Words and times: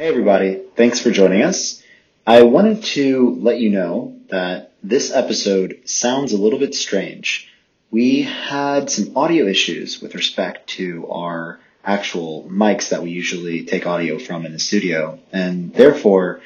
Hey, 0.00 0.08
everybody. 0.08 0.62
Thanks 0.76 0.98
for 0.98 1.10
joining 1.10 1.42
us. 1.42 1.82
I 2.26 2.44
wanted 2.44 2.82
to 2.96 3.36
let 3.38 3.60
you 3.60 3.68
know 3.68 4.16
that 4.30 4.72
this 4.82 5.12
episode 5.12 5.82
sounds 5.84 6.32
a 6.32 6.38
little 6.38 6.58
bit 6.58 6.74
strange. 6.74 7.52
We 7.90 8.22
had 8.22 8.88
some 8.88 9.14
audio 9.14 9.44
issues 9.44 10.00
with 10.00 10.14
respect 10.14 10.68
to 10.78 11.06
our 11.10 11.60
actual 11.84 12.48
mics 12.50 12.88
that 12.88 13.02
we 13.02 13.10
usually 13.10 13.66
take 13.66 13.86
audio 13.86 14.18
from 14.18 14.46
in 14.46 14.52
the 14.52 14.58
studio, 14.58 15.18
and 15.34 15.74
therefore, 15.74 16.40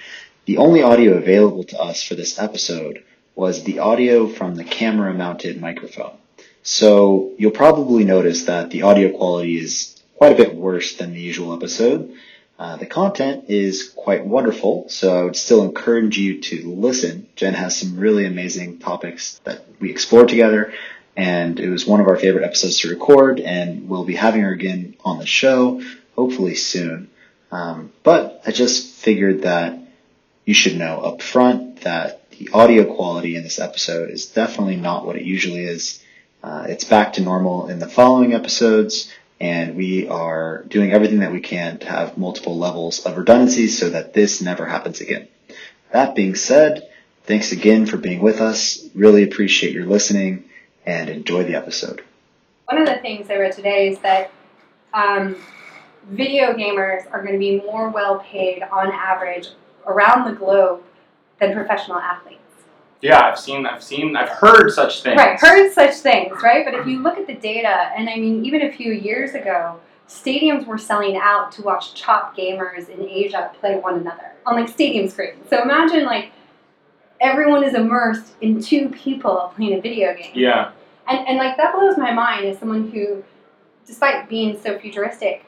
the 0.46 0.56
only 0.56 0.82
audio 0.82 1.12
available 1.12 1.62
to 1.62 1.78
us 1.78 2.02
for 2.02 2.16
this 2.16 2.40
episode 2.40 3.04
was 3.36 3.62
the 3.62 3.78
audio 3.78 4.26
from 4.26 4.56
the 4.56 4.64
camera 4.64 5.14
mounted 5.14 5.60
microphone. 5.60 6.16
So 6.64 7.30
you'll 7.38 7.52
probably 7.52 8.02
notice 8.02 8.46
that 8.46 8.70
the 8.70 8.82
audio 8.82 9.16
quality 9.16 9.60
is 9.60 10.02
quite 10.16 10.32
a 10.32 10.42
bit 10.44 10.56
worse 10.56 10.96
than 10.96 11.12
the 11.12 11.20
usual 11.20 11.54
episode. 11.54 12.16
Uh, 12.56 12.76
the 12.76 12.86
content 12.86 13.46
is 13.48 13.88
quite 13.96 14.24
wonderful, 14.24 14.88
so 14.88 15.18
I 15.18 15.24
would 15.24 15.36
still 15.36 15.64
encourage 15.64 16.16
you 16.16 16.40
to 16.40 16.72
listen. 16.72 17.26
Jenn 17.34 17.54
has 17.54 17.76
some 17.76 17.98
really 17.98 18.26
amazing 18.26 18.78
topics 18.78 19.40
that 19.44 19.64
we 19.80 19.90
explored 19.90 20.28
together, 20.28 20.72
and 21.16 21.58
it 21.58 21.68
was 21.68 21.86
one 21.86 22.00
of 22.00 22.06
our 22.06 22.16
favorite 22.16 22.44
episodes 22.44 22.78
to 22.80 22.90
record, 22.90 23.40
and 23.40 23.88
we'll 23.88 24.04
be 24.04 24.14
having 24.14 24.42
her 24.42 24.52
again 24.52 24.94
on 25.04 25.18
the 25.18 25.26
show, 25.26 25.82
hopefully 26.14 26.54
soon. 26.54 27.10
Um, 27.50 27.92
but 28.04 28.42
I 28.46 28.52
just 28.52 28.94
figured 28.94 29.42
that 29.42 29.78
you 30.44 30.54
should 30.54 30.76
know 30.76 31.00
up 31.00 31.22
front 31.22 31.80
that 31.80 32.30
the 32.30 32.50
audio 32.52 32.84
quality 32.94 33.36
in 33.36 33.42
this 33.42 33.58
episode 33.58 34.10
is 34.10 34.26
definitely 34.26 34.76
not 34.76 35.06
what 35.06 35.16
it 35.16 35.22
usually 35.22 35.64
is. 35.64 36.02
Uh, 36.42 36.66
it's 36.68 36.84
back 36.84 37.14
to 37.14 37.22
normal 37.22 37.68
in 37.68 37.78
the 37.78 37.88
following 37.88 38.34
episodes, 38.34 39.10
and 39.40 39.76
we 39.76 40.08
are 40.08 40.64
doing 40.68 40.92
everything 40.92 41.20
that 41.20 41.32
we 41.32 41.40
can 41.40 41.78
to 41.78 41.86
have 41.86 42.16
multiple 42.16 42.56
levels 42.56 43.04
of 43.04 43.16
redundancy 43.16 43.68
so 43.68 43.90
that 43.90 44.14
this 44.14 44.40
never 44.40 44.66
happens 44.66 45.00
again. 45.00 45.28
That 45.92 46.14
being 46.14 46.34
said, 46.34 46.88
thanks 47.24 47.52
again 47.52 47.86
for 47.86 47.96
being 47.96 48.20
with 48.20 48.40
us. 48.40 48.88
Really 48.94 49.22
appreciate 49.22 49.72
your 49.72 49.86
listening 49.86 50.44
and 50.86 51.08
enjoy 51.08 51.44
the 51.44 51.56
episode. 51.56 52.02
One 52.66 52.80
of 52.80 52.86
the 52.86 52.96
things 52.96 53.28
I 53.30 53.36
read 53.36 53.52
today 53.52 53.88
is 53.88 53.98
that 54.00 54.30
um, 54.92 55.36
video 56.08 56.54
gamers 56.54 57.10
are 57.12 57.20
going 57.20 57.32
to 57.32 57.38
be 57.38 57.60
more 57.60 57.90
well 57.90 58.20
paid 58.20 58.62
on 58.62 58.90
average 58.92 59.48
around 59.86 60.24
the 60.24 60.36
globe 60.36 60.82
than 61.40 61.52
professional 61.52 61.98
athletes. 61.98 62.43
Yeah, 63.04 63.20
I've 63.20 63.38
seen, 63.38 63.66
I've 63.66 63.82
seen, 63.82 64.16
I've 64.16 64.30
heard 64.30 64.70
such 64.70 65.02
things. 65.02 65.18
Right, 65.18 65.38
heard 65.38 65.70
such 65.74 65.96
things, 65.96 66.32
right? 66.42 66.64
But 66.64 66.72
if 66.72 66.86
you 66.86 67.02
look 67.02 67.18
at 67.18 67.26
the 67.26 67.34
data, 67.34 67.90
and 67.94 68.08
I 68.08 68.16
mean, 68.16 68.46
even 68.46 68.62
a 68.62 68.72
few 68.72 68.94
years 68.94 69.34
ago, 69.34 69.78
stadiums 70.08 70.64
were 70.64 70.78
selling 70.78 71.18
out 71.18 71.52
to 71.52 71.62
watch 71.62 72.00
top 72.00 72.34
gamers 72.34 72.88
in 72.88 73.06
Asia 73.06 73.50
play 73.60 73.76
one 73.78 73.96
another 73.96 74.32
on 74.46 74.54
like 74.54 74.70
stadium 74.70 75.06
screens. 75.10 75.50
So 75.50 75.62
imagine 75.62 76.06
like 76.06 76.32
everyone 77.20 77.62
is 77.62 77.74
immersed 77.74 78.32
in 78.40 78.62
two 78.62 78.88
people 78.88 79.52
playing 79.54 79.74
a 79.74 79.82
video 79.82 80.14
game. 80.14 80.32
Yeah. 80.32 80.70
And, 81.06 81.28
and 81.28 81.36
like 81.36 81.58
that 81.58 81.74
blows 81.74 81.98
my 81.98 82.10
mind 82.10 82.46
as 82.46 82.58
someone 82.58 82.90
who, 82.90 83.22
despite 83.86 84.30
being 84.30 84.58
so 84.58 84.78
futuristic, 84.78 85.44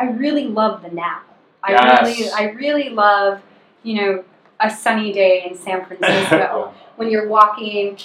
I 0.00 0.06
really 0.06 0.48
love 0.48 0.82
the 0.82 0.90
now. 0.90 1.20
I 1.62 1.70
Yes. 1.70 2.18
really, 2.18 2.30
I 2.32 2.50
really 2.50 2.88
love, 2.88 3.40
you 3.84 3.94
know, 3.94 4.24
a 4.62 4.70
sunny 4.70 5.12
day 5.12 5.44
in 5.48 5.56
San 5.56 5.84
Francisco 5.84 6.72
when 6.96 7.10
you're 7.10 7.28
walking 7.28 7.98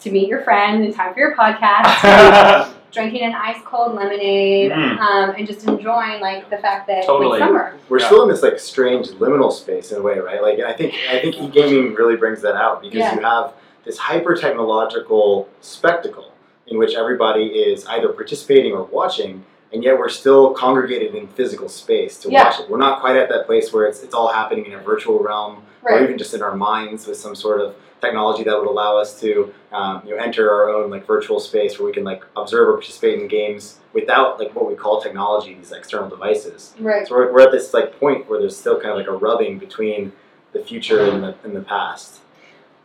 to 0.00 0.10
meet 0.10 0.28
your 0.28 0.42
friend 0.42 0.84
in 0.84 0.92
time 0.92 1.12
for 1.14 1.20
your 1.20 1.34
podcast, 1.34 2.72
drinking 2.92 3.22
an 3.22 3.34
ice 3.34 3.56
cold 3.64 3.94
lemonade, 3.94 4.70
Mm. 4.70 4.98
um, 4.98 5.30
and 5.36 5.46
just 5.46 5.66
enjoying 5.66 6.20
like 6.20 6.48
the 6.50 6.58
fact 6.58 6.86
that 6.88 7.04
Totally. 7.06 7.38
it's 7.38 7.46
summer. 7.46 7.74
We're 7.88 8.00
Yeah. 8.00 8.06
still 8.06 8.22
in 8.22 8.28
this 8.28 8.42
like 8.42 8.58
strange 8.58 9.08
liminal 9.12 9.50
space 9.52 9.90
in 9.92 9.98
a 9.98 10.02
way, 10.02 10.18
right? 10.18 10.40
Like 10.42 10.60
I 10.60 10.72
think 10.74 10.94
I 11.10 11.18
think 11.20 11.36
e-gaming 11.40 11.94
really 11.94 12.16
brings 12.16 12.40
that 12.42 12.54
out 12.54 12.80
because 12.82 12.98
Yeah. 12.98 13.14
you 13.16 13.20
have 13.22 13.52
this 13.84 13.98
hyper 13.98 14.34
technological 14.34 15.48
spectacle 15.60 16.32
in 16.66 16.78
which 16.78 16.94
everybody 16.94 17.46
is 17.46 17.84
either 17.86 18.08
participating 18.08 18.72
or 18.72 18.84
watching, 18.84 19.44
and 19.72 19.82
yet 19.84 19.98
we're 19.98 20.08
still 20.08 20.54
congregated 20.54 21.14
in 21.14 21.26
physical 21.28 21.68
space 21.68 22.18
to 22.20 22.30
Yeah. 22.30 22.44
watch 22.44 22.60
it. 22.60 22.70
We're 22.70 22.78
not 22.78 23.00
quite 23.00 23.16
at 23.16 23.28
that 23.30 23.46
place 23.46 23.72
where 23.72 23.86
it's 23.86 24.02
it's 24.02 24.14
all 24.14 24.28
happening 24.28 24.66
in 24.66 24.72
a 24.74 24.78
virtual 24.78 25.18
realm 25.18 25.62
or 25.92 26.02
even 26.02 26.18
just 26.18 26.34
in 26.34 26.42
our 26.42 26.56
minds 26.56 27.06
with 27.06 27.16
some 27.16 27.34
sort 27.34 27.60
of 27.60 27.74
technology 28.00 28.44
that 28.44 28.58
would 28.58 28.68
allow 28.68 28.96
us 28.98 29.18
to 29.20 29.52
um, 29.72 30.02
you 30.04 30.14
know 30.16 30.22
enter 30.22 30.50
our 30.50 30.68
own 30.70 30.90
like 30.90 31.06
virtual 31.06 31.40
space 31.40 31.78
where 31.78 31.86
we 31.86 31.92
can 31.92 32.04
like 32.04 32.22
observe 32.36 32.68
or 32.68 32.72
participate 32.74 33.18
in 33.20 33.28
games 33.28 33.78
without 33.92 34.38
like 34.38 34.54
what 34.54 34.68
we 34.68 34.74
call 34.74 35.00
technology 35.00 35.54
these 35.54 35.72
external 35.72 36.08
devices 36.08 36.74
Right. 36.78 37.06
so 37.06 37.14
we're, 37.14 37.32
we're 37.32 37.40
at 37.40 37.50
this 37.52 37.72
like 37.72 37.98
point 37.98 38.28
where 38.28 38.38
there's 38.40 38.56
still 38.56 38.78
kind 38.78 38.90
of 38.90 38.96
like 38.98 39.06
a 39.06 39.12
rubbing 39.12 39.58
between 39.58 40.12
the 40.52 40.60
future 40.60 41.00
and 41.10 41.22
the, 41.22 41.34
and 41.44 41.56
the 41.56 41.62
past 41.62 42.20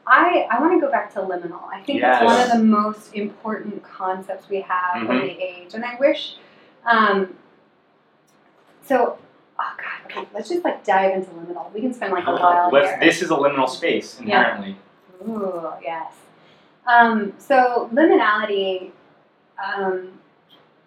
I, 0.07 0.47
I 0.49 0.59
want 0.59 0.73
to 0.73 0.79
go 0.83 0.89
back 0.91 1.13
to 1.13 1.19
liminal. 1.19 1.61
I 1.71 1.83
think 1.83 2.01
it's 2.01 2.23
one 2.23 2.41
of 2.41 2.49
the 2.57 2.63
most 2.63 3.13
important 3.13 3.83
concepts 3.83 4.49
we 4.49 4.61
have 4.61 5.03
of 5.03 5.07
Mhm. 5.07 5.21
the 5.21 5.43
age. 5.43 5.75
And 5.75 5.85
I 5.85 5.97
wish, 5.99 6.37
um, 6.83 7.35
so, 8.83 9.19
oh 9.59 9.73
God, 9.77 10.05
okay, 10.17 10.27
let's 10.33 10.49
just 10.49 10.63
like 10.63 10.83
dive 10.85 11.13
into 11.15 11.29
liminal. 11.31 11.71
We 11.73 11.81
can 11.81 11.93
spend 11.93 12.13
like 12.13 12.25
a 12.27 12.31
while 12.35 12.69
Let's- 12.71 12.89
here. 12.91 12.99
this 13.01 13.21
is 13.21 13.29
a 13.29 13.35
liminal 13.35 13.69
space 13.69 14.19
inherently. 14.19 14.77
Ooh, 15.27 15.67
yes. 15.81 16.13
Um, 16.87 17.33
so 17.37 17.89
liminality, 17.93 18.91
um, 19.63 20.19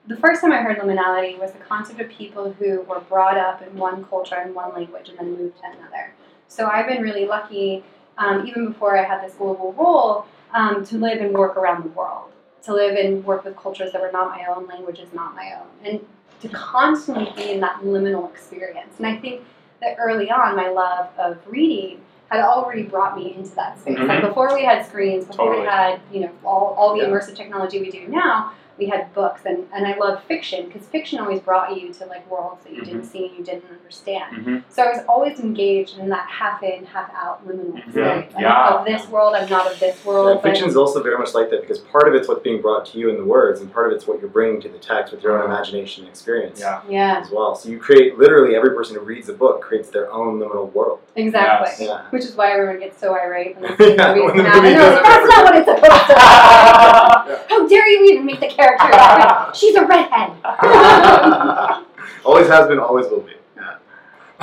the 0.06 0.16
first 0.16 0.40
time 0.40 0.50
I 0.52 0.56
heard 0.62 0.78
liminality 0.78 1.38
was 1.38 1.52
the 1.52 1.58
concept 1.58 2.00
of 2.00 2.08
people 2.08 2.52
who 2.54 2.80
were 2.82 3.00
brought 3.00 3.36
up 3.36 3.62
in 3.62 3.76
one 3.76 4.04
culture 4.06 4.34
and 4.34 4.54
one 4.54 4.72
language 4.74 5.10
and 5.10 5.18
then 5.18 5.36
moved 5.36 5.58
to 5.58 5.66
another. 5.66 6.12
So 6.48 6.66
I've 6.66 6.88
been 6.88 7.02
really 7.02 7.26
lucky, 7.26 7.84
um, 8.18 8.46
even 8.46 8.66
before 8.68 8.98
I 8.98 9.04
had 9.04 9.22
this 9.22 9.34
global 9.34 9.72
role, 9.74 10.26
um, 10.54 10.84
to 10.86 10.96
live 10.98 11.20
and 11.20 11.32
work 11.32 11.56
around 11.56 11.84
the 11.84 11.88
world, 11.90 12.32
to 12.64 12.74
live 12.74 12.96
and 12.96 13.24
work 13.24 13.44
with 13.44 13.56
cultures 13.56 13.92
that 13.92 14.02
were 14.02 14.10
not 14.12 14.30
my 14.36 14.44
own, 14.46 14.66
languages 14.66 15.08
not 15.14 15.34
my 15.36 15.52
own, 15.58 15.68
and 15.84 16.00
to 16.42 16.48
constantly 16.50 17.32
be 17.36 17.52
in 17.52 17.60
that 17.60 17.80
liminal 17.82 18.28
experience. 18.30 18.94
And 18.98 19.06
I 19.06 19.16
think 19.16 19.42
that 19.80 19.96
early 19.98 20.30
on, 20.30 20.56
my 20.56 20.68
love 20.68 21.08
of 21.18 21.38
reading 21.46 22.00
had 22.30 22.40
already 22.40 22.82
brought 22.82 23.16
me 23.16 23.34
into 23.34 23.54
that 23.54 23.78
space. 23.78 23.98
Like 23.98 24.20
Mhm. 24.22 24.28
before 24.28 24.54
we 24.54 24.64
had 24.64 24.84
screens, 24.86 25.26
before 25.26 25.50
we 25.60 25.64
had 25.66 26.00
you 26.10 26.20
know 26.20 26.30
all, 26.44 26.74
all 26.78 26.94
the 26.96 27.02
Yeah. 27.02 27.08
immersive 27.08 27.36
technology 27.36 27.80
we 27.80 27.90
do 27.90 28.06
now, 28.08 28.52
we 28.78 28.86
had 28.86 29.12
books, 29.14 29.42
and, 29.44 29.66
and 29.74 29.86
I 29.86 29.96
love 29.96 30.22
fiction 30.24 30.66
because 30.66 30.86
fiction 30.88 31.18
always 31.20 31.40
brought 31.40 31.78
you 31.78 31.92
to 31.92 32.06
like 32.06 32.28
worlds 32.30 32.64
that 32.64 32.72
you 32.72 32.82
didn't 32.84 33.04
see 33.04 33.26
and 33.28 33.36
you 33.38 33.44
didn't 33.44 33.64
understand. 33.70 34.36
hmm 34.44 34.58
So 34.70 34.82
I 34.82 34.88
was 34.88 35.04
always 35.08 35.38
engaged 35.40 35.98
in 35.98 36.08
that 36.08 36.28
half 36.28 36.62
in, 36.62 36.84
half 36.86 37.10
out 37.14 37.46
liminal 37.46 37.80
state. 37.90 38.30
I'm 38.34 38.40
Yeah. 38.40 38.74
of 38.78 38.84
this 38.86 39.06
world, 39.08 39.34
I'm 39.34 39.48
not 39.50 39.70
of 39.70 39.78
this 39.78 40.02
world. 40.04 40.36
yeah, 40.36 40.42
fiction 40.42 40.68
is 40.68 40.76
also 40.76 41.02
very 41.02 41.18
much 41.18 41.34
like 41.34 41.50
that 41.50 41.60
because 41.60 41.78
part 41.80 42.08
of 42.08 42.14
it's 42.14 42.28
what's 42.28 42.42
being 42.42 42.62
brought 42.62 42.86
to 42.86 42.98
you 42.98 43.10
in 43.10 43.16
the 43.16 43.24
words 43.24 43.60
and 43.60 43.72
part 43.72 43.86
of 43.88 43.92
it's 43.96 44.06
what 44.06 44.20
you're 44.20 44.30
bringing 44.30 44.60
to 44.62 44.68
the 44.68 44.78
text 44.78 45.12
with 45.12 45.22
your 45.22 45.38
own 45.38 45.44
imagination 45.50 46.04
and 46.04 46.10
experience 46.10 46.58
Yeah. 46.60 46.80
yeah, 46.88 47.20
as 47.20 47.30
well 47.30 47.54
so 47.54 47.68
you 47.68 47.78
create 47.78 48.18
literally 48.18 48.56
every 48.56 48.70
person 48.74 48.96
who 48.96 49.02
reads 49.02 49.28
a 49.28 49.34
book 49.34 49.60
creates 49.60 49.90
their 49.90 50.10
own 50.12 50.38
liminal 50.40 50.72
world 50.72 51.00
exactly. 51.14 51.84
Yes. 51.86 51.88
yeah 51.88 52.10
Which 52.10 52.24
is 52.24 52.34
why 52.34 52.52
everyone 52.52 52.80
gets 52.80 52.98
so 52.98 53.14
irate 53.14 53.56
when 53.58 53.70
they 53.76 53.76
see 53.90 53.94
Yeah, 53.96 54.14
movies 54.14 54.24
when 54.24 54.36
the 54.38 54.42
come 54.44 54.52
out. 54.52 54.62
movie 54.62 54.68
And 54.68 54.80
they're 54.80 54.94
like, 54.94 55.02
doesn't 55.02 55.02
That's 55.02 55.28
not 55.36 55.44
what 55.44 55.56
it's 55.56 55.66
supposed 55.68 56.06
to 56.08 56.14
be. 56.14 57.32
Yeah. 57.32 57.38
How 57.48 57.68
dare 57.68 57.88
you 57.88 58.04
even 58.12 58.24
make 58.26 58.40
the 58.40 58.46
character 58.48 58.61
that 58.62 59.48
way? 59.52 59.58
She's 59.58 59.74
a 59.74 59.84
redhead. 59.84 60.32
always 62.24 62.48
has 62.48 62.68
been 62.68 62.78
always 62.78 63.06
will 63.10 63.20
be 63.20 63.32
yeah. 63.56 63.76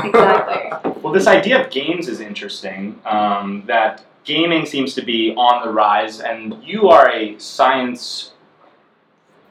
exactly. 0.06 0.92
Well, 1.02 1.14
this 1.14 1.28
idea 1.28 1.64
of 1.64 1.72
games 1.72 2.08
is 2.08 2.20
interesting. 2.20 3.00
Um, 3.06 3.64
that 3.68 4.06
gaming 4.24 4.66
seems 4.66 4.94
to 4.96 5.02
be 5.02 5.34
on 5.36 5.66
the 5.66 5.72
rise, 5.72 6.20
and 6.20 6.62
you 6.64 6.90
are 6.90 7.10
a 7.12 7.38
science 7.40 8.32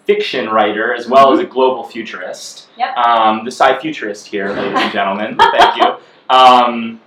fiction 0.05 0.49
writer 0.49 0.95
as 0.95 1.07
well 1.07 1.33
as 1.33 1.39
a 1.39 1.45
global 1.45 1.85
futurist. 1.85 2.69
Yep. 2.79 2.97
Um, 2.97 3.45
the 3.45 3.51
sci 3.51 3.79
futurist 3.79 4.27
here, 4.27 4.49
ladies 4.49 4.79
and 4.79 4.93
gentlemen. 4.93 5.37
Thank 5.37 5.83
you. 5.83 5.97
Um, 6.31 7.01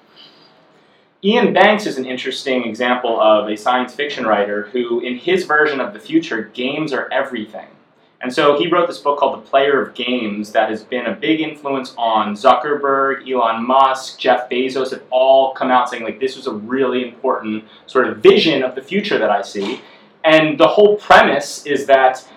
Iain 1.23 1.53
Banks 1.53 1.85
is 1.85 1.99
an 1.99 2.05
interesting 2.05 2.63
example 2.63 3.21
of 3.21 3.47
a 3.47 3.55
science 3.55 3.93
fiction 3.93 4.25
writer 4.25 4.63
who, 4.71 5.01
in 5.01 5.17
his 5.17 5.45
version 5.45 5.79
of 5.79 5.93
the 5.93 5.99
future, 5.99 6.45
games 6.55 6.91
are 6.91 7.07
everything. 7.11 7.67
And 8.21 8.33
so 8.33 8.57
he 8.57 8.67
wrote 8.67 8.87
this 8.87 8.97
book 8.97 9.19
called 9.19 9.37
The 9.37 9.47
Player 9.47 9.83
of 9.83 9.93
Games 9.93 10.51
that 10.53 10.69
has 10.69 10.83
been 10.83 11.05
a 11.05 11.13
big 11.13 11.39
influence 11.39 11.93
on 11.95 12.33
Zuckerberg, 12.33 13.31
Elon 13.31 13.65
Musk, 13.65 14.17
Jeff 14.17 14.49
Bezos 14.49 14.89
have 14.91 15.03
all 15.11 15.53
come 15.53 15.69
out 15.69 15.89
saying 15.89 16.03
like 16.03 16.19
this 16.19 16.35
was 16.35 16.47
a 16.47 16.53
really 16.53 17.07
important 17.07 17.65
sort 17.85 18.07
of 18.07 18.17
vision 18.17 18.63
of 18.63 18.73
the 18.73 18.81
future 18.81 19.19
that 19.19 19.29
I 19.29 19.43
see. 19.43 19.81
And 20.23 20.59
the 20.59 20.67
whole 20.67 20.97
premise 20.97 21.67
is 21.67 21.85
that 21.85 22.27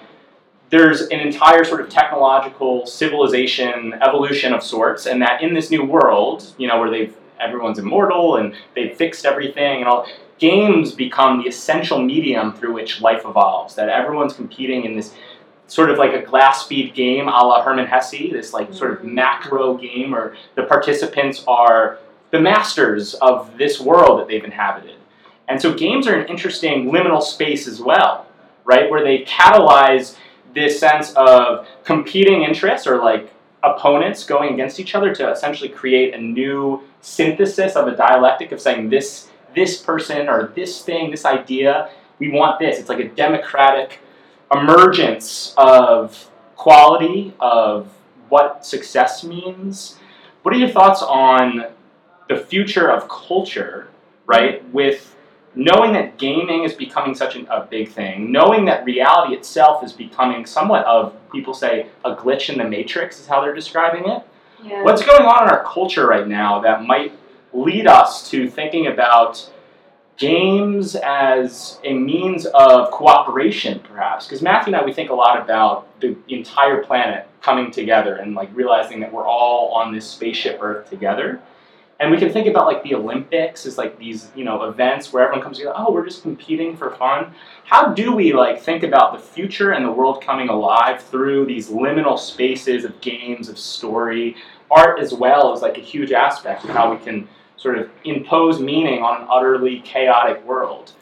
there's 0.69 1.03
an 1.03 1.21
entire 1.21 1.65
sort 1.65 1.81
of 1.81 1.89
technological 1.89 2.85
civilization 2.85 3.95
evolution 4.03 4.53
of 4.53 4.63
sorts, 4.63 5.07
and 5.07 5.23
that 5.23 5.43
in 5.43 5.55
this 5.55 5.71
new 5.71 5.85
world, 5.85 6.55
you 6.59 6.67
know, 6.67 6.79
where 6.79 6.91
they've 6.91 7.15
everyone's 7.41 7.79
immortal 7.79 8.37
and 8.37 8.55
they've 8.75 8.97
fixed 8.97 9.27
everything 9.27 9.81
and 9.81 9.89
all 9.89 10.07
games 10.39 10.93
become 10.93 11.39
the 11.39 11.49
essential 11.49 12.01
medium 12.01 12.53
through 12.53 12.73
which 12.73 13.01
life 13.01 13.23
evolves 13.25 13.75
that 13.75 13.89
everyone's 13.89 14.35
competing 14.35 14.85
in 14.85 14.97
this 14.97 15.15
sort 15.67 15.91
of 15.91 15.99
like 15.99 16.13
a 16.13 16.23
Glass 16.23 16.67
Bead 16.67 16.95
Game 16.95 17.29
a 17.29 17.31
la 17.31 17.63
Hermann 17.63 17.87
Hesse, 17.87 18.31
this 18.31 18.53
like 18.53 18.73
sort 18.73 18.93
of 18.93 18.99
mm-hmm. 18.99 19.15
macro 19.15 19.77
game 19.77 20.11
where 20.11 20.37
the 20.55 20.65
participants 20.65 21.45
are 21.47 21.99
the 22.31 22.41
masters 22.41 23.15
of 23.15 23.57
this 23.57 23.81
world 23.81 24.21
that 24.21 24.29
they've 24.29 24.45
inhabited. 24.45 24.97
And 25.49 25.61
so 25.61 25.75
games 25.75 26.07
are 26.07 26.15
an 26.15 26.27
interesting 26.29 26.91
liminal 26.91 27.23
space 27.23 27.69
as 27.69 27.81
well, 27.81 28.27
right? 28.65 28.91
Where 28.91 29.05
they 29.05 29.25
catalyze 29.25 30.17
this 30.55 30.79
sense 30.79 31.13
of 31.15 31.67
competing 31.85 32.43
interests 32.43 32.87
or 32.87 32.99
like 32.99 33.33
opponents 33.65 34.25
going 34.25 34.53
against 34.55 34.79
each 34.79 34.95
other 34.95 35.15
to 35.15 35.31
essentially 35.31 35.71
create 35.71 36.15
a 36.15 36.19
new 36.19 36.83
synthesis 37.01 37.75
of 37.77 37.89
a 37.89 37.97
dialectic 37.97 38.53
of 38.53 38.61
saying 38.61 38.91
this 38.91 39.31
this 39.55 39.81
person 39.81 40.29
or 40.29 40.53
this 40.55 40.83
thing, 40.83 41.11
this 41.11 41.25
idea, 41.25 41.91
we 42.19 42.31
want 42.31 42.59
this. 42.59 42.79
It's 42.79 42.89
like 42.89 43.01
a 43.01 43.09
democratic 43.09 44.01
emergence 44.53 45.55
of 45.57 46.31
quality 46.57 47.35
of 47.41 47.89
what 48.29 48.67
success 48.67 49.25
means. 49.25 49.99
What 50.43 50.55
are 50.55 50.59
your 50.59 50.69
thoughts 50.69 51.03
on 51.03 51.67
the 52.29 52.37
future 52.37 52.91
of 52.91 53.09
culture, 53.09 53.89
right? 54.27 54.69
With 54.73 55.14
knowing 55.55 55.93
that 55.93 56.19
gaming 56.19 56.65
is 56.65 56.73
becoming 56.73 57.15
such 57.15 57.37
an, 57.37 57.47
a 57.51 57.65
big 57.65 57.91
thing, 57.91 58.33
knowing 58.33 58.65
that 58.65 58.85
reality 58.85 59.35
itself 59.35 59.85
is 59.85 59.93
becoming 59.93 60.45
somewhat 60.47 60.85
of, 60.85 61.15
people 61.33 61.55
say, 61.55 61.87
a 62.05 62.15
glitch 62.15 62.51
in 62.51 62.59
the 62.59 62.65
matrix, 62.65 63.21
is 63.21 63.27
how 63.27 63.41
they're 63.41 63.55
describing 63.55 64.09
it. 64.11 64.23
Yeah. 64.63 64.83
What's 64.83 65.05
going 65.05 65.23
on 65.23 65.45
in 65.45 65.51
our 65.51 65.65
culture 65.65 66.07
right 66.07 66.27
now 66.27 66.61
that 66.61 66.83
might 66.83 67.13
lead 67.53 67.87
us 67.87 68.29
to 68.31 68.49
thinking 68.49 68.89
about 68.89 69.51
games 70.17 70.97
as 70.97 71.79
a 71.85 71.93
means 71.93 72.47
of 72.47 72.91
cooperation, 72.91 73.81
perhaps? 73.81 74.27
Because 74.27 74.43
Matthew 74.43 74.73
and 74.73 74.83
I, 74.83 74.85
we 74.85 74.93
think 74.93 75.11
a 75.11 75.15
lot 75.15 75.41
about 75.41 76.01
the 76.01 76.17
entire 76.29 76.83
planet 76.83 77.29
coming 77.43 77.71
together 77.71 78.17
and 78.17 78.35
like 78.35 78.49
realizing 78.55 79.01
that 79.01 79.13
we're 79.13 79.27
all 79.27 79.73
on 79.73 79.95
this 79.95 80.09
spaceship 80.09 80.59
Earth 80.63 80.89
together. 80.89 81.41
And 82.01 82.11
we 82.11 82.19
can 82.19 82.33
think 82.33 82.49
about 82.49 82.67
like 82.67 82.83
the 82.83 82.95
Olympics 82.95 83.67
as 83.67 83.79
like 83.79 83.99
these, 83.99 84.31
you 84.35 84.45
know, 84.45 84.65
events 84.65 85.13
where 85.13 85.23
everyone 85.25 85.45
comes 85.45 85.59
together, 85.59 85.75
oh, 85.77 85.93
we're 85.93 86.05
just 86.05 86.23
competing 86.23 86.77
for 86.77 86.91
fun. 86.91 87.33
How 87.65 87.93
do 87.93 88.13
we 88.13 88.33
like 88.33 88.61
think 88.61 88.83
about 88.83 89.13
the 89.13 89.19
future 89.21 89.73
and 89.73 89.85
the 89.85 89.93
world 89.93 90.21
coming 90.23 90.49
alive 90.49 91.03
through 91.03 91.47
these 91.47 91.69
liminal 91.69 92.19
spaces 92.19 92.85
of 92.85 93.01
games, 93.01 93.49
of 93.49 93.59
story, 93.59 94.37
art 94.71 94.99
as 94.99 95.15
well 95.15 95.53
as 95.53 95.63
like 95.63 95.79
a 95.79 95.81
huge 95.81 96.11
aspect 96.11 96.65
of 96.65 96.71
how 96.71 96.93
we 96.93 96.99
can 96.99 97.29
sort 97.57 97.79
of 97.79 97.89
impose 98.05 98.61
meaning 98.61 99.03
on 99.03 99.23
an 99.23 99.29
utterly 99.31 99.81
chaotic 99.81 100.45
world. 100.45 100.93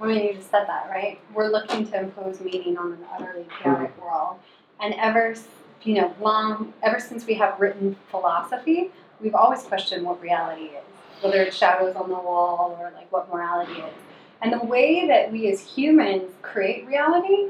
I 0.00 0.06
mean, 0.06 0.24
you 0.24 0.34
just 0.34 0.50
said 0.50 0.66
that, 0.66 0.88
right? 0.88 1.20
We're 1.34 1.48
looking 1.50 1.86
to 1.88 2.00
impose 2.00 2.40
meaning 2.40 2.78
on 2.78 2.92
an 2.92 2.98
utterly 3.12 3.46
chaotic 3.62 3.90
Mm-hmm. 3.90 4.00
world, 4.02 4.38
and 4.80 4.94
ever, 4.94 5.34
you 5.82 5.94
know, 5.96 6.14
long 6.20 6.72
ever 6.82 6.98
since 6.98 7.26
we 7.26 7.34
have 7.34 7.60
written 7.60 7.94
philosophy, 8.10 8.90
we've 9.20 9.34
always 9.34 9.62
questioned 9.62 10.04
what 10.04 10.20
reality 10.20 10.64
is, 10.64 10.84
whether 11.22 11.42
it's 11.42 11.56
shadows 11.56 11.96
on 11.96 12.08
the 12.08 12.14
wall 12.14 12.76
or 12.80 12.90
like 12.94 13.10
what 13.12 13.28
morality 13.32 13.72
is. 13.72 13.94
And 14.42 14.52
the 14.52 14.64
way 14.64 15.06
that 15.06 15.30
we 15.30 15.50
as 15.52 15.60
humans 15.60 16.30
create 16.42 16.86
reality 16.86 17.48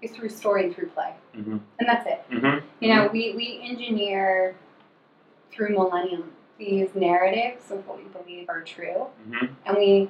is 0.00 0.12
through 0.12 0.28
story 0.28 0.64
and 0.64 0.74
through 0.74 0.86
play, 0.90 1.12
Mhm. 1.36 1.58
and 1.80 1.88
that's 1.88 2.06
it. 2.06 2.22
Mm-hmm. 2.30 2.64
You 2.80 2.94
know, 2.94 3.08
we, 3.12 3.34
we 3.34 3.60
engineer 3.64 4.54
through 5.50 5.70
millennium 5.70 6.30
these 6.58 6.88
narratives 6.94 7.70
of 7.70 7.86
what 7.86 7.98
we 7.98 8.04
believe 8.04 8.48
are 8.48 8.60
true, 8.60 9.06
Mm-hmm. 9.28 9.46
and 9.66 9.76
we 9.76 10.08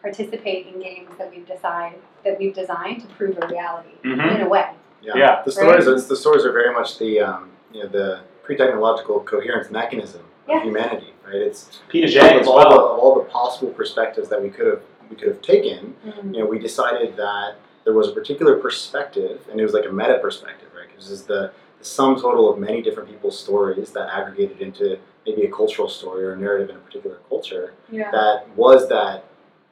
participate 0.00 0.66
in 0.68 0.80
games 0.80 1.10
that 1.18 1.30
we've 1.30 1.46
decided 1.46 1.98
that 2.24 2.38
we've 2.38 2.54
designed 2.54 3.00
to 3.02 3.06
prove 3.08 3.36
a 3.42 3.46
reality 3.48 3.90
Mhm. 4.04 4.36
in 4.36 4.40
a 4.42 4.48
way. 4.48 4.70
Yeah. 5.02 5.12
Yeah. 5.16 5.42
The 5.44 5.52
stories, 5.52 5.86
Right? 5.86 5.94
are, 5.96 6.00
the 6.00 6.16
stories 6.16 6.44
are 6.46 6.52
very 6.52 6.72
much 6.72 6.98
the 6.98 7.20
um, 7.20 7.50
you 7.72 7.82
know 7.82 7.88
the 7.88 8.20
pre-technological 8.44 9.20
coherence 9.20 9.70
mechanism 9.70 10.22
of 10.22 10.37
Yeah. 10.48 10.62
humanity, 10.62 11.12
right? 11.26 11.34
It's 11.34 11.80
Piaget 11.92 12.36
of 12.36 12.40
as 12.42 12.46
all, 12.46 12.60
the, 12.60 12.68
well. 12.68 12.92
of 12.94 12.98
all 12.98 13.14
the 13.16 13.28
possible 13.30 13.70
perspectives 13.72 14.28
that 14.30 14.42
we 14.42 14.48
could 14.50 14.66
have 14.66 14.82
we 15.10 15.16
could 15.16 15.28
have 15.28 15.42
taken. 15.42 15.94
Mm-hmm. 16.06 16.34
You 16.34 16.40
know, 16.40 16.46
we 16.46 16.58
decided 16.58 17.16
that 17.16 17.56
there 17.84 17.94
was 17.94 18.08
a 18.08 18.12
particular 18.12 18.56
perspective, 18.56 19.40
and 19.50 19.58
it 19.60 19.62
was 19.62 19.72
like 19.72 19.86
a 19.86 19.92
meta 19.92 20.18
perspective, 20.20 20.68
right? 20.76 20.86
Because 20.88 21.10
it's 21.10 21.22
the, 21.22 21.52
the 21.78 21.84
sum 21.84 22.16
total 22.16 22.52
of 22.52 22.58
many 22.58 22.82
different 22.82 23.08
people's 23.08 23.38
stories 23.38 23.90
that 23.92 24.08
aggregated 24.12 24.60
into 24.60 24.98
maybe 25.24 25.42
a 25.44 25.50
cultural 25.50 25.88
story 25.88 26.24
or 26.24 26.32
a 26.34 26.36
narrative 26.36 26.68
in 26.70 26.76
a 26.76 26.78
particular 26.80 27.20
culture 27.28 27.74
Yeah. 27.90 28.10
that 28.10 28.48
was 28.56 28.88
that 28.90 29.24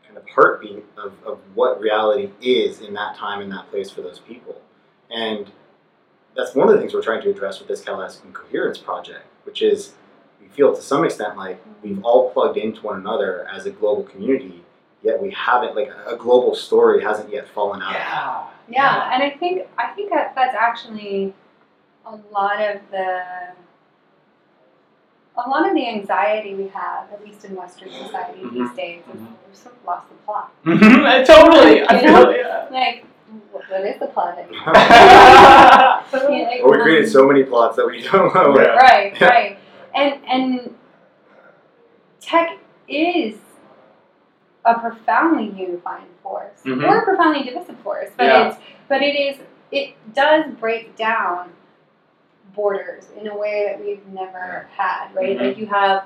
kind 0.06 0.16
of 0.16 0.26
heartbeat 0.28 0.84
of, 0.96 1.12
of 1.26 1.38
what 1.54 1.80
reality 1.80 2.30
is 2.40 2.80
in 2.80 2.94
that 2.94 3.16
time 3.16 3.40
and 3.42 3.52
that 3.52 3.68
place 3.70 3.90
for 3.90 4.00
those 4.02 4.18
people. 4.20 4.60
And 5.10 5.50
that's 6.34 6.54
one 6.54 6.68
of 6.68 6.74
the 6.74 6.80
things 6.80 6.94
we're 6.94 7.02
trying 7.02 7.22
to 7.22 7.30
address 7.30 7.58
with 7.58 7.68
this 7.68 7.82
Calastic 7.82 8.32
Coherence 8.32 8.78
project, 8.78 9.24
which 9.44 9.60
is 9.62 9.92
we 9.92 10.05
feel 10.54 10.74
to 10.74 10.82
some 10.82 11.04
extent 11.04 11.36
like 11.36 11.62
we've 11.82 12.02
all 12.04 12.30
plugged 12.30 12.56
into 12.56 12.80
one 12.82 12.96
another 13.00 13.46
as 13.52 13.66
a 13.66 13.70
global 13.70 14.02
community, 14.04 14.62
yet 15.02 15.20
we 15.20 15.30
haven't, 15.32 15.74
like 15.76 15.90
a 16.06 16.16
global 16.16 16.54
story 16.54 17.02
hasn't 17.02 17.30
yet 17.32 17.48
fallen 17.48 17.82
out. 17.82 17.92
Yeah. 17.92 18.46
Yeah, 18.68 19.10
and 19.14 19.22
I 19.22 19.30
think 19.30 19.68
I 19.78 19.88
think 19.94 20.10
that 20.10 20.34
that's 20.34 20.54
actually 20.56 21.32
a 22.04 22.16
lot 22.32 22.60
of 22.60 22.80
the 22.90 23.22
a 25.38 25.48
lot 25.48 25.68
of 25.68 25.74
the 25.74 25.86
anxiety 25.86 26.54
we 26.54 26.68
have, 26.68 27.12
at 27.12 27.22
least 27.24 27.44
in 27.44 27.54
Western 27.54 27.90
society 27.90 28.40
these 28.42 28.70
Mhm. 28.70 28.76
days, 28.76 29.02
is 29.14 29.20
Mhm. 29.20 29.26
we've 29.46 29.54
sort 29.56 29.74
of 29.76 29.84
lost 29.86 30.08
the 30.08 30.14
plot. 30.24 30.50
Mhm, 30.64 31.26
totally. 31.26 31.86
I 31.86 32.00
feel 32.00 32.12
know? 32.12 32.30
yeah. 32.30 32.66
Like, 32.70 33.04
what 33.68 33.82
is 33.82 33.98
the 34.00 34.06
plot 34.06 34.38
anymore? 34.38 34.62
yeah. 34.74 36.00
Yeah, 36.12 36.28
like, 36.48 36.60
Or 36.64 36.70
we 36.70 36.78
created 36.82 37.04
um, 37.04 37.10
so 37.10 37.26
many 37.26 37.44
plots 37.44 37.76
that 37.76 37.86
we 37.86 38.02
don't 38.02 38.34
know. 38.34 38.58
Yeah. 38.58 38.66
right, 38.76 39.20
Yeah. 39.20 39.28
right. 39.28 39.58
And 39.96 40.20
and 40.26 40.74
tech 42.20 42.58
is 42.88 43.36
a 44.64 44.78
profoundly 44.78 45.48
unifying 45.60 46.06
force 46.22 46.62
Mhm. 46.64 46.88
or 46.88 46.98
a 46.98 47.04
profoundly 47.04 47.42
divisive 47.44 47.78
force, 47.80 48.10
but 48.16 48.26
Yeah. 48.26 48.48
it's 48.48 48.58
but 48.88 49.02
it 49.02 49.14
is 49.16 49.38
it 49.72 49.94
does 50.14 50.46
break 50.60 50.94
down 50.96 51.52
borders 52.54 53.10
in 53.16 53.26
a 53.26 53.36
way 53.36 53.66
that 53.66 53.80
we've 53.84 54.06
never 54.08 54.68
had, 54.76 55.14
right? 55.14 55.36
Mhm. 55.36 55.40
Like 55.48 55.58
you 55.58 55.66
have 55.66 56.04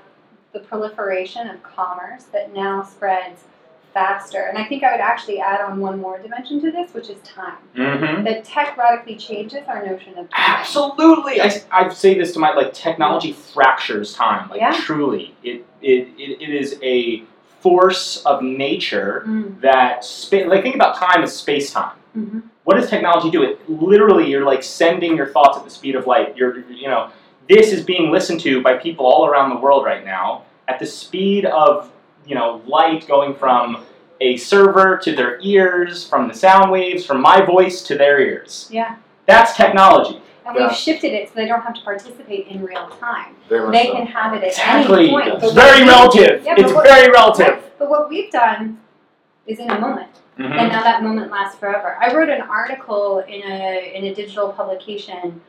the 0.53 0.61
proliferation 0.61 1.49
of 1.49 1.63
commerce 1.63 2.25
that 2.33 2.53
now 2.55 2.83
spreads 2.83 3.45
faster. 3.93 4.43
And 4.43 4.57
I 4.59 4.65
think 4.65 4.83
I 4.83 4.93
would 4.93 5.01
actually 5.01 5.41
add 5.41 5.61
on 5.61 5.81
one 5.81 6.01
more 6.01 6.19
dimension 6.19 6.61
to 6.63 6.71
this, 6.71 6.93
which 6.95 7.09
is 7.11 7.21
time. 7.23 7.57
Mm-hmm. 7.77 8.25
That 8.25 8.45
tech 8.45 8.77
radically 8.77 9.17
changes 9.17 9.61
our 9.69 9.85
notion 9.85 10.11
of 10.19 10.29
time. 10.31 10.57
Absolutely. 10.59 11.41
I, 11.41 11.63
I 11.71 11.89
say 11.93 12.19
this 12.19 12.33
to 12.35 12.39
my 12.39 12.53
like 12.55 12.73
technology 12.73 13.33
fractures 13.33 14.15
time. 14.15 14.49
Like 14.49 14.61
Yeah. 14.61 14.73
truly, 14.73 15.35
it, 15.43 15.65
it 15.83 16.09
it 16.19 16.41
it 16.43 16.51
is 16.51 16.79
a 16.83 17.25
force 17.61 18.23
of 18.25 18.43
nature 18.43 19.25
Mm, 19.27 19.61
that 19.61 20.03
spa- 20.05 20.47
like 20.47 20.63
think 20.63 20.75
about 20.75 20.97
time 20.97 21.23
as 21.23 21.37
space 21.37 21.71
time. 21.73 21.97
mhm. 22.17 22.43
What 22.65 22.77
does 22.77 22.89
technology 22.89 23.31
do? 23.31 23.43
It 23.43 23.69
literally 23.69 24.31
you're 24.31 24.45
like 24.45 24.63
sending 24.63 25.17
your 25.17 25.27
thoughts 25.29 25.59
at 25.59 25.65
the 25.65 25.71
speed 25.71 25.95
of 25.97 26.07
light. 26.07 26.37
You're 26.37 26.61
you 26.71 26.89
know 26.89 27.11
this 27.49 27.73
is 27.73 27.85
being 27.85 28.11
listened 28.11 28.41
to 28.41 28.63
by 28.63 28.77
people 28.77 29.05
all 29.07 29.27
around 29.27 29.51
the 29.51 29.57
world 29.57 29.85
right 29.85 30.05
now 30.05 30.45
at 30.69 30.79
the 30.79 30.87
speed 30.87 31.45
of 31.47 31.91
you 32.27 32.35
know 32.35 32.63
light 32.67 33.07
going 33.07 33.35
from 33.35 33.85
a 34.21 34.37
server 34.37 34.99
to 34.99 35.15
their 35.17 35.39
ears, 35.41 36.07
from 36.07 36.29
the 36.29 36.35
sound 36.35 36.71
waves, 36.71 37.07
from 37.07 37.21
my 37.23 37.41
voice 37.45 37.83
to 37.83 37.97
their 37.97 38.21
ears. 38.21 38.69
Yeah. 38.71 38.97
That's 39.27 39.57
technology. 39.57 40.21
And 40.45 40.57
Yeah. 40.57 40.67
we've 40.69 40.77
shifted 40.77 41.13
it 41.15 41.29
so 41.29 41.35
they 41.37 41.47
don't 41.47 41.63
have 41.63 41.75
to 41.75 41.81
participate 41.83 42.49
in 42.49 42.63
real 42.63 42.89
time. 43.01 43.35
Very 43.49 43.65
much 43.67 43.73
They 43.73 43.87
so. 43.87 43.93
can 43.97 44.07
have 44.09 44.35
it 44.35 44.43
at 44.43 44.49
Exactly. 44.49 44.99
any 45.05 45.11
point. 45.11 45.29
It's 45.29 45.45
It's 45.45 45.53
very 45.55 45.85
relative. 45.87 46.45
Yeah, 46.45 46.55
it's 46.59 46.73
what- 46.73 46.85
very 46.87 47.11
relative. 47.11 47.47
Right. 47.49 47.79
But 47.79 47.89
what 47.89 48.09
we've 48.11 48.31
done 48.31 48.79
is 49.47 49.59
in 49.59 49.71
a 49.71 49.79
moment. 49.79 50.09
Mhm. 50.39 50.59
and 50.59 50.73
now 50.73 50.83
that 50.83 51.03
moment 51.03 51.31
lasts 51.31 51.59
forever. 51.59 51.99
I 52.01 52.15
wrote 52.15 52.31
an 52.31 52.41
article 52.43 53.19
in 53.29 53.43
a 53.43 53.93
in 53.95 54.05
a 54.07 54.15
digital 54.15 54.53
publication 54.53 55.41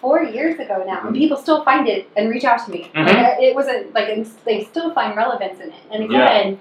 four 0.00 0.22
years 0.22 0.58
ago 0.60 0.84
now, 0.86 1.06
and 1.06 1.14
people 1.16 1.36
still 1.36 1.64
find 1.64 1.88
it 1.88 2.08
and 2.16 2.30
reach 2.30 2.44
out 2.44 2.64
to 2.64 2.70
me. 2.70 2.90
Mhm. 2.94 3.06
Like, 3.06 3.40
it 3.40 3.54
wasn't 3.54 3.94
like 3.94 4.06
they 4.44 4.64
still 4.64 4.92
find 4.92 5.16
relevance 5.16 5.60
in 5.60 5.68
it. 5.70 5.74
And 5.90 6.10
Yeah. 6.10 6.24
again, 6.24 6.60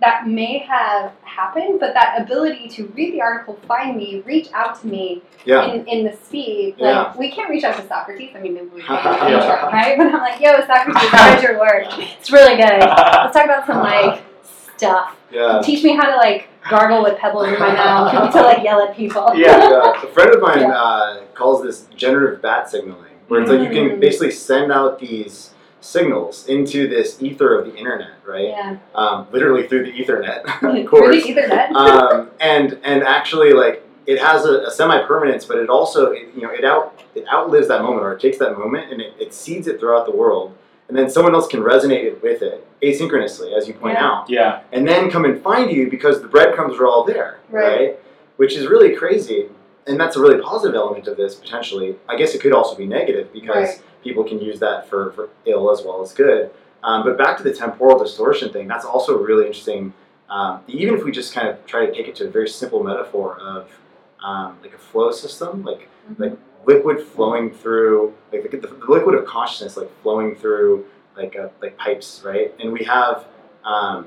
that 0.00 0.26
may 0.26 0.56
have 0.60 1.12
happened, 1.22 1.78
but 1.78 1.92
that 1.92 2.18
ability 2.22 2.68
to 2.70 2.86
read 2.96 3.12
the 3.12 3.20
article, 3.20 3.58
find 3.68 3.98
me, 3.98 4.22
reach 4.24 4.48
out 4.54 4.80
to 4.80 4.86
me 4.86 5.20
Yeah. 5.44 5.64
in, 5.66 5.86
in 5.86 6.04
the 6.06 6.12
speed. 6.16 6.76
Like 6.78 6.94
Yeah. 6.94 7.12
we 7.18 7.30
can't 7.30 7.50
reach 7.50 7.64
out 7.64 7.76
to 7.76 7.86
Socrates. 7.86 8.30
I 8.34 8.38
mean, 8.40 8.54
maybe 8.54 8.68
we 8.74 8.80
can, 8.86 8.96
Yeah. 9.04 9.66
right? 9.66 9.98
But 9.98 10.06
I'm 10.06 10.20
like, 10.22 10.40
yo, 10.40 10.58
Socrates, 10.66 10.96
I 11.12 11.34
read 11.34 11.42
your 11.42 11.58
work. 11.58 11.84
It's 12.18 12.32
really 12.32 12.56
good. 12.56 12.80
Let's 12.80 13.34
talk 13.36 13.44
about 13.44 13.66
some 13.66 13.80
like 13.82 14.20
stuff. 14.76 15.16
Yeah. 15.30 15.60
Teach 15.62 15.84
me 15.84 15.94
how 15.94 16.08
to 16.10 16.16
like 16.16 16.48
gargle 16.68 17.02
with 17.02 17.18
pebbles 17.18 17.48
in 17.48 17.58
my 17.58 17.72
mouth 17.72 18.32
to 18.32 18.42
like 18.42 18.62
yell 18.64 18.80
at 18.82 18.96
people. 18.96 19.30
Yeah. 19.36 19.70
yeah, 19.70 20.02
a 20.02 20.06
friend 20.08 20.34
of 20.34 20.40
mine 20.40 20.60
Yeah. 20.60 20.72
uh, 20.72 21.20
calls 21.34 21.62
this 21.62 21.86
generative 21.96 22.42
bat 22.42 22.68
signaling, 22.68 23.12
where 23.28 23.40
it's 23.40 23.50
like 23.50 23.60
you 23.60 23.68
can 23.70 23.96
Mm. 23.96 24.00
basically 24.00 24.30
send 24.30 24.72
out 24.72 24.98
these 24.98 25.54
signals 25.80 26.46
into 26.46 26.86
this 26.88 27.22
ether 27.22 27.58
of 27.58 27.64
the 27.64 27.74
internet, 27.74 28.10
right? 28.26 28.48
Yeah. 28.48 28.76
Um, 28.94 29.26
literally 29.32 29.66
through 29.66 29.84
the 29.86 29.92
Ethernet, 29.92 30.42
of 30.82 30.86
course. 30.86 31.24
Through 31.24 31.34
the 31.34 31.40
Ethernet. 31.40 31.70
um, 31.74 32.30
and 32.40 32.78
and 32.84 33.02
actually 33.02 33.52
like 33.52 33.82
it 34.06 34.18
has 34.20 34.44
a, 34.44 34.64
a 34.66 34.70
semi-permanence, 34.70 35.44
but 35.44 35.56
it 35.58 35.70
also 35.70 36.10
it, 36.10 36.28
you 36.34 36.42
know 36.42 36.50
it 36.50 36.64
out 36.64 37.00
it 37.14 37.24
outlives 37.32 37.68
that 37.68 37.82
moment 37.82 38.02
or 38.02 38.12
it 38.12 38.20
takes 38.20 38.36
that 38.38 38.58
moment 38.58 38.92
and 38.92 39.00
it, 39.00 39.14
it 39.18 39.32
seeds 39.32 39.66
it 39.68 39.80
throughout 39.80 40.04
the 40.06 40.12
world, 40.12 40.54
and 40.90 40.98
then 40.98 41.08
someone 41.08 41.34
else 41.36 41.46
can 41.46 41.60
resonate 41.60 42.20
with 42.20 42.42
it 42.42 42.66
asynchronously, 42.82 43.56
as 43.56 43.68
you 43.68 43.74
point 43.74 43.94
Yeah. 43.94 44.06
out, 44.10 44.28
Yeah. 44.28 44.60
and 44.72 44.86
then 44.88 45.08
come 45.08 45.24
and 45.24 45.40
find 45.40 45.70
you 45.70 45.88
because 45.88 46.20
the 46.20 46.26
breadcrumbs 46.26 46.78
are 46.80 46.86
all 46.86 47.04
there, 47.04 47.38
Right. 47.48 47.96
Which 48.38 48.56
is 48.56 48.66
really 48.66 48.96
crazy, 48.96 49.48
and 49.86 50.00
that's 50.00 50.16
a 50.16 50.20
really 50.20 50.40
positive 50.40 50.74
element 50.74 51.06
of 51.06 51.16
this 51.16 51.36
potentially. 51.36 51.94
I 52.08 52.16
guess 52.16 52.34
it 52.34 52.40
could 52.40 52.52
also 52.52 52.74
be 52.74 52.86
negative 52.86 53.32
because 53.32 53.68
Right. 53.68 53.82
people 54.02 54.24
can 54.24 54.40
use 54.40 54.58
that 54.58 54.88
for, 54.88 55.12
for 55.12 55.28
ill 55.46 55.70
as 55.70 55.82
well 55.84 56.02
as 56.02 56.12
good. 56.12 56.50
Um, 56.82 57.04
but 57.04 57.16
back 57.16 57.36
to 57.36 57.42
the 57.44 57.52
temporal 57.52 57.98
distortion 57.98 58.50
thing, 58.52 58.66
that's 58.66 58.84
also 58.84 59.16
really 59.18 59.46
interesting. 59.46 59.92
Um, 60.28 60.60
even 60.66 60.94
if 60.94 61.04
we 61.04 61.12
just 61.12 61.32
kind 61.34 61.46
of 61.48 61.64
try 61.66 61.86
to 61.86 61.92
take 61.92 62.08
it 62.08 62.16
to 62.16 62.24
a 62.24 62.30
very 62.30 62.48
simple 62.48 62.82
metaphor 62.82 63.36
of 63.40 63.68
um, 64.24 64.56
like 64.62 64.74
a 64.74 64.78
flow 64.78 65.12
system, 65.12 65.62
like 65.62 65.86
Mm-hmm. 66.10 66.22
like 66.24 66.32
liquid 66.66 67.00
flowing 67.00 67.50
through, 67.50 68.14
like 68.32 68.50
the, 68.50 68.56
the 68.56 68.68
liquid 68.88 69.14
of 69.14 69.26
consciousness, 69.26 69.76
like 69.76 69.90
flowing 70.02 70.34
through 70.34 70.86
like 71.16 71.36
uh 71.36 71.48
like 71.60 71.76
pipes, 71.76 72.22
right? 72.24 72.54
And 72.60 72.72
we 72.72 72.84
have 72.84 73.26
um, 73.64 74.06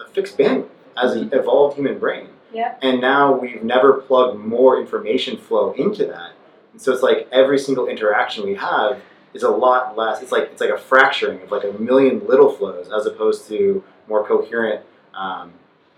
a 0.00 0.08
fixed 0.10 0.36
bandwidth 0.36 0.68
as 0.96 1.14
an 1.14 1.30
evolved 1.32 1.76
human 1.76 1.98
brain. 1.98 2.28
Yep. 2.52 2.78
And 2.82 3.00
now 3.00 3.38
we've 3.38 3.62
never 3.62 3.94
plugged 3.94 4.38
more 4.38 4.80
information 4.80 5.36
flow 5.36 5.72
into 5.72 6.06
that. 6.06 6.32
And 6.72 6.80
so 6.80 6.92
it's 6.92 7.02
like 7.02 7.28
every 7.30 7.58
single 7.58 7.86
interaction 7.86 8.44
we 8.44 8.54
have 8.54 9.00
is 9.34 9.42
a 9.42 9.50
lot 9.50 9.96
less. 9.96 10.22
It's 10.22 10.32
like 10.32 10.44
it's 10.44 10.60
like 10.60 10.70
a 10.70 10.78
fracturing 10.78 11.42
of 11.42 11.50
like 11.50 11.64
a 11.64 11.72
million 11.72 12.26
little 12.26 12.50
flows 12.50 12.90
as 12.90 13.06
opposed 13.06 13.46
to 13.48 13.84
more 14.08 14.26
coherent. 14.26 14.84
Um, 15.14 15.52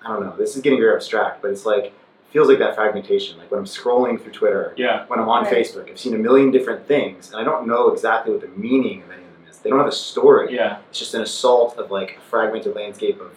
I 0.04 0.08
don't 0.08 0.20
know. 0.20 0.36
This 0.36 0.56
is 0.56 0.62
getting 0.62 0.80
very 0.80 0.94
abstract, 0.94 1.42
but 1.42 1.50
it's 1.50 1.64
like 1.64 1.92
feels 2.30 2.48
like 2.48 2.58
that 2.58 2.74
fragmentation. 2.74 3.38
Like 3.38 3.50
when 3.50 3.58
I'm 3.60 3.66
scrolling 3.66 4.20
through 4.20 4.32
Twitter, 4.32 4.72
Yeah. 4.76 5.04
when 5.08 5.18
I'm 5.18 5.28
on 5.28 5.44
Right. 5.44 5.54
Facebook, 5.54 5.90
I've 5.90 5.98
seen 5.98 6.14
a 6.14 6.18
million 6.18 6.50
different 6.50 6.86
things, 6.86 7.30
and 7.32 7.40
I 7.40 7.44
don't 7.44 7.66
know 7.66 7.90
exactly 7.90 8.32
what 8.32 8.40
the 8.40 8.48
meaning 8.48 9.02
of 9.02 9.10
any 9.10 9.22
of 9.22 9.32
them 9.34 9.44
is. 9.50 9.58
They 9.58 9.70
don't 9.70 9.78
have 9.78 9.88
a 9.88 9.92
story. 9.92 10.54
Yeah. 10.54 10.78
It's 10.90 10.98
just 10.98 11.14
an 11.14 11.22
assault 11.22 11.76
of 11.78 11.90
like 11.90 12.16
a 12.18 12.20
fragmented 12.30 12.74
landscape 12.74 13.20
of, 13.20 13.32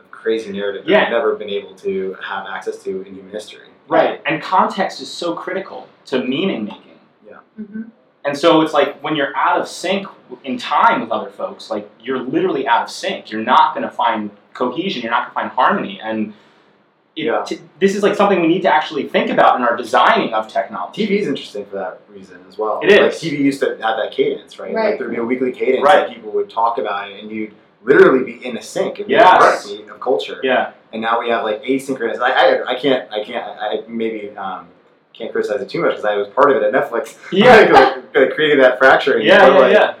of 0.00 0.10
crazy 0.10 0.50
narrative 0.52 0.86
that 0.86 1.04
I've 1.06 1.10
never 1.12 1.34
been 1.36 1.50
able 1.50 1.74
to 1.76 2.16
have 2.22 2.46
access 2.46 2.82
to 2.84 3.02
in 3.02 3.14
human 3.14 3.30
history. 3.30 3.68
Right. 3.86 4.20
And 4.26 4.42
context 4.42 5.00
is 5.00 5.10
so 5.10 5.34
critical 5.34 5.88
to 6.06 6.22
meaning 6.24 6.64
making. 6.64 6.82
hmm 7.56 7.82
And 8.24 8.36
so 8.36 8.60
it's 8.62 8.74
like 8.74 9.00
when 9.02 9.16
you're 9.16 9.34
out 9.36 9.60
of 9.60 9.66
sync 9.68 10.06
in 10.44 10.58
time 10.58 11.00
with 11.00 11.10
other 11.10 11.30
folks, 11.30 11.70
like 11.70 11.88
you're 12.00 12.18
literally 12.18 12.66
out 12.66 12.82
of 12.82 12.90
sync. 12.90 13.30
You're 13.30 13.42
not 13.42 13.74
going 13.74 13.84
to 13.88 13.90
find 13.90 14.30
cohesion. 14.54 15.02
You're 15.02 15.10
not 15.12 15.22
going 15.22 15.30
to 15.30 15.34
find 15.34 15.50
harmony. 15.50 16.00
And 16.02 16.34
it, 17.18 17.24
Yeah. 17.24 17.42
t- 17.44 17.60
this 17.80 17.94
is 17.96 18.02
like 18.02 18.14
something 18.14 18.40
we 18.40 18.46
need 18.48 18.62
to 18.62 18.72
actually 18.72 19.08
think 19.08 19.30
about 19.30 19.56
in 19.56 19.62
our 19.62 19.76
designing 19.76 20.32
of 20.32 20.48
technology. 20.48 21.06
TV 21.06 21.18
is 21.20 21.26
interesting 21.26 21.66
for 21.66 21.76
that 21.76 22.00
reason 22.08 22.38
as 22.48 22.56
well. 22.56 22.80
It 22.82 22.90
Like 22.90 23.12
is. 23.12 23.20
TV 23.20 23.38
used 23.38 23.60
to 23.60 23.70
have 23.82 23.96
that 23.96 24.10
cadence, 24.12 24.58
right? 24.58 24.72
Right. 24.72 24.90
Like 24.90 24.98
there'd 24.98 25.10
be 25.10 25.16
a 25.16 25.24
weekly 25.24 25.52
cadence 25.52 25.82
Right. 25.84 26.06
that 26.06 26.14
people 26.14 26.30
would 26.32 26.48
talk 26.48 26.78
about 26.78 27.10
it, 27.10 27.20
and 27.22 27.30
you'd 27.30 27.52
literally 27.82 28.24
be 28.24 28.44
in 28.46 28.56
a 28.56 28.62
sync 28.62 28.98
and 28.98 29.06
be 29.08 29.14
Yes. 29.14 29.24
a 29.24 29.38
heartbeat 29.38 29.88
of 29.88 30.00
culture. 30.00 30.38
Yeah. 30.42 30.72
And 30.92 31.02
now 31.02 31.20
we 31.20 31.28
have 31.30 31.44
like 31.44 31.62
asynchronous. 31.64 32.20
I, 32.20 32.30
I, 32.32 32.70
I 32.70 32.74
can't 32.76 33.10
I 33.12 33.22
can't 33.24 33.44
I, 33.44 33.66
I 33.66 33.82
maybe 33.88 34.36
um, 34.36 34.68
can't 35.12 35.32
criticize 35.32 35.60
it 35.60 35.68
too 35.68 35.80
much 35.82 35.90
because 35.90 36.04
I 36.04 36.14
was 36.16 36.28
part 36.28 36.50
of 36.50 36.62
it 36.62 36.62
at 36.62 36.72
Netflix. 36.72 37.16
Yeah. 37.32 37.56
like, 37.56 37.70
like, 37.72 38.14
like, 38.14 38.30
creating 38.34 38.58
that 38.60 38.78
fracturing. 38.78 39.26
Yeah. 39.26 39.46
Yeah. 39.48 39.58
like, 39.58 39.72
Yeah. 39.72 39.94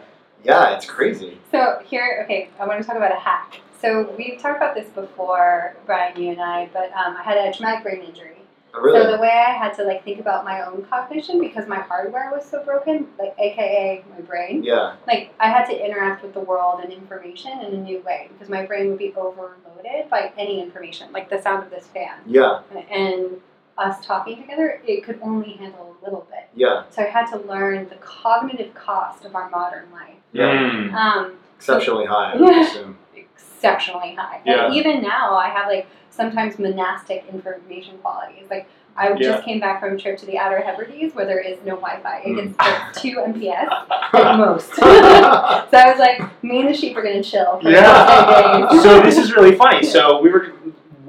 yeah, 0.44 0.76
it's 0.76 0.86
crazy. 0.86 1.38
So 1.50 1.80
here, 1.84 2.20
okay, 2.24 2.50
I 2.60 2.66
want 2.66 2.80
to 2.80 2.86
talk 2.86 2.96
about 2.96 3.10
a 3.12 3.16
hack. 3.18 3.60
So 3.80 4.12
we've 4.18 4.40
talked 4.40 4.56
about 4.56 4.74
this 4.74 4.88
before, 4.90 5.76
Brian, 5.86 6.20
you 6.20 6.30
and 6.32 6.40
I, 6.40 6.68
but 6.72 6.90
um, 6.92 7.16
I 7.16 7.22
had 7.22 7.36
a 7.38 7.52
traumatic 7.52 7.84
brain 7.84 8.02
injury. 8.02 8.34
Oh, 8.74 8.80
really? 8.80 9.00
So 9.02 9.12
the 9.12 9.18
way 9.18 9.28
I 9.30 9.52
had 9.52 9.74
to 9.76 9.84
like 9.84 10.04
think 10.04 10.20
about 10.20 10.44
my 10.44 10.66
own 10.66 10.84
cognition 10.84 11.40
because 11.40 11.66
my 11.68 11.78
hardware 11.78 12.30
was 12.34 12.44
so 12.44 12.62
broken, 12.64 13.06
like 13.18 13.34
AKA 13.38 14.04
my 14.14 14.20
brain, 14.22 14.62
yeah. 14.62 14.96
like 15.06 15.32
I 15.40 15.48
had 15.48 15.64
to 15.66 15.84
interact 15.86 16.22
with 16.22 16.34
the 16.34 16.40
world 16.40 16.80
and 16.82 16.92
information 16.92 17.52
in 17.60 17.72
a 17.74 17.76
new 17.78 18.00
way 18.00 18.28
because 18.32 18.48
my 18.48 18.66
brain 18.66 18.90
would 18.90 18.98
be 18.98 19.14
overloaded 19.14 20.10
by 20.10 20.32
any 20.36 20.60
information, 20.60 21.12
like 21.12 21.30
the 21.30 21.40
sound 21.40 21.64
of 21.64 21.70
this 21.70 21.86
fan 21.86 22.18
Yeah. 22.26 22.60
and 22.90 23.40
us 23.78 24.04
talking 24.04 24.36
together. 24.42 24.82
It 24.86 25.04
could 25.04 25.20
only 25.22 25.52
handle 25.52 25.96
a 26.00 26.04
little 26.04 26.26
bit. 26.28 26.48
Yeah. 26.54 26.82
So 26.90 27.02
I 27.02 27.06
had 27.06 27.26
to 27.30 27.38
learn 27.38 27.88
the 27.88 27.94
cognitive 27.96 28.74
cost 28.74 29.24
of 29.24 29.34
our 29.34 29.48
modern 29.48 29.90
life. 29.92 30.16
Yeah. 30.32 30.52
Mm. 30.52 30.92
Um, 30.92 31.32
Exceptionally 31.56 32.06
high, 32.06 32.32
I 32.32 32.36
would 32.36 32.54
Yeah. 32.54 32.60
assume. 32.60 32.98
Exceptionally 33.38 34.14
high. 34.14 34.40
Yeah. 34.44 34.66
And 34.66 34.74
even 34.74 35.02
now, 35.02 35.34
I 35.36 35.48
have 35.48 35.68
like 35.68 35.86
sometimes 36.10 36.58
monastic 36.58 37.24
information 37.32 37.98
qualities. 37.98 38.44
Like 38.50 38.68
I 38.96 39.10
Yeah. 39.10 39.14
just 39.18 39.44
came 39.44 39.60
back 39.60 39.80
from 39.80 39.94
a 39.94 39.98
trip 39.98 40.18
to 40.18 40.26
the 40.26 40.38
Outer 40.38 40.60
Hebrides 40.60 41.14
where 41.14 41.24
there 41.26 41.38
is 41.40 41.58
no 41.64 41.76
Wi-Fi. 41.76 42.22
It 42.24 42.34
gets 42.34 42.48
Mm. 42.48 42.58
like 42.58 42.94
two 42.94 43.16
Mbps 43.16 44.14
at 44.14 44.36
most. 44.38 44.74
so 44.74 44.82
I 44.84 45.90
was 45.90 45.98
like, 45.98 46.42
me 46.42 46.60
and 46.60 46.68
the 46.68 46.74
sheep 46.74 46.96
are 46.96 47.02
gonna 47.02 47.22
chill. 47.22 47.60
Yeah. 47.62 47.80
the 47.80 48.58
next 48.58 48.72
10 48.72 48.72
days. 48.72 48.82
so 48.82 49.00
this 49.02 49.18
is 49.18 49.32
really 49.34 49.54
funny. 49.54 49.82
So 49.84 50.20
we 50.20 50.30
were. 50.30 50.52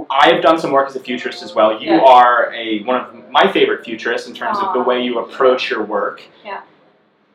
I 0.10 0.32
have 0.34 0.42
done 0.42 0.58
some 0.58 0.72
work 0.72 0.88
as 0.88 0.96
a 0.96 1.00
futurist 1.00 1.44
as 1.44 1.54
well. 1.54 1.80
You 1.82 1.92
Yeah. 1.92 2.00
are 2.02 2.54
a 2.54 2.82
one 2.84 3.02
of 3.02 3.30
my 3.30 3.52
favorite 3.52 3.84
futurists 3.84 4.28
in 4.28 4.34
terms 4.34 4.58
of 4.60 4.74
the 4.74 4.80
way 4.80 5.02
you 5.04 5.20
approach 5.20 5.70
your 5.70 5.84
work. 5.84 6.22
Yeah. 6.46 6.62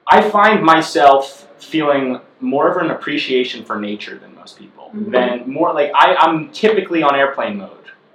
I 0.07 0.23
find 0.23 0.63
myself 0.63 1.47
feeling 1.59 2.21
more 2.41 2.69
of 2.71 2.77
an 2.79 2.91
appreciation 2.91 3.65
for 3.65 3.77
nature 3.79 4.17
than 4.19 4.35
most 4.35 4.59
people. 4.59 4.84
Mhm. 4.95 5.11
Than 5.11 5.51
more 5.51 5.73
like 5.73 5.91
I, 5.95 6.15
I'm 6.15 6.51
typically 6.51 7.03
on 7.03 7.17
airplane 7.17 7.59
mode. 7.59 7.71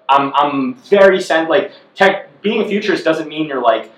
I'm 0.08 0.34
I'm 0.34 0.76
very 0.76 1.22
sent 1.22 1.50
like 1.50 1.74
tech. 1.94 2.28
Being 2.42 2.62
a 2.62 2.68
futurist 2.68 3.04
doesn't 3.04 3.28
mean 3.28 3.48
you're 3.48 3.62
like 3.62 3.92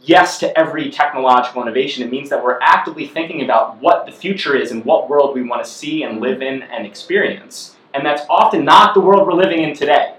yes 0.00 0.38
to 0.40 0.58
every 0.58 0.90
technological 0.90 1.62
innovation. 1.62 2.02
It 2.02 2.10
means 2.10 2.28
that 2.30 2.42
we're 2.42 2.58
actively 2.60 3.06
thinking 3.06 3.42
about 3.42 3.80
what 3.80 4.04
the 4.04 4.10
future 4.10 4.56
is 4.56 4.72
and 4.72 4.84
what 4.84 5.08
world 5.08 5.34
we 5.34 5.44
want 5.44 5.64
to 5.64 5.70
see 5.70 6.02
and 6.02 6.20
live 6.20 6.42
in 6.42 6.62
and 6.62 6.84
experience. 6.84 7.76
And 7.94 8.04
that's 8.04 8.22
often 8.28 8.64
not 8.64 8.94
the 8.94 9.00
world 9.00 9.26
we're 9.26 9.34
living 9.34 9.62
in 9.62 9.76
today. 9.76 10.16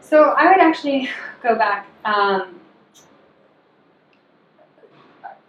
So 0.00 0.30
I 0.36 0.50
would 0.50 0.60
actually 0.60 1.08
go 1.42 1.54
back. 1.54 1.86
Um, 2.04 2.56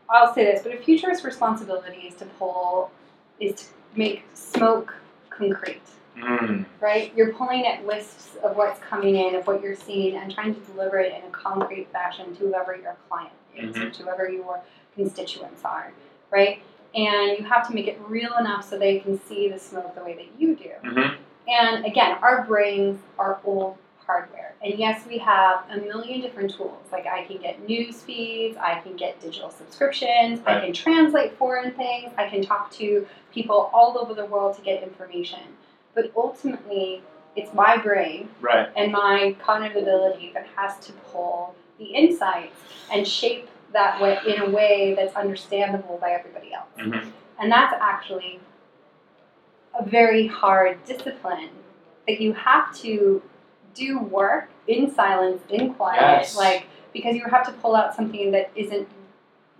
I'll 0.07 0.33
say 0.33 0.45
this, 0.45 0.61
but 0.61 0.73
a 0.73 0.77
futurist 0.77 1.23
responsibility 1.23 2.01
is 2.01 2.15
to 2.15 2.25
pull, 2.25 2.91
is 3.39 3.55
to 3.55 3.65
make 3.95 4.25
smoke 4.33 4.93
concrete. 5.29 5.81
Mm. 6.17 6.65
right? 6.81 7.13
You're 7.15 7.33
pulling 7.33 7.65
at 7.65 7.83
wisps 7.85 8.35
of 8.43 8.55
what's 8.55 8.79
coming 8.81 9.15
in, 9.15 9.33
of 9.33 9.47
what 9.47 9.63
you're 9.63 9.75
seeing, 9.75 10.17
and 10.17 10.31
trying 10.31 10.53
to 10.53 10.61
deliver 10.71 10.99
it 10.99 11.13
in 11.13 11.27
a 11.27 11.31
concrete 11.31 11.87
fashion 11.91 12.35
to 12.35 12.47
whoever 12.47 12.75
your 12.75 12.95
client 13.09 13.31
is, 13.55 13.75
or 13.77 13.89
to 13.89 14.03
whoever 14.03 14.29
your 14.29 14.59
constituents 14.93 15.63
are, 15.63 15.93
right? 16.29 16.61
And 16.93 17.37
you 17.37 17.45
have 17.45 17.65
to 17.69 17.73
make 17.73 17.87
it 17.87 17.97
real 18.07 18.35
enough 18.37 18.69
so 18.69 18.77
they 18.77 18.99
can 18.99 19.19
see 19.25 19.47
the 19.47 19.57
smoke 19.57 19.95
the 19.95 20.03
way 20.03 20.13
that 20.15 20.27
you 20.37 20.55
do. 20.55 20.71
Mhm. 20.83 21.15
And 21.47 21.85
again, 21.85 22.17
our 22.21 22.43
brains 22.43 22.99
are 23.17 23.39
old 23.45 23.77
hardware. 24.05 24.40
And 24.63 24.77
yes, 24.77 25.05
we 25.07 25.17
have 25.17 25.63
a 25.71 25.77
million 25.77 26.21
different 26.21 26.53
tools. 26.53 26.83
Like 26.91 27.07
I 27.07 27.23
can 27.25 27.37
get 27.37 27.67
news 27.67 28.01
feeds, 28.01 28.57
I 28.57 28.79
can 28.79 28.95
get 28.95 29.19
digital 29.19 29.49
subscriptions, 29.49 30.39
I 30.45 30.59
can 30.59 30.73
translate 30.73 31.35
foreign 31.37 31.71
things, 31.71 32.11
I 32.17 32.29
can 32.29 32.43
talk 32.43 32.71
to 32.73 33.07
people 33.33 33.71
all 33.73 33.97
over 33.97 34.13
the 34.13 34.25
world 34.25 34.55
to 34.57 34.61
get 34.61 34.83
information. 34.83 35.39
But 35.95 36.11
ultimately, 36.15 37.01
it's 37.35 37.53
my 37.53 37.77
brain 37.77 38.29
Right. 38.39 38.69
and 38.75 38.91
my 38.91 39.35
cognitive 39.43 39.81
ability 39.81 40.31
that 40.33 40.45
has 40.55 40.77
to 40.85 40.91
pull 41.11 41.55
the 41.79 41.85
insights 41.85 42.55
and 42.91 43.07
shape 43.07 43.49
that 43.73 43.99
way 43.99 44.19
in 44.27 44.41
a 44.41 44.49
way 44.49 44.93
that's 44.93 45.15
understandable 45.15 45.97
by 45.99 46.11
everybody 46.11 46.53
else. 46.53 46.67
Mhm. 46.77 47.11
And 47.39 47.51
that's 47.51 47.73
actually 47.79 48.41
a 49.73 49.83
very 49.83 50.27
hard 50.27 50.83
discipline 50.85 51.49
that 52.07 52.19
you 52.21 52.33
have 52.33 52.75
to 52.79 53.21
do 53.73 53.99
work 53.99 54.49
in 54.67 54.93
silence, 54.93 55.41
in 55.49 55.73
quiet, 55.73 56.01
Yes. 56.01 56.35
like 56.37 56.65
because 56.93 57.15
you 57.15 57.23
have 57.25 57.45
to 57.45 57.51
pull 57.53 57.75
out 57.75 57.95
something 57.95 58.31
that 58.31 58.49
isn't 58.55 58.87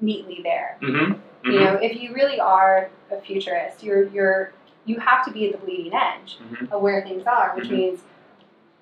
neatly 0.01 0.41
there. 0.43 0.77
Mm-hmm. 0.81 1.49
You 1.51 1.59
know, 1.59 1.73
if 1.81 1.99
you 2.01 2.13
really 2.13 2.39
are 2.39 2.89
a 3.11 3.17
futurist, 3.21 3.83
you're 3.83 4.07
you're 4.09 4.51
you 4.85 4.99
have 4.99 5.23
to 5.25 5.31
be 5.31 5.45
at 5.45 5.51
the 5.51 5.57
bleeding 5.65 5.93
edge 5.93 6.39
Mhm. 6.51 6.71
of 6.71 6.81
where 6.81 7.01
things 7.03 7.25
are, 7.27 7.53
which 7.55 7.67
Mhm. 7.67 7.71
means 7.77 7.99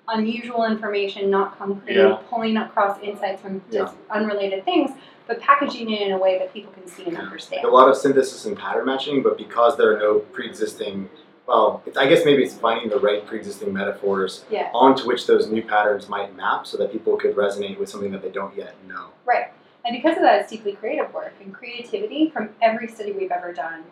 unusual 0.08 0.64
information, 0.64 1.30
not 1.30 1.56
concrete, 1.58 1.94
Yeah. 1.96 2.18
pulling 2.28 2.56
across 2.56 2.98
insights 3.00 3.40
from 3.42 3.62
just 3.70 3.94
unrelated 4.10 4.64
things, 4.64 4.90
but 5.26 5.38
packaging 5.40 5.90
it 5.90 6.00
in 6.00 6.12
a 6.12 6.18
way 6.18 6.38
that 6.38 6.52
people 6.52 6.72
can 6.72 6.86
see 6.86 7.04
and 7.04 7.16
understand. 7.18 7.64
a 7.64 7.68
lot 7.68 7.88
of 7.88 7.96
synthesis 7.96 8.44
and 8.46 8.58
pattern 8.58 8.86
matching, 8.86 9.22
but 9.22 9.36
because 9.38 9.76
there 9.76 9.94
are 9.94 9.98
no 9.98 10.18
pre-existing, 10.32 11.08
well, 11.50 11.82
it's, 11.84 11.98
I 11.98 12.06
guess 12.06 12.24
maybe 12.24 12.44
it's 12.44 12.54
finding 12.54 12.88
the 12.88 12.98
right 13.00 13.26
pre-existing 13.26 13.72
metaphors 13.72 14.44
Yeah. 14.50 14.70
onto 14.72 15.06
which 15.06 15.26
those 15.26 15.50
new 15.50 15.62
patterns 15.62 16.08
might 16.08 16.34
map, 16.36 16.64
so 16.66 16.76
that 16.78 16.92
people 16.92 17.16
could 17.16 17.34
resonate 17.34 17.76
with 17.78 17.88
something 17.88 18.12
that 18.12 18.22
they 18.22 18.30
don't 18.30 18.56
yet 18.56 18.74
know. 18.86 19.08
Right. 19.24 19.48
And 19.84 19.96
because 20.00 20.16
of 20.16 20.22
that, 20.22 20.42
it's 20.42 20.50
deeply 20.50 20.72
creative 20.74 21.12
work. 21.12 21.32
And 21.42 21.52
creativity 21.52 22.30
from 22.30 22.50
every 22.62 22.86
study 22.86 23.10
we've 23.12 23.32
ever 23.32 23.52
done 23.52 23.82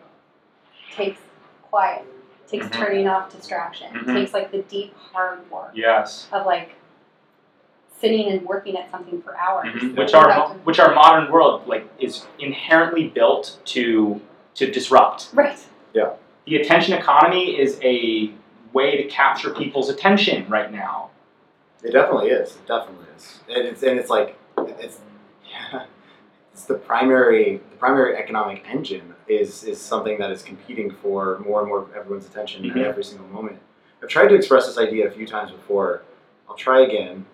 takes 0.95 1.19
quiet, 1.69 2.05
takes 2.47 2.67
Mhm. 2.67 2.71
turning 2.71 3.07
off 3.09 3.29
distraction, 3.35 3.91
Mhm. 3.93 4.13
takes 4.13 4.33
like 4.33 4.51
the 4.51 4.59
deep, 4.59 4.95
hard 5.11 5.39
work 5.51 5.71
Yes. 5.73 6.27
of 6.31 6.45
like 6.45 6.75
sitting 7.99 8.29
and 8.31 8.43
working 8.47 8.77
at 8.77 8.89
something 8.89 9.21
for 9.21 9.35
hours. 9.37 9.67
Mhm. 9.73 9.97
Which 9.97 10.13
our 10.13 10.23
productive- 10.23 10.65
which 10.65 10.79
our 10.79 10.93
modern 10.93 11.29
world 11.29 11.67
like 11.67 11.89
is 11.99 12.25
inherently 12.39 13.09
built 13.09 13.57
to 13.65 14.21
to 14.55 14.69
disrupt. 14.71 15.27
right. 15.33 15.57
The 16.49 16.55
attention 16.55 16.95
economy 16.95 17.59
is 17.59 17.79
a 17.83 18.31
way 18.73 18.97
to 18.97 19.03
capture 19.07 19.51
people's 19.53 19.87
attention 19.89 20.49
right 20.49 20.71
now. 20.71 21.11
It 21.83 21.91
definitely 21.91 22.29
is. 22.31 22.55
It 22.55 22.65
definitely 22.67 23.05
is. 23.15 23.39
And 23.47 23.67
it's 23.67 23.83
and 23.83 23.99
it's 23.99 24.09
like 24.09 24.35
it's 24.57 24.99
yeah, 25.47 25.85
it's 26.53 26.65
the 26.65 26.73
primary 26.73 27.57
the 27.69 27.77
primary 27.77 28.17
economic 28.17 28.63
engine 28.67 29.13
is 29.27 29.63
is 29.63 29.79
something 29.79 30.17
that 30.17 30.31
is 30.31 30.41
competing 30.41 30.89
for 30.89 31.37
more 31.45 31.59
and 31.59 31.69
more 31.69 31.83
of 31.83 31.93
everyone's 31.93 32.25
attention 32.25 32.63
Mhm. 32.63 32.71
at 32.77 32.85
every 32.87 33.03
single 33.03 33.27
moment. 33.27 33.59
I've 34.01 34.09
tried 34.09 34.29
to 34.29 34.35
express 34.35 34.65
this 34.65 34.79
idea 34.79 35.07
a 35.07 35.11
few 35.11 35.27
times 35.27 35.51
before. 35.51 36.01
I'll 36.49 36.55
try 36.55 36.81
again, 36.81 37.27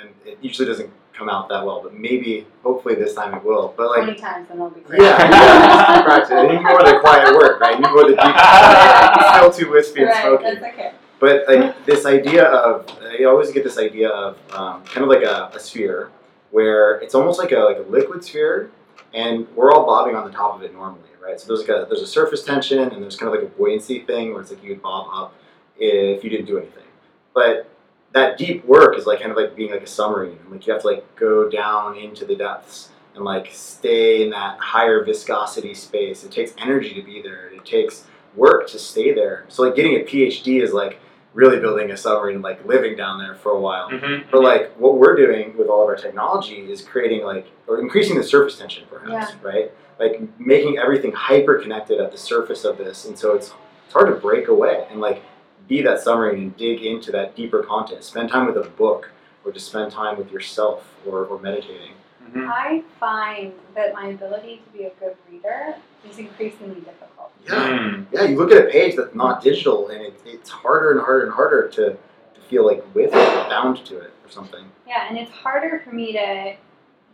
and 0.00 0.08
it 0.24 0.38
usually 0.40 0.66
doesn't 0.66 0.90
come 1.16 1.28
out 1.28 1.48
that 1.48 1.64
well, 1.64 1.80
but 1.82 1.94
maybe 1.94 2.46
hopefully 2.62 2.94
this 2.94 3.14
time 3.14 3.34
it 3.34 3.44
will. 3.44 3.74
But 3.76 3.90
like 3.90 4.04
Twenty 4.04 4.18
times 4.18 4.48
and 4.50 4.58
it'll 4.58 4.70
be 4.70 4.80
great. 4.80 5.02
yeah, 5.02 5.18
yeah, 5.30 6.02
practice. 6.02 6.30
You 6.30 6.48
need 6.48 6.62
more 6.62 6.82
the 6.82 6.98
quiet 7.00 7.34
work, 7.34 7.60
right? 7.60 7.74
You 7.76 7.82
need 7.82 7.90
more 7.92 8.04
the 8.04 8.16
deep. 8.16 8.34
It's 9.44 9.56
still 9.56 9.66
too 9.66 9.70
wispy 9.72 10.00
and 10.00 10.10
right, 10.10 10.22
smoky. 10.22 10.44
that's 10.44 10.64
okay. 10.74 10.92
But 11.20 11.44
like 11.48 11.84
this 11.86 12.04
idea 12.06 12.44
of, 12.46 12.86
I 13.02 13.24
always 13.24 13.50
get 13.52 13.62
this 13.62 13.78
idea 13.78 14.08
of 14.08 14.36
um, 14.52 14.82
kind 14.84 15.04
of 15.04 15.08
like 15.08 15.22
a, 15.22 15.50
a 15.54 15.60
sphere, 15.60 16.10
where 16.50 16.98
it's 17.00 17.14
almost 17.14 17.38
like 17.38 17.52
a 17.52 17.58
like 17.60 17.78
a 17.78 17.82
liquid 17.88 18.24
sphere, 18.24 18.70
and 19.14 19.46
we're 19.54 19.70
all 19.72 19.86
bobbing 19.86 20.16
on 20.16 20.24
the 20.24 20.32
top 20.36 20.56
of 20.56 20.62
it 20.62 20.72
normally, 20.72 21.08
right? 21.22 21.38
So 21.38 21.46
there's 21.46 21.60
like 21.60 21.68
a 21.68 21.86
there's 21.88 22.02
a 22.02 22.06
surface 22.06 22.42
tension, 22.44 22.80
and 22.80 23.02
there's 23.02 23.16
kind 23.16 23.32
of 23.32 23.40
like 23.40 23.48
a 23.48 23.54
buoyancy 23.56 24.00
thing 24.00 24.32
where 24.32 24.40
it's 24.40 24.50
like 24.50 24.62
you 24.64 24.70
could 24.74 24.82
bob 24.82 25.06
up 25.12 25.34
if 25.78 26.24
you 26.24 26.30
didn't 26.30 26.46
do 26.46 26.58
anything. 26.58 26.82
But 27.34 27.68
that 28.12 28.36
deep 28.38 28.64
work 28.66 28.96
is 28.96 29.06
like 29.06 29.20
kind 29.20 29.30
of 29.30 29.36
like 29.36 29.56
being 29.56 29.70
like 29.72 29.82
a 29.82 29.86
submarine, 29.86 30.38
and 30.42 30.50
like 30.50 30.66
you 30.66 30.72
have 30.72 30.82
to 30.82 30.88
like 30.88 31.16
go 31.16 31.48
down 31.48 31.96
into 31.96 32.24
the 32.24 32.36
depths 32.36 32.90
and 33.14 33.24
like 33.24 33.48
stay 33.52 34.22
in 34.22 34.30
that 34.30 34.58
higher 34.58 35.04
viscosity 35.04 35.74
space. 35.74 36.24
It 36.24 36.30
takes 36.32 36.52
energy 36.58 36.94
to 36.94 37.02
be 37.02 37.20
there. 37.22 37.48
It 37.48 37.64
takes 37.64 38.04
work 38.34 38.68
to 38.68 38.78
stay 38.78 39.12
there. 39.12 39.44
So 39.48 39.62
like 39.62 39.76
getting 39.76 39.94
a 39.96 40.00
PhD 40.04 40.62
is 40.62 40.72
like 40.72 40.98
really 41.34 41.58
building 41.60 41.90
a 41.90 41.96
submarine 41.96 42.36
and 42.36 42.44
like 42.44 42.64
living 42.66 42.96
down 42.96 43.18
there 43.18 43.34
for 43.34 43.52
a 43.52 43.60
while. 43.60 43.90
Mhm. 43.90 44.24
But 44.30 44.42
like 44.42 44.72
what 44.78 44.98
we're 44.98 45.16
doing 45.16 45.56
with 45.56 45.68
all 45.68 45.82
of 45.82 45.88
our 45.88 45.96
technology 45.96 46.70
is 46.70 46.82
creating 46.82 47.24
like 47.24 47.46
or 47.66 47.80
increasing 47.80 48.16
the 48.16 48.22
surface 48.24 48.58
tension 48.58 48.84
perhaps, 48.90 49.34
right? 49.42 49.72
Like 49.98 50.20
making 50.38 50.78
everything 50.78 51.12
hyper 51.12 51.58
connected 51.58 52.00
at 52.00 52.12
the 52.12 52.18
surface 52.18 52.64
of 52.64 52.76
this 52.78 53.04
and 53.06 53.18
so 53.18 53.34
it's 53.34 53.52
it's 53.84 53.92
hard 53.94 54.08
to 54.08 54.14
break 54.20 54.48
away 54.48 54.86
and 54.90 55.00
like 55.00 55.22
be 55.72 55.80
that 55.80 56.00
submarine 56.02 56.42
and 56.42 56.56
dig 56.58 56.82
into 56.82 57.10
that 57.10 57.34
deeper 57.34 57.62
content. 57.62 58.04
Spend 58.04 58.28
time 58.28 58.46
with 58.46 58.56
a 58.58 58.68
book 58.70 59.10
or 59.42 59.52
just 59.52 59.68
spend 59.68 59.90
time 59.90 60.18
with 60.18 60.30
yourself 60.30 60.94
or, 61.06 61.24
or 61.24 61.40
meditating. 61.40 61.92
Mhm. 62.30 62.46
I 62.46 62.82
find 63.00 63.54
that 63.74 63.94
my 63.94 64.08
ability 64.08 64.62
to 64.66 64.78
be 64.78 64.84
a 64.84 64.90
good 65.00 65.16
reader 65.30 65.74
is 66.08 66.18
increasingly 66.18 66.80
difficult. 66.82 67.30
Mm. 67.46 68.06
Yeah, 68.12 68.24
you 68.24 68.36
look 68.36 68.52
at 68.52 68.66
a 68.66 68.70
page 68.70 68.96
that's 68.96 69.14
not 69.14 69.42
digital 69.42 69.88
and 69.88 70.02
it, 70.02 70.20
it's 70.26 70.50
harder 70.50 70.92
and 70.92 71.00
harder 71.00 71.24
and 71.24 71.32
harder 71.32 71.68
to, 71.68 71.84
to 72.34 72.40
feel 72.48 72.66
like 72.66 72.84
with 72.94 73.12
it 73.14 73.16
or 73.16 73.48
bound 73.48 73.78
to 73.86 73.96
it 73.98 74.12
or 74.24 74.30
something. 74.30 74.64
Yeah, 74.86 75.08
and 75.08 75.16
it's 75.18 75.30
harder 75.30 75.80
for 75.84 75.92
me 75.94 76.12
to 76.12 76.54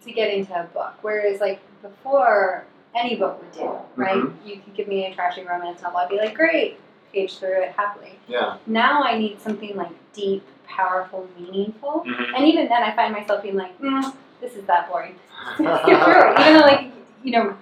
to 0.04 0.12
get 0.12 0.32
into 0.32 0.52
a 0.58 0.64
book. 0.64 0.94
Whereas 1.02 1.40
like 1.40 1.60
before, 1.82 2.64
any 2.94 3.16
book 3.16 3.40
would 3.40 3.52
do, 3.52 3.70
right? 3.96 4.16
Mhm. 4.16 4.34
You 4.44 4.60
could 4.60 4.74
give 4.74 4.88
me 4.88 5.06
a 5.06 5.14
trashy 5.14 5.44
romance 5.44 5.80
novel, 5.82 5.98
I'd 5.98 6.08
be 6.08 6.16
like, 6.18 6.34
great, 6.34 6.78
page 7.12 7.38
through 7.38 7.62
it 7.62 7.72
happily. 7.72 8.18
Yeah. 8.28 8.56
Now 8.66 9.02
I 9.02 9.18
need 9.18 9.40
something 9.40 9.76
like 9.76 9.90
deep, 10.12 10.44
powerful, 10.66 11.28
meaningful. 11.38 12.04
Mhm. 12.06 12.32
And 12.36 12.46
even 12.46 12.68
then, 12.68 12.82
I 12.82 12.94
find 12.94 13.12
myself 13.12 13.42
being 13.42 13.56
like, 13.56 13.78
mm, 13.80 14.14
this 14.40 14.54
is 14.54 14.64
that 14.64 14.88
boring. 14.90 15.14
Skip 15.54 15.66
through 16.02 16.32
it. 16.32 16.40
Even 16.40 16.54
though, 16.54 16.60
like, 16.66 16.90
you 17.22 17.32
know, 17.32 17.56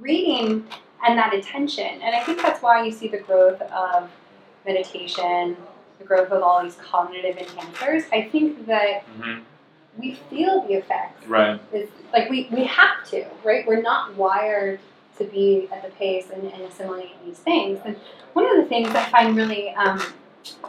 reading 0.00 0.66
and 1.06 1.18
that 1.18 1.34
attention. 1.34 2.00
And 2.02 2.14
I 2.14 2.20
think 2.22 2.40
that's 2.40 2.62
why 2.62 2.84
you 2.84 2.90
see 2.92 3.08
the 3.08 3.18
growth 3.18 3.60
of 3.60 4.10
meditation, 4.64 5.56
the 5.98 6.04
growth 6.04 6.30
of 6.30 6.42
all 6.42 6.62
these 6.62 6.76
cognitive 6.76 7.36
enhancers. 7.36 8.04
I 8.12 8.22
think 8.28 8.66
that 8.66 9.02
Mhm. 9.20 9.42
we 9.98 10.14
feel 10.30 10.62
the 10.62 10.74
effects. 10.74 11.26
Right. 11.26 11.60
It's 11.72 11.92
like 12.12 12.30
we, 12.30 12.48
we 12.50 12.64
have 12.64 13.04
to, 13.10 13.24
right? 13.44 13.66
We're 13.66 13.82
not 13.82 14.14
wired 14.16 14.80
to 15.18 15.24
be 15.24 15.68
at 15.72 15.82
the 15.82 15.90
pace 15.90 16.30
and, 16.32 16.44
and 16.44 16.62
assimilate 16.62 17.12
these 17.24 17.38
things. 17.38 17.80
And 17.84 17.96
one 18.32 18.46
of 18.50 18.56
the 18.62 18.68
things 18.68 18.88
I 18.90 19.04
find 19.10 19.36
really 19.36 19.70
um, 19.74 20.00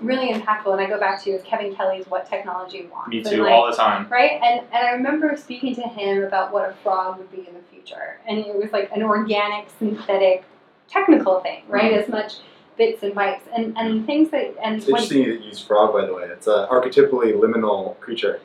really 0.01 0.31
impactful, 0.33 0.71
and 0.71 0.79
I 0.79 0.85
go 0.87 0.99
back 0.99 1.21
to, 1.23 1.31
is 1.31 1.41
Kevin 1.43 1.75
Kelly's 1.75 2.05
"What 2.07 2.29
Technology 2.29 2.87
Wants." 2.91 3.09
Me 3.09 3.17
And, 3.19 3.25
too, 3.27 3.43
like, 3.43 3.51
all 3.51 3.69
the 3.69 3.75
time. 3.75 4.07
right? 4.09 4.39
And 4.43 4.61
and 4.73 4.87
I 4.87 4.91
remember 4.91 5.35
speaking 5.37 5.75
to 5.75 5.81
him 5.83 6.23
about 6.23 6.51
what 6.53 6.69
a 6.69 6.73
frog 6.83 7.17
would 7.17 7.31
be 7.31 7.47
in 7.47 7.53
the 7.53 7.61
future, 7.71 8.19
and 8.27 8.39
it 8.39 8.55
was 8.55 8.71
like 8.71 8.91
an 8.95 9.03
organic, 9.03 9.67
synthetic, 9.79 10.43
technical 10.87 11.39
thing, 11.41 11.63
right? 11.67 11.91
Mm-hmm. 11.91 12.03
As 12.03 12.09
much 12.09 12.33
bits 12.77 13.03
and 13.03 13.13
bytes 13.15 13.39
and 13.55 13.77
and 13.77 14.05
things 14.05 14.29
that 14.31 14.53
and 14.61 14.75
It's 14.77 14.85
when- 14.85 14.95
interesting 15.01 15.23
you 15.23 15.33
use 15.39 15.59
frog, 15.61 15.93
by 15.93 16.05
the 16.05 16.13
way. 16.13 16.23
It's 16.23 16.47
an 16.47 16.67
archetypally 16.67 17.33
liminal 17.33 17.97
creature. 17.99 18.39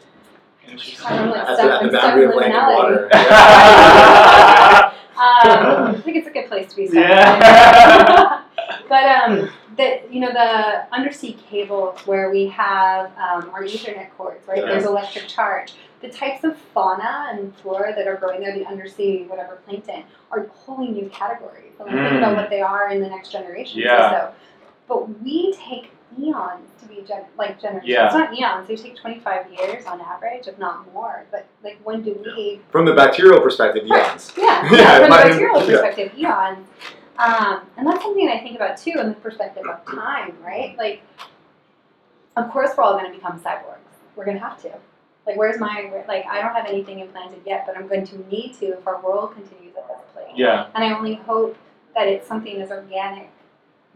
I'm 1.04 1.30
like 1.30 1.40
At 1.48 1.56
the, 1.56 1.62
at 1.74 1.82
the 1.82 1.98
boundary 1.98 2.24
of 2.26 2.34
land 2.36 2.52
and 2.52 2.76
water. 2.76 3.08
Um, 5.20 5.94
I 5.96 6.00
think 6.04 6.16
it's 6.16 6.26
a 6.26 6.30
good 6.30 6.48
place 6.48 6.70
to 6.70 6.76
be. 6.76 6.88
Yeah. 6.92 8.42
but 8.88 9.04
um, 9.04 9.50
the 9.76 10.00
you 10.10 10.20
know 10.20 10.32
the 10.32 10.92
undersea 10.94 11.34
cable 11.48 11.96
where 12.06 12.30
we 12.30 12.46
have 12.48 13.06
um, 13.18 13.50
our 13.50 13.62
Ethernet 13.64 14.10
cords, 14.16 14.46
right? 14.48 14.58
Yeah. 14.58 14.66
There's 14.66 14.84
electric 14.86 15.28
charge. 15.28 15.74
The 16.00 16.08
types 16.08 16.44
of 16.44 16.56
fauna 16.72 17.28
and 17.30 17.54
flora 17.56 17.94
that 17.94 18.08
are 18.08 18.16
growing 18.16 18.40
there, 18.40 18.54
the 18.54 18.64
undersea 18.66 19.24
whatever 19.24 19.56
plankton, 19.66 20.04
are 20.30 20.46
wholly 20.54 20.88
new 20.88 21.10
categories. 21.10 21.72
And 21.78 21.88
we 21.92 21.98
think 21.98 22.12
Mm. 22.14 22.18
about 22.18 22.36
what 22.36 22.48
they 22.50 22.62
are 22.62 22.88
in 22.90 23.00
the 23.02 23.08
next 23.08 23.30
generation. 23.30 23.80
Yeah. 23.80 24.10
So, 24.10 24.34
but 24.88 25.22
we 25.22 25.52
take 25.52 25.92
eons 26.18 26.68
to 26.82 26.88
be 26.88 27.02
gen- 27.06 27.24
like 27.38 27.60
generations. 27.60 27.88
Yeah. 27.88 28.06
It's 28.06 28.14
not 28.14 28.36
eons. 28.36 28.68
They 28.68 28.76
take 28.76 28.96
25 28.96 29.52
years 29.52 29.84
on 29.86 30.00
average, 30.00 30.46
if 30.48 30.58
not 30.58 30.92
more. 30.92 31.24
But 31.30 31.46
like, 31.62 31.78
when 31.84 32.02
do 32.02 32.14
we 32.24 32.60
From 32.70 32.84
the 32.84 32.94
bacterial 32.94 33.40
perspective, 33.40 33.84
yes. 33.86 34.32
yeah, 34.36 34.64
Yeah, 34.64 34.70
yeah, 34.78 34.96
from 34.98 35.04
a 35.06 35.08
mine- 35.10 35.28
material 35.30 35.60
yeah. 35.60 35.66
perspective, 35.80 36.12
eons. 36.18 36.66
Um, 37.18 37.62
and 37.76 37.86
that's 37.86 38.02
something 38.02 38.28
I 38.28 38.38
think 38.40 38.56
about 38.56 38.78
too 38.78 38.94
in 38.98 39.08
the 39.10 39.14
perspective 39.14 39.64
of 39.68 39.84
time, 39.84 40.34
right? 40.42 40.76
Like, 40.78 41.02
of 42.36 42.50
course, 42.50 42.70
we're 42.76 42.84
all 42.84 42.98
going 42.98 43.10
to 43.10 43.16
become 43.16 43.38
cyborgs. 43.40 43.76
We're 44.16 44.24
going 44.24 44.38
to 44.38 44.42
have 44.42 44.60
to. 44.62 44.72
Like, 45.26 45.36
where's 45.36 45.60
my, 45.60 46.02
like, 46.08 46.24
I 46.26 46.40
don't 46.40 46.54
have 46.54 46.66
anything 46.66 47.00
implanted 47.00 47.42
yet, 47.44 47.64
but 47.66 47.76
I'm 47.76 47.86
going 47.88 48.06
to 48.06 48.18
need 48.28 48.54
to 48.60 48.66
if 48.78 48.86
our 48.86 49.00
world 49.02 49.34
continues 49.34 49.74
at 49.76 49.86
this 49.86 49.98
place. 50.14 50.32
Yeah. 50.34 50.68
And 50.74 50.82
I 50.82 50.96
only 50.96 51.14
hope 51.14 51.56
that 51.94 52.08
it's 52.08 52.26
something 52.26 52.60
as 52.62 52.70
organic 52.70 53.30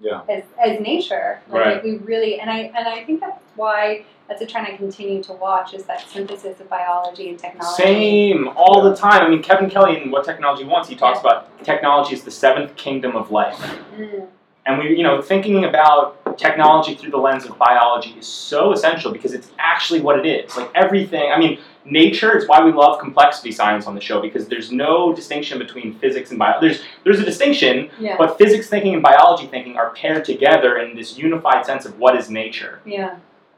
Yeah. 0.00 0.22
as, 0.28 0.42
as 0.62 0.80
nature. 0.80 1.40
Like, 1.48 1.64
Right. 1.64 1.76
if 1.78 1.85
we 1.85 1.96
really, 1.98 2.40
and 2.40 2.50
I, 2.50 2.72
and 2.76 2.88
I 2.88 3.04
think 3.04 3.20
that's 3.20 3.40
why 3.57 4.04
that's 4.28 4.40
a 4.42 4.46
trend 4.46 4.66
I 4.66 4.76
continue 4.76 5.22
to 5.22 5.33
watch 5.35 5.74
is 5.74 5.85
that 5.85 6.09
synthesis 6.09 6.59
of 6.61 6.68
biology 6.68 7.28
and 7.28 7.38
technology. 7.38 7.83
Same, 7.83 8.48
all 8.57 8.83
the 8.83 8.96
time. 8.96 9.22
I 9.22 9.28
mean, 9.28 9.42
Kevin 9.42 9.68
Kelly 9.68 10.02
in 10.02 10.11
What 10.11 10.24
Technology 10.24 10.64
Wants, 10.64 10.88
he 10.88 10.96
talks 10.96 11.20
about 11.20 11.62
technology 11.64 12.14
is 12.14 12.24
the 12.24 12.30
seventh 12.30 12.74
kingdom 12.76 13.16
of 13.16 13.30
life. 13.30 13.59
Mm. 13.96 14.26
And 14.66 14.78
we, 14.78 14.96
you 14.96 15.02
know, 15.02 15.20
thinking 15.20 15.64
about 15.66 16.18
technology 16.37 16.94
through 16.94 17.11
the 17.11 17.18
lens 17.18 17.44
of 17.44 17.57
biology 17.59 18.11
is 18.18 18.27
so 18.27 18.73
essential 18.73 19.12
because 19.12 19.33
it's 19.33 19.51
actually 19.59 20.01
what 20.01 20.18
it 20.18 20.27
is. 20.27 20.57
Like 20.57 20.70
everything, 20.75 21.31
I 21.33 21.38
mean, 21.38 21.59
nature, 21.85 22.33
it's 22.37 22.49
why 22.49 22.64
we 22.64 22.73
love 22.73 22.99
complexity 23.01 23.53
science 23.53 23.87
on 23.87 23.94
the 23.94 24.01
show 24.01 24.20
because 24.20 24.49
there's 24.49 24.73
no 24.73 25.14
distinction 25.14 25.59
between 25.59 25.94
physics 25.99 26.31
and 26.31 26.38
biology. 26.38 26.68
There's, 26.68 26.83
there's 27.05 27.20
a 27.20 27.25
distinction, 27.25 27.90
Yeah. 27.99 28.16
but 28.18 28.38
physics 28.38 28.68
thinking 28.68 28.94
and 28.94 29.03
biology 29.03 29.47
thinking 29.47 29.77
are 29.77 29.90
paired 29.90 30.25
together 30.25 30.79
in 30.79 30.97
this 30.97 31.18
unified 31.18 31.66
sense 31.66 31.85
of 31.85 31.99
what 31.99 32.16
is 32.16 32.31
nature. 32.31 32.81
Yeah. 32.85 33.16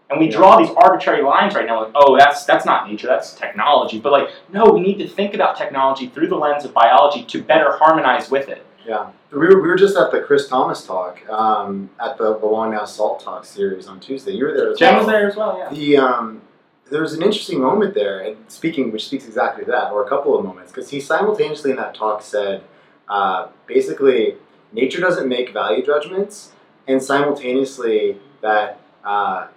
And 0.09 0.21
we 0.21 0.27
Yeah. 0.27 0.37
draw 0.37 0.57
these 0.57 0.71
arbitrary 0.77 1.23
lines 1.23 1.55
right 1.55 1.67
now, 1.67 1.83
like, 1.85 1.93
oh, 1.97 2.17
that's 2.17 2.45
that's 2.45 2.65
not 2.65 2.89
nature, 2.89 3.09
that's 3.09 3.35
technology. 3.35 3.99
But 3.99 4.13
like, 4.13 4.29
no, 4.53 4.65
we 4.67 4.81
need 4.81 4.99
to 4.99 5.09
think 5.09 5.35
about 5.35 5.57
technology 5.57 6.07
through 6.09 6.29
the 6.29 6.37
lens 6.37 6.65
of 6.65 6.73
biology 6.73 7.25
to 7.25 7.43
better 7.43 7.77
harmonize 7.77 8.31
with 8.31 8.49
it. 8.49 8.65
Yeah. 8.87 9.11
We 9.33 9.39
were, 9.39 9.61
we 9.61 9.69
were 9.69 9.77
just 9.77 9.97
at 9.97 10.13
the 10.13 10.21
Chris 10.21 10.49
Thomas 10.49 10.87
talk 10.87 11.29
um, 11.29 11.91
at 12.01 12.17
the 12.19 12.35
Belong 12.35 12.71
Now 12.71 12.85
Salt 12.85 13.21
Talk 13.21 13.45
series 13.45 13.89
on 13.89 13.99
Tuesday. 14.01 14.33
You 14.33 14.45
were 14.47 14.55
there 14.57 14.71
as 14.73 14.79
Jenn 14.79 14.95
well. 14.95 15.05
was 15.05 15.13
there 15.13 15.29
as 15.29 15.37
well, 15.37 15.59
yeah. 15.59 15.69
The 15.71 15.97
um, 15.97 16.43
there 16.91 17.01
was 17.01 17.13
an 17.15 17.23
interesting 17.23 17.61
moment 17.61 17.95
there, 17.95 18.21
and 18.21 18.37
speaking, 18.47 18.93
which 18.93 19.07
speaks 19.07 19.27
exactly 19.27 19.65
to 19.65 19.71
that, 19.73 19.91
or 19.91 20.05
a 20.07 20.09
couple 20.09 20.39
of 20.39 20.45
moments, 20.45 20.71
because 20.71 20.89
he 20.91 21.01
simultaneously 21.01 21.73
in 21.73 21.77
that 21.79 21.97
talk 21.97 22.23
said, 22.23 22.63
uh, 23.09 23.49
basically, 23.67 24.37
nature 24.73 25.01
doesn't 25.01 25.29
make 25.29 25.53
value 25.53 25.85
judgments, 25.85 26.53
and 26.87 27.03
simultaneously 27.03 28.19
that 28.41 28.79
uh, 29.05 29.49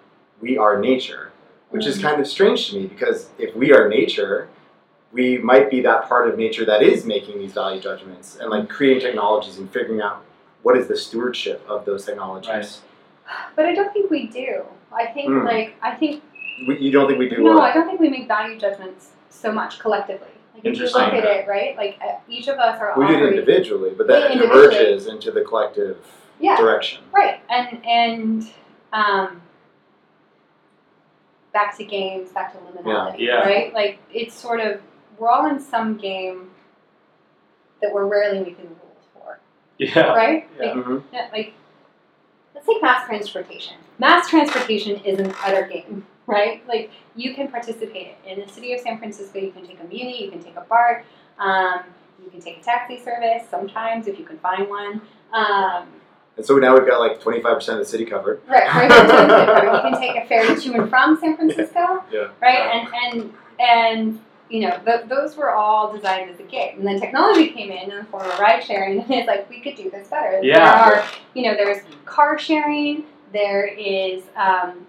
we 0.42 0.58
are 0.58 0.80
nature, 0.80 1.32
which 1.70 1.86
is 1.86 2.00
Mhm. 2.00 2.02
kind 2.02 2.20
of 2.22 2.28
strange 2.28 2.70
to 2.72 2.78
me 2.78 2.88
because 2.88 3.30
if 3.38 3.56
we 3.56 3.72
are 3.74 3.88
nature, 3.88 4.50
we 5.12 5.38
might 5.40 5.70
be 5.72 5.82
that 5.82 6.08
part 6.08 6.30
of 6.30 6.38
nature 6.38 6.66
that 6.66 6.84
is 6.84 7.06
making 7.06 7.40
these 7.40 7.54
value 7.54 7.82
judgments 7.82 8.38
and 8.40 8.50
like 8.50 8.70
creating 8.70 9.02
technologies 9.02 9.58
and 9.58 9.72
figuring 9.72 10.02
out 10.02 10.24
what 10.62 10.78
is 10.78 10.88
the 10.88 10.96
stewardship 10.98 11.66
of 11.68 11.86
those 11.86 12.06
technologies. 12.06 12.50
Right. 12.50 12.80
But 13.56 13.66
I 13.66 13.74
don't 13.74 13.92
think 13.94 14.10
we 14.12 14.28
do. 14.28 14.64
I 14.92 15.06
think 15.08 15.28
Hmm. 15.30 15.46
like 15.46 15.76
I 15.82 15.96
think 15.96 16.24
we, 16.68 16.78
you 16.80 16.92
don't 16.92 17.08
think 17.08 17.20
we 17.20 17.30
do 17.30 17.38
No, 17.42 17.54
what? 17.56 17.64
I 17.72 17.74
don't 17.74 17.88
think 17.88 18.00
we 18.00 18.10
make 18.10 18.28
value 18.28 18.60
judgments 18.60 19.12
so 19.30 19.52
much 19.52 19.80
collectively. 19.80 20.28
Like 20.54 20.66
if 20.66 20.78
you 20.78 20.86
look 20.86 20.96
at 20.98 21.24
it, 21.24 21.48
right? 21.48 21.76
Like 21.78 21.98
uh, 22.04 22.18
each 22.28 22.48
of 22.48 22.58
us 22.60 22.80
are 22.80 22.94
We 22.98 23.08
do 23.08 23.14
it 23.26 23.30
individually, 23.34 23.92
but 23.98 24.08
that 24.08 24.32
individually. 24.32 24.66
emerges 24.76 25.08
into 25.08 25.32
the 25.32 25.42
collective 25.42 25.98
Yeah. 26.40 26.56
direction. 26.58 27.02
Right, 27.12 27.40
and 27.50 27.84
and 27.86 28.50
um, 28.94 29.42
back 31.54 31.78
to 31.78 31.84
games, 31.84 32.32
back 32.32 32.52
to 32.54 32.60
liminality, 32.60 33.20
Yeah. 33.20 33.40
right? 33.42 33.74
Like 33.74 34.00
it's 34.14 34.34
sort 34.34 34.60
of 34.60 34.82
we're 35.20 35.30
all 35.30 35.48
in 35.48 35.60
some 35.60 35.98
game 35.98 36.50
that 37.82 37.94
we're 37.94 38.06
rarely 38.06 38.40
making 38.40 38.56
the 38.66 38.70
rules 38.70 39.06
for, 39.14 39.40
Yeah. 39.78 40.14
right? 40.14 40.48
Yeah. 40.60 40.66
Like, 40.74 40.86
Mhm. 40.86 41.04
yeah, 41.14 41.28
like 41.32 41.54
let's 42.56 42.66
take 42.68 42.82
mass 42.82 43.06
transportation. 43.08 43.76
Mass 44.00 44.30
transportation 44.30 44.98
is 45.04 45.20
an 45.20 45.34
utter 45.46 45.64
game, 45.68 46.06
right? 46.28 46.66
Like 46.68 46.92
you 47.16 47.34
can 47.34 47.48
participate 47.50 48.16
in 48.26 48.40
the 48.40 48.48
city 48.48 48.74
of 48.74 48.80
San 48.80 48.98
Francisco. 48.98 49.40
You 49.40 49.52
can 49.52 49.66
take 49.66 49.80
a 49.82 49.84
Muni, 49.86 50.24
you 50.24 50.32
can 50.32 50.42
take 50.44 50.56
a 50.56 50.62
BART, 50.62 51.06
um, 51.38 51.82
you 52.24 52.30
can 52.30 52.42
take 52.42 52.58
a 52.60 52.62
taxi 52.64 53.00
service 53.00 53.44
sometimes 53.50 54.08
if 54.08 54.20
you 54.20 54.26
can 54.26 54.38
find 54.40 54.68
one. 54.70 55.02
Um, 55.34 55.88
And 56.38 56.46
so 56.46 56.58
now 56.58 56.74
we've 56.74 56.88
got 56.88 57.00
like 57.02 57.20
25% 57.20 57.74
of 57.74 57.80
the 57.80 57.86
city 57.86 58.06
covered. 58.06 58.42
Right, 58.48 58.66
right. 58.68 59.74
you 59.74 59.92
can 59.92 60.00
take 60.00 60.16
a 60.24 60.26
ferry 60.28 60.56
to 60.56 60.74
and 60.74 60.90
from 60.90 61.18
San 61.20 61.36
Francisco. 61.36 62.04
Yeah. 62.12 62.28
Right, 62.42 62.60
and 62.60 62.88
and 63.04 63.34
and 63.60 64.20
you 64.50 64.62
know 64.62 64.80
th- 64.86 65.06
those 65.08 65.36
were 65.38 65.54
all 65.54 65.94
designed 65.94 66.30
as 66.30 66.40
a 66.40 66.44
game, 66.44 66.80
and 66.80 66.88
then 66.88 67.00
technology 67.00 67.50
came 67.50 67.72
in 67.72 67.92
in 67.92 67.98
the 68.00 68.04
form 68.06 68.30
of 68.30 68.40
ride 68.40 68.64
sharing, 68.64 69.00
and 69.04 69.12
it's 69.12 69.28
like 69.28 69.50
we 69.50 69.60
could 69.62 69.76
do 69.76 69.90
this 69.90 70.08
better. 70.08 70.40
Yeah. 70.44 70.56
There 70.90 70.96
are 71.02 71.06
you 71.34 71.44
know 71.44 71.54
there's 71.56 71.84
car 72.06 72.38
sharing, 72.40 73.04
there 73.34 73.66
is 73.68 74.24
um, 74.36 74.86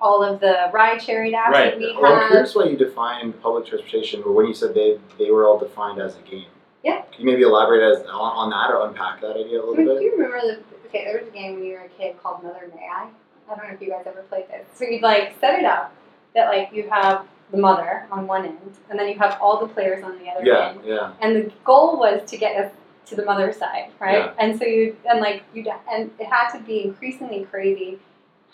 all 0.00 0.22
of 0.22 0.40
the 0.40 0.70
ride 0.72 1.00
sharing 1.02 1.32
apps 1.32 1.48
Right. 1.50 1.70
that 1.72 1.78
we 1.78 1.96
Well, 2.00 2.14
I'm 2.14 2.28
curious 2.28 2.54
why 2.54 2.64
you 2.64 2.76
defined 2.76 3.40
public 3.42 3.66
transportation, 3.66 4.22
or 4.24 4.32
when 4.32 4.46
you 4.46 4.54
said 4.54 4.74
they 4.74 4.98
they 5.18 5.30
were 5.30 5.46
all 5.46 5.58
defined 5.58 6.00
as 6.00 6.16
a 6.16 6.20
game. 6.22 6.46
Yeah. 6.82 7.02
Can 7.12 7.20
you 7.20 7.26
maybe 7.26 7.42
elaborate 7.42 7.82
as 7.82 8.04
on, 8.06 8.10
on 8.10 8.50
that 8.50 8.70
or 8.70 8.86
unpack 8.86 9.20
that 9.22 9.30
idea 9.36 9.58
a 9.58 9.62
Do 9.62 9.68
little 9.70 9.84
you, 9.84 9.88
bit? 9.88 9.98
do 10.00 10.04
you 10.04 10.12
remember 10.12 10.40
the 10.40 10.88
okay? 10.88 11.04
There 11.04 11.18
was 11.18 11.28
a 11.28 11.30
game 11.30 11.54
when 11.54 11.64
you 11.64 11.72
were 11.74 11.80
a 11.80 11.88
kid 11.90 12.22
called 12.22 12.42
Mother 12.42 12.70
May 12.74 12.86
I. 12.94 13.08
I 13.50 13.54
don't 13.56 13.68
know 13.68 13.74
if 13.74 13.80
you 13.80 13.88
guys 13.90 14.04
ever 14.06 14.22
played 14.22 14.48
this. 14.48 14.66
So 14.74 14.84
you'd 14.84 15.02
like 15.02 15.34
set 15.40 15.58
it 15.58 15.64
up 15.64 15.94
that 16.34 16.48
like 16.48 16.70
you 16.72 16.88
have 16.90 17.26
the 17.54 17.60
mother 17.60 18.06
on 18.10 18.26
one 18.26 18.44
end, 18.46 18.58
and 18.90 18.98
then 18.98 19.08
you 19.08 19.18
have 19.18 19.38
all 19.40 19.60
the 19.64 19.72
players 19.72 20.02
on 20.04 20.18
the 20.18 20.28
other 20.30 20.44
Yeah, 20.44 20.68
end. 20.70 20.80
yeah. 20.84 21.12
And 21.20 21.36
the 21.36 21.52
goal 21.64 21.98
was 21.98 22.28
to 22.30 22.36
get 22.36 22.56
us 22.62 22.72
to 23.06 23.14
the 23.16 23.24
mother 23.24 23.52
side, 23.52 23.90
right? 24.00 24.24
Yeah. 24.26 24.32
And 24.38 24.58
so 24.58 24.64
you 24.64 24.96
and 25.08 25.20
like 25.20 25.42
you 25.54 25.64
and 25.92 26.10
it 26.18 26.26
had 26.26 26.50
to 26.52 26.58
be 26.64 26.84
increasingly 26.84 27.44
crazy 27.44 27.98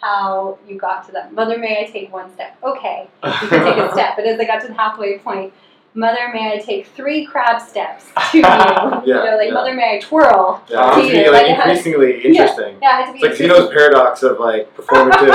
how 0.01 0.59
you 0.67 0.77
got 0.79 1.07
to 1.07 1.13
that. 1.13 1.33
Mother, 1.33 1.57
may 1.59 1.85
I 1.87 1.91
take 1.91 2.13
one 2.13 2.33
step? 2.33 2.57
Okay, 2.63 3.09
you 3.25 3.31
can 3.49 3.65
take 3.65 3.77
a 3.77 3.93
step. 3.97 4.17
But 4.17 4.27
as 4.27 4.41
I 4.41 4.45
got 4.45 4.61
to 4.63 4.69
the 4.69 4.75
halfway 4.75 5.19
point, 5.19 5.53
mother, 5.95 6.31
may 6.33 6.53
I 6.55 6.59
take 6.59 6.87
three 6.87 7.25
crab 7.27 7.61
steps 7.61 8.07
to 8.33 8.39
you? 8.39 8.43
you 8.43 8.49
know, 8.49 9.37
like 9.37 9.49
yeah. 9.49 9.53
mother, 9.53 9.75
may 9.75 9.97
I 9.97 9.99
twirl? 10.01 10.63
Yeah, 10.69 10.95
To 10.95 11.01
you, 11.07 11.31
like, 11.31 11.43
like 11.49 11.59
increasingly 11.67 12.23
interesting. 12.25 12.79
Yeah, 12.83 13.01
it 13.01 13.05
had 13.05 13.07
to 13.07 13.13
be. 13.13 13.19
It's 13.19 13.29
like 13.29 13.35
Zeno's 13.37 13.71
paradox 13.73 14.23
of 14.23 14.41
like 14.41 14.75
performative. 14.77 15.29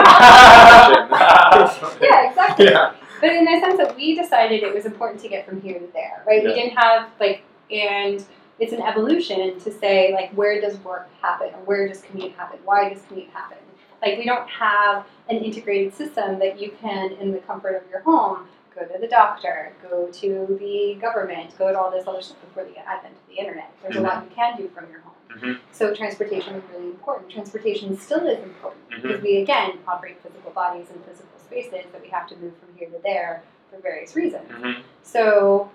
Yeah, 2.02 2.30
exactly. 2.30 2.66
yeah. 2.66 2.94
But 3.26 3.34
in 3.34 3.46
the 3.46 3.60
sense 3.60 3.78
that 3.78 3.96
we 3.96 4.14
decided 4.14 4.62
it 4.62 4.72
was 4.72 4.86
important 4.86 5.20
to 5.24 5.28
get 5.28 5.48
from 5.48 5.60
here 5.60 5.80
to 5.80 5.88
there, 5.94 6.24
right? 6.28 6.44
We 6.44 6.54
didn't 6.54 6.78
have 6.78 7.10
like, 7.20 7.42
and 7.72 8.24
it's 8.60 8.72
an 8.72 8.84
evolution 8.84 9.60
to 9.62 9.72
say 9.72 10.14
like, 10.14 10.30
where 10.34 10.62
does 10.62 10.78
work 10.84 11.10
happen, 11.24 11.48
or 11.48 11.60
where 11.66 11.88
does 11.88 12.04
commute 12.04 12.34
happen? 12.34 12.60
Why 12.66 12.90
does 12.94 13.02
commute 13.08 13.30
happen? 13.32 13.58
Like, 14.04 14.20
we 14.20 14.26
don't 14.26 14.48
have 14.48 15.08
an 15.28 15.38
integrated 15.38 15.96
system 15.96 16.38
that 16.38 16.60
you 16.60 16.72
can, 16.80 17.14
in 17.14 17.32
the 17.32 17.40
comfort 17.40 17.76
of 17.76 17.90
your 17.90 18.02
home, 18.02 18.46
go 18.76 18.86
to 18.86 19.00
the 19.00 19.08
doctor, 19.08 19.74
go 19.90 20.08
to 20.12 20.58
the 20.60 20.96
government, 21.02 21.58
go 21.58 21.72
to 21.72 21.80
all 21.80 21.90
this 21.90 22.06
other 22.06 22.22
stuff 22.22 22.40
before 22.42 22.66
the 22.66 22.78
advent 22.78 23.16
of 23.16 23.28
the 23.28 23.40
internet. 23.42 23.72
There's 23.82 23.96
a 23.96 24.02
lot 24.02 24.24
you 24.24 24.36
can 24.36 24.56
do 24.56 24.68
from 24.68 24.86
your 24.92 25.00
home. 25.00 25.14
Mhm. 25.36 25.60
So 25.72 25.96
transportation 25.96 26.54
is 26.54 26.64
really 26.72 26.92
important. 26.92 27.32
Transportation 27.32 27.98
still 27.98 28.28
is 28.28 28.38
important 28.44 28.90
Mhm. 28.92 29.02
because 29.02 29.22
we 29.24 29.38
again 29.38 29.80
operate 29.88 30.22
physical 30.22 30.52
bodies 30.52 30.92
and 30.92 31.04
physical 31.04 31.35
spaces 31.46 31.72
that 31.92 32.02
we 32.02 32.10
have 32.10 32.28
to 32.28 32.36
move 32.38 32.54
from 32.58 32.76
here 32.78 32.90
to 32.90 32.98
there 33.04 33.44
for 33.72 33.80
various 33.80 34.16
reasons. 34.16 34.50
Mhm. 34.50 34.82
So 35.04 35.70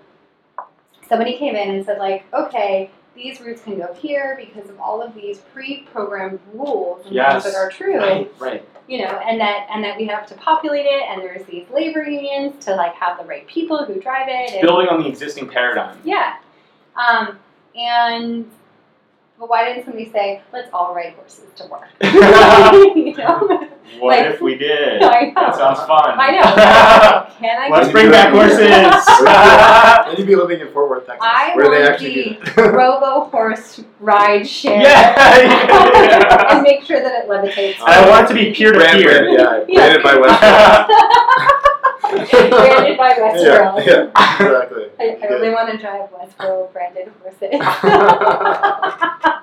somebody 1.07 1.37
came 1.37 1.55
in 1.55 1.69
and 1.69 1.85
said 1.85 1.97
like, 1.97 2.23
okay, 2.33 2.89
these 3.15 3.41
routes 3.41 3.61
can 3.63 3.77
go 3.77 3.93
here 3.93 4.39
because 4.39 4.69
of 4.69 4.79
all 4.79 5.01
of 5.01 5.13
these 5.13 5.39
pre-programmed 5.53 6.39
rules 6.53 7.05
and 7.05 7.13
Yes. 7.13 7.43
things 7.43 7.53
that 7.53 7.59
are 7.59 7.69
true, 7.69 7.97
Right, 7.97 8.31
right. 8.39 8.65
you 8.87 8.99
know, 8.99 9.09
and 9.25 9.39
that 9.41 9.67
and 9.69 9.83
that 9.83 9.97
we 9.97 10.05
have 10.05 10.25
to 10.27 10.33
populate 10.35 10.85
it, 10.85 11.03
and 11.09 11.21
there's 11.21 11.43
these 11.45 11.69
labor 11.69 12.03
unions 12.03 12.63
to 12.65 12.75
like 12.75 12.93
have 12.95 13.17
the 13.17 13.25
right 13.25 13.45
people 13.47 13.83
who 13.83 13.99
drive 13.99 14.27
it. 14.29 14.51
And, 14.53 14.61
Building 14.61 14.87
on 14.87 15.01
the 15.03 15.09
existing 15.09 15.49
paradigm. 15.49 15.97
yeah, 16.05 16.35
um, 16.95 17.37
and 17.75 18.49
but 19.41 19.49
why 19.49 19.65
didn't 19.65 19.85
somebody 19.85 20.09
say 20.11 20.39
let's 20.53 20.69
all 20.71 20.93
ride 20.93 21.13
horses 21.13 21.45
to 21.55 21.65
work? 21.65 21.87
you 22.95 23.17
know? 23.17 23.67
What 23.99 24.17
Like- 24.19 24.35
if 24.35 24.39
we 24.41 24.55
did? 24.55 25.01
I 25.03 25.21
know. 25.25 25.33
That 25.33 25.55
sounds 25.55 25.79
fun. 25.79 26.11
I 26.17 26.31
know. 26.31 27.33
Can 27.39 27.59
I? 27.61 27.67
Let's 27.75 27.91
bring 27.91 28.11
back 28.11 28.31
horses. 28.31 28.69
And 30.07 30.17
you'd 30.17 30.27
be 30.27 30.35
living 30.35 30.59
in 30.61 30.71
Fort 30.71 30.89
Worth, 30.91 31.07
Texas, 31.07 31.21
I 31.23 31.53
where 31.55 31.71
they 31.71 31.81
want 31.81 31.91
actually 31.93 32.39
the. 32.55 32.69
Robo 32.71 33.25
horse 33.31 33.81
ride 33.99 34.47
share. 34.47 34.79
Yeah, 34.81 35.15
yeah. 35.39 36.53
and 36.53 36.61
make 36.61 36.83
sure 36.83 37.01
that 37.01 37.23
it 37.23 37.29
levitates. 37.29 37.79
And 37.79 37.89
I 37.89 38.07
want 38.09 38.25
it 38.25 38.27
to 38.29 38.33
be 38.35 38.53
peer 38.53 38.71
to 38.73 38.79
peer. 38.79 39.03
brand, 39.03 39.33
yeah, 39.33 39.65
Yeah. 39.67 39.99
branded 39.99 40.03
by 40.03 40.13
Westworld. 40.17 41.57
Branded 42.11 42.97
by 42.97 43.13
Westworld. 43.13 43.85
yeah, 43.85 44.03
exactly. 44.39 44.85
I, 44.99 45.17
I 45.21 45.25
really 45.27 45.49
want 45.49 45.71
to 45.71 45.77
drive 45.77 46.09
Westworld 46.11 46.71
branded 46.73 47.11
horses. 47.21 47.39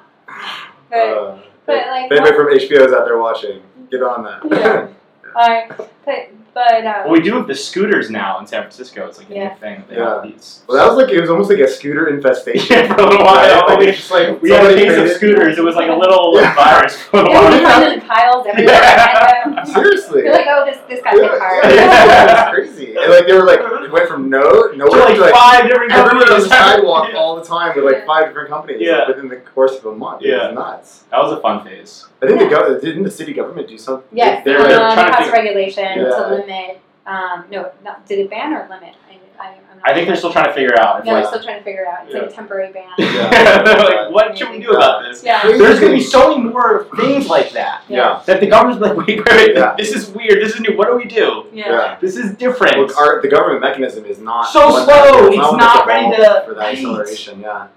but, 0.90 0.98
Uh, 0.98 1.38
but 1.66 1.86
like, 1.88 2.10
if 2.10 2.12
anybody 2.12 2.36
from 2.36 2.46
HBO 2.46 2.86
is 2.86 2.92
out 2.92 3.04
there 3.04 3.18
watching, 3.18 3.62
get 3.90 4.02
on 4.02 4.24
that. 4.24 4.40
Yeah. 4.50 4.88
I, 5.36 5.68
but, 6.04 6.30
but, 6.58 6.84
um, 6.86 6.94
Well, 7.04 7.12
we 7.12 7.20
do 7.20 7.34
have 7.36 7.46
the 7.46 7.54
scooters 7.54 8.10
now 8.10 8.38
in 8.40 8.46
San 8.46 8.62
Francisco. 8.62 9.06
It's 9.06 9.18
like 9.18 9.30
a 9.30 9.34
Yeah. 9.34 9.48
new 9.50 9.54
thing. 9.60 9.84
They 9.88 9.96
Yeah. 9.96 10.14
have 10.14 10.22
these. 10.24 10.62
Well, 10.66 10.76
that 10.78 10.86
was 10.88 10.96
like 11.02 11.12
it 11.14 11.20
was 11.20 11.30
almost 11.30 11.50
like 11.50 11.60
a 11.60 11.68
scooter 11.68 12.08
infestation. 12.08 12.88
For 12.88 12.94
a 12.94 13.06
little 13.06 13.24
while. 13.24 13.64
Like, 13.68 13.78
We- 13.78 13.86
just 13.92 14.10
like 14.10 14.42
We 14.42 14.50
had 14.50 14.62
a 14.62 14.64
somebody 14.66 14.88
case 14.88 14.98
of 15.10 15.16
scooters. 15.16 15.58
It 15.58 15.64
was 15.64 15.76
like 15.76 15.88
a 15.90 15.94
little 15.94 16.34
Yeah. 16.34 16.54
virus 16.54 16.96
for 16.96 17.20
a 17.20 17.22
yeah, 17.22 17.28
we 17.28 17.34
while. 17.34 17.62
find 17.72 17.82
them 17.84 17.92
in 17.92 18.00
piles 18.00 18.46
everywhere. 18.48 18.74
Yeah. 18.74 19.62
Seriously. 19.74 20.22
you're 20.24 20.32
like, 20.32 20.46
oh, 20.50 20.64
this, 20.64 20.78
this 20.88 21.00
got 21.02 21.16
yeah, 21.16 21.22
hit 21.22 21.40
hard. 21.40 21.64
yeah, 21.64 21.70
yeah, 21.74 22.40
it's 22.50 22.50
crazy. 22.54 22.96
And 22.96 23.12
like 23.12 23.26
they 23.26 23.32
were 23.34 23.44
like 23.44 23.60
it 23.60 23.92
went 23.92 24.08
from 24.08 24.28
no 24.28 24.42
To 24.42 24.84
like 24.84 25.14
to 25.14 25.20
like 25.20 25.34
five 25.34 25.66
different 25.68 25.92
companies. 25.92 26.24
everyone 26.24 26.32
on 26.32 26.40
the 26.40 26.48
sidewalk 26.48 27.08
Yeah. 27.12 27.18
all 27.18 27.36
the 27.36 27.44
time 27.44 27.72
with 27.76 27.84
like 27.84 28.04
five 28.06 28.26
different 28.26 28.48
companies 28.48 28.78
Yeah. 28.80 28.98
like, 28.98 29.08
within 29.08 29.28
the 29.28 29.36
course 29.36 29.76
of 29.78 29.86
a 29.86 29.92
month. 29.92 30.22
It 30.22 30.28
Yeah. 30.30 30.46
was 30.48 30.54
nuts. 30.54 31.04
That 31.10 31.22
was 31.22 31.32
a 31.32 31.40
fun 31.40 31.64
phase. 31.64 32.06
I 32.22 32.26
think 32.26 32.40
Yeah. 32.40 32.48
the 32.48 32.54
gov- 32.54 32.80
didn't 32.80 33.04
the 33.04 33.10
city 33.10 33.32
government 33.32 33.68
do 33.68 33.78
something? 33.78 34.04
Yes, 34.12 34.42
they 34.44 34.52
they 34.52 34.56
were 34.58 34.64
they're 34.68 34.80
um, 34.82 34.92
trying 34.94 35.06
to 35.06 35.12
passed 35.18 35.32
regulation 35.32 35.84
Yeah. 35.96 36.04
to 36.04 36.42
limit. 36.48 36.80
Um, 37.06 37.44
no, 37.50 37.72
not, 37.82 38.06
did 38.06 38.18
it 38.18 38.30
ban 38.30 38.52
or 38.52 38.68
limit? 38.68 38.94
I, 39.08 39.42
I, 39.42 39.48
I'm 39.70 39.78
not 39.78 39.88
I 39.88 39.94
think 39.94 40.08
they're 40.08 40.16
still 40.16 40.32
trying 40.32 40.46
to 40.46 40.52
figure 40.52 40.78
out. 40.78 41.00
If 41.00 41.06
No, 41.06 41.12
like, 41.12 41.22
they're 41.22 41.32
still 41.32 41.42
trying 41.42 41.58
to 41.58 41.64
figure 41.64 41.82
it 41.82 41.88
out. 41.88 42.04
It's 42.04 42.14
like 42.14 42.24
a 42.24 42.30
temporary 42.30 42.72
ban. 42.72 42.90
Yeah. 42.98 43.62
like, 43.64 44.10
what 44.10 44.36
should 44.36 44.50
we 44.50 44.58
do 44.60 44.72
about 44.72 45.02
this? 45.04 45.24
Yeah. 45.24 45.42
There's 45.42 45.80
going 45.80 45.92
to 45.92 45.98
be 45.98 46.02
so 46.02 46.36
many 46.36 46.50
more 46.50 46.86
things 46.96 47.28
like 47.28 47.52
that. 47.52 47.84
Yeah. 47.88 48.22
That 48.26 48.40
the 48.40 48.46
government's 48.46 48.82
like, 48.82 48.96
wait, 48.96 49.18
wait, 49.18 49.26
wait, 49.26 49.56
Yeah. 49.56 49.74
this 49.78 49.92
is 49.92 50.10
weird. 50.10 50.42
This 50.42 50.54
is 50.54 50.60
new. 50.60 50.76
What 50.76 50.88
do 50.88 50.96
we 50.96 51.04
do? 51.06 51.46
Yeah. 51.52 51.70
Yeah. 51.70 51.98
This 51.98 52.16
is 52.16 52.36
different. 52.36 52.76
Look, 52.76 52.96
our, 52.98 53.22
the 53.22 53.28
government 53.28 53.62
mechanism 53.62 54.04
is 54.04 54.18
not 54.18 54.48
So 54.48 54.70
slow, 54.70 54.84
that- 54.86 55.32
it's 55.32 55.38
one 55.38 55.56
not 55.56 55.86
ready 55.86 56.10
to- 56.16 56.42
for 56.46 56.54
that 56.54 56.58
right. 56.58 56.76
acceleration. 56.76 57.40
Yeah, 57.40 57.68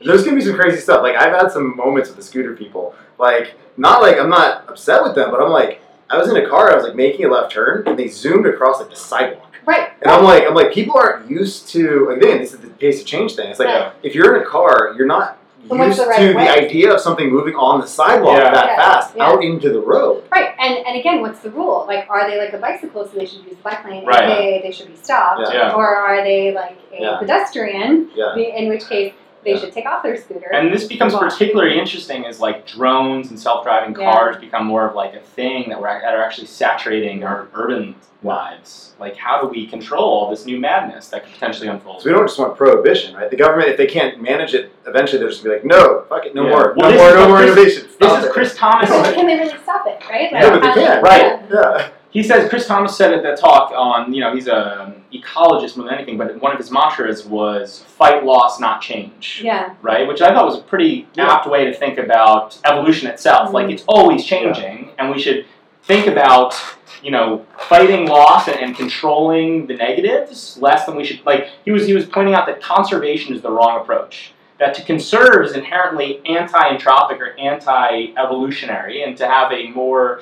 there's 0.00 0.22
gonna 0.24 0.36
be 0.36 0.42
some 0.42 0.54
crazy 0.56 0.78
stuff. 0.80 1.02
Like 1.02 1.16
I've 1.16 1.32
had 1.32 1.50
some 1.50 1.76
moments 1.76 2.08
with 2.10 2.18
the 2.18 2.22
scooter 2.22 2.54
people. 2.54 2.94
Like 3.18 3.54
not 3.76 4.02
like 4.02 4.18
I'm 4.18 4.28
not 4.28 4.68
upset 4.68 5.02
with 5.02 5.14
them, 5.14 5.30
but 5.30 5.42
I'm 5.42 5.50
like 5.50 5.80
I 6.08 6.18
was 6.18 6.28
in 6.28 6.36
a 6.36 6.48
car. 6.48 6.70
I 6.72 6.76
was 6.76 6.84
like 6.84 6.94
making 6.94 7.24
a 7.26 7.28
left 7.28 7.52
turn, 7.52 7.82
and 7.86 7.98
they 7.98 8.08
zoomed 8.08 8.46
across 8.46 8.80
like 8.80 8.90
the 8.90 8.96
sidewalk. 8.96 9.52
Right. 9.64 9.88
And 10.02 10.10
I'm 10.10 10.22
like, 10.22 10.44
I'm 10.44 10.54
like, 10.54 10.72
people 10.72 10.96
aren't 10.96 11.28
used 11.28 11.68
to. 11.70 12.10
Again, 12.10 12.38
this 12.38 12.52
is 12.52 12.60
the 12.60 12.68
pace 12.68 13.00
of 13.00 13.06
change 13.06 13.34
thing. 13.34 13.50
It's 13.50 13.58
like 13.58 13.68
Yeah. 13.68 13.90
if 14.02 14.14
you're 14.14 14.36
in 14.36 14.42
a 14.42 14.44
car, 14.46 14.94
you're 14.96 15.08
not 15.08 15.38
And 15.68 15.80
what's 15.80 15.96
used 15.98 16.00
the 16.02 16.06
right 16.06 16.18
to 16.20 16.34
way? 16.34 16.44
the 16.44 16.50
idea 16.66 16.94
of 16.94 17.00
something 17.00 17.28
moving 17.28 17.56
on 17.56 17.80
the 17.80 17.86
sidewalk 17.88 18.36
Yeah. 18.38 18.50
that 18.54 18.66
Yeah. 18.66 18.76
fast 18.76 19.16
Yeah. 19.16 19.26
out 19.26 19.42
into 19.42 19.70
the 19.72 19.80
road. 19.80 20.22
Right. 20.30 20.50
And 20.60 20.86
and 20.86 20.96
again, 20.96 21.20
what's 21.20 21.40
the 21.40 21.50
rule? 21.50 21.84
Like, 21.88 22.06
are 22.08 22.30
they 22.30 22.38
like 22.38 22.52
a 22.52 22.58
bicycle, 22.58 23.04
so 23.04 23.18
they 23.18 23.26
should 23.26 23.40
use 23.44 23.56
the 23.56 23.62
bike 23.64 23.84
lane, 23.84 24.06
Right. 24.06 24.22
and 24.22 24.32
they, 24.32 24.60
they 24.62 24.70
should 24.70 24.86
be 24.86 24.94
stopped? 24.96 25.40
Yeah. 25.40 25.52
Yeah. 25.70 25.72
Or 25.74 25.84
are 25.96 26.22
they 26.22 26.52
like 26.54 26.76
a 26.96 27.00
Yeah. 27.02 27.16
pedestrian, 27.18 28.08
Yeah. 28.14 28.36
in 28.36 28.68
which 28.68 28.88
case 28.88 29.12
they 29.46 29.52
Yeah. 29.52 29.58
should 29.60 29.72
take 29.72 29.86
off 29.86 30.02
their 30.02 30.16
scooter? 30.16 30.50
And 30.52 30.72
this 30.72 30.84
becomes 30.84 31.14
Wow. 31.14 31.20
particularly 31.20 31.78
interesting 31.78 32.26
as 32.26 32.40
like 32.40 32.66
drones 32.66 33.30
and 33.30 33.38
self-driving 33.38 33.96
Yeah. 33.98 34.12
cars 34.12 34.36
become 34.36 34.66
more 34.66 34.86
of 34.86 34.94
like 34.94 35.14
a 35.14 35.20
thing 35.20 35.70
that, 35.70 35.80
we're, 35.80 35.88
that 36.00 36.14
are 36.14 36.22
actually 36.22 36.48
saturating 36.48 37.24
our 37.24 37.46
urban 37.54 37.94
lives. 38.22 38.94
Like, 38.98 39.16
how 39.16 39.40
do 39.40 39.46
we 39.46 39.66
control 39.66 40.28
this 40.30 40.46
new 40.46 40.58
madness 40.58 41.08
that 41.08 41.24
could 41.24 41.32
potentially 41.34 41.68
unfold? 41.68 42.02
So 42.02 42.10
we 42.10 42.16
don't 42.16 42.26
just 42.26 42.38
want 42.38 42.56
prohibition, 42.56 43.14
right? 43.14 43.30
The 43.30 43.36
government, 43.36 43.68
if 43.70 43.76
they 43.76 43.86
can't 43.86 44.20
manage 44.20 44.54
it, 44.54 44.72
eventually 44.86 45.18
they're 45.20 45.28
just 45.28 45.44
gonna 45.44 45.56
be 45.60 45.68
like, 45.68 45.78
no, 45.78 46.02
fuck 46.08 46.26
it, 46.26 46.34
no 46.34 46.44
Yeah. 46.44 46.50
more, 46.50 46.74
Well, 46.76 46.90
no 46.90 46.96
more, 46.96 47.08
is 47.08 47.14
no 47.14 47.28
more 47.28 47.36
Chris- 47.38 47.52
innovation. 47.52 47.88
This 48.00 48.12
is 48.18 48.24
it. 48.24 48.32
Chris 48.32 48.56
Thomas. 48.56 48.88
So 48.88 49.02
can 49.14 49.26
they 49.26 49.36
really 49.38 49.56
stop 49.62 49.86
it? 49.86 50.02
Right? 50.10 50.32
Yeah, 50.32 50.50
but 50.50 50.60
they 50.62 50.68
how 50.68 50.74
can. 50.74 51.02
Right. 51.02 51.38
Yeah. 51.52 51.88
he 52.10 52.22
says 52.22 52.48
Chris 52.48 52.66
Thomas 52.66 52.96
said 52.96 53.12
at 53.12 53.22
the 53.22 53.36
talk 53.40 53.70
on 53.76 54.12
you 54.12 54.22
know 54.22 54.32
he's 54.34 54.48
a 54.48 54.82
um, 54.82 54.94
ecologist 55.22 55.76
more 55.76 55.86
than 55.86 55.94
anything, 55.94 56.16
but 56.18 56.40
one 56.40 56.52
of 56.52 56.58
his 56.58 56.70
mantras 56.70 57.24
was 57.26 57.84
fight 57.88 58.24
loss, 58.24 58.58
not 58.60 58.80
change. 58.80 59.40
Yeah. 59.44 59.70
Right, 59.82 60.06
which 60.06 60.20
I 60.22 60.32
thought 60.32 60.44
was 60.46 60.58
a 60.58 60.62
pretty 60.62 61.06
Yeah. 61.14 61.32
apt 61.32 61.46
way 61.46 61.64
to 61.64 61.72
think 61.72 61.98
about 61.98 62.58
evolution 62.64 63.08
itself. 63.08 63.52
Like 63.52 63.66
Mhm. 63.66 63.72
it's 63.72 63.84
always 63.88 64.24
changing, 64.24 64.90
and 64.98 65.10
we 65.10 65.20
should 65.20 65.44
think 65.82 66.06
about 66.06 66.54
you 67.02 67.10
know 67.10 67.44
fighting 67.58 68.06
loss 68.08 68.48
and, 68.48 68.58
and 68.58 68.76
controlling 68.76 69.66
the 69.66 69.74
negatives 69.74 70.58
less 70.60 70.86
than 70.86 70.96
we 70.96 71.04
should. 71.04 71.24
Like 71.26 71.48
he 71.64 71.70
was 71.70 71.86
he 71.86 71.94
was 71.94 72.04
pointing 72.06 72.34
out 72.34 72.46
that 72.46 72.60
conservation 72.62 73.34
is 73.34 73.42
the 73.42 73.50
wrong 73.50 73.80
approach. 73.80 74.32
That 74.58 74.72
to 74.74 74.82
conserve 74.82 75.44
is 75.44 75.52
inherently 75.54 76.22
anti-entropic 76.24 77.20
or 77.20 77.34
anti-evolutionary, 77.38 79.02
and 79.02 79.16
to 79.18 79.28
have 79.28 79.52
a 79.52 79.68
more 79.68 80.20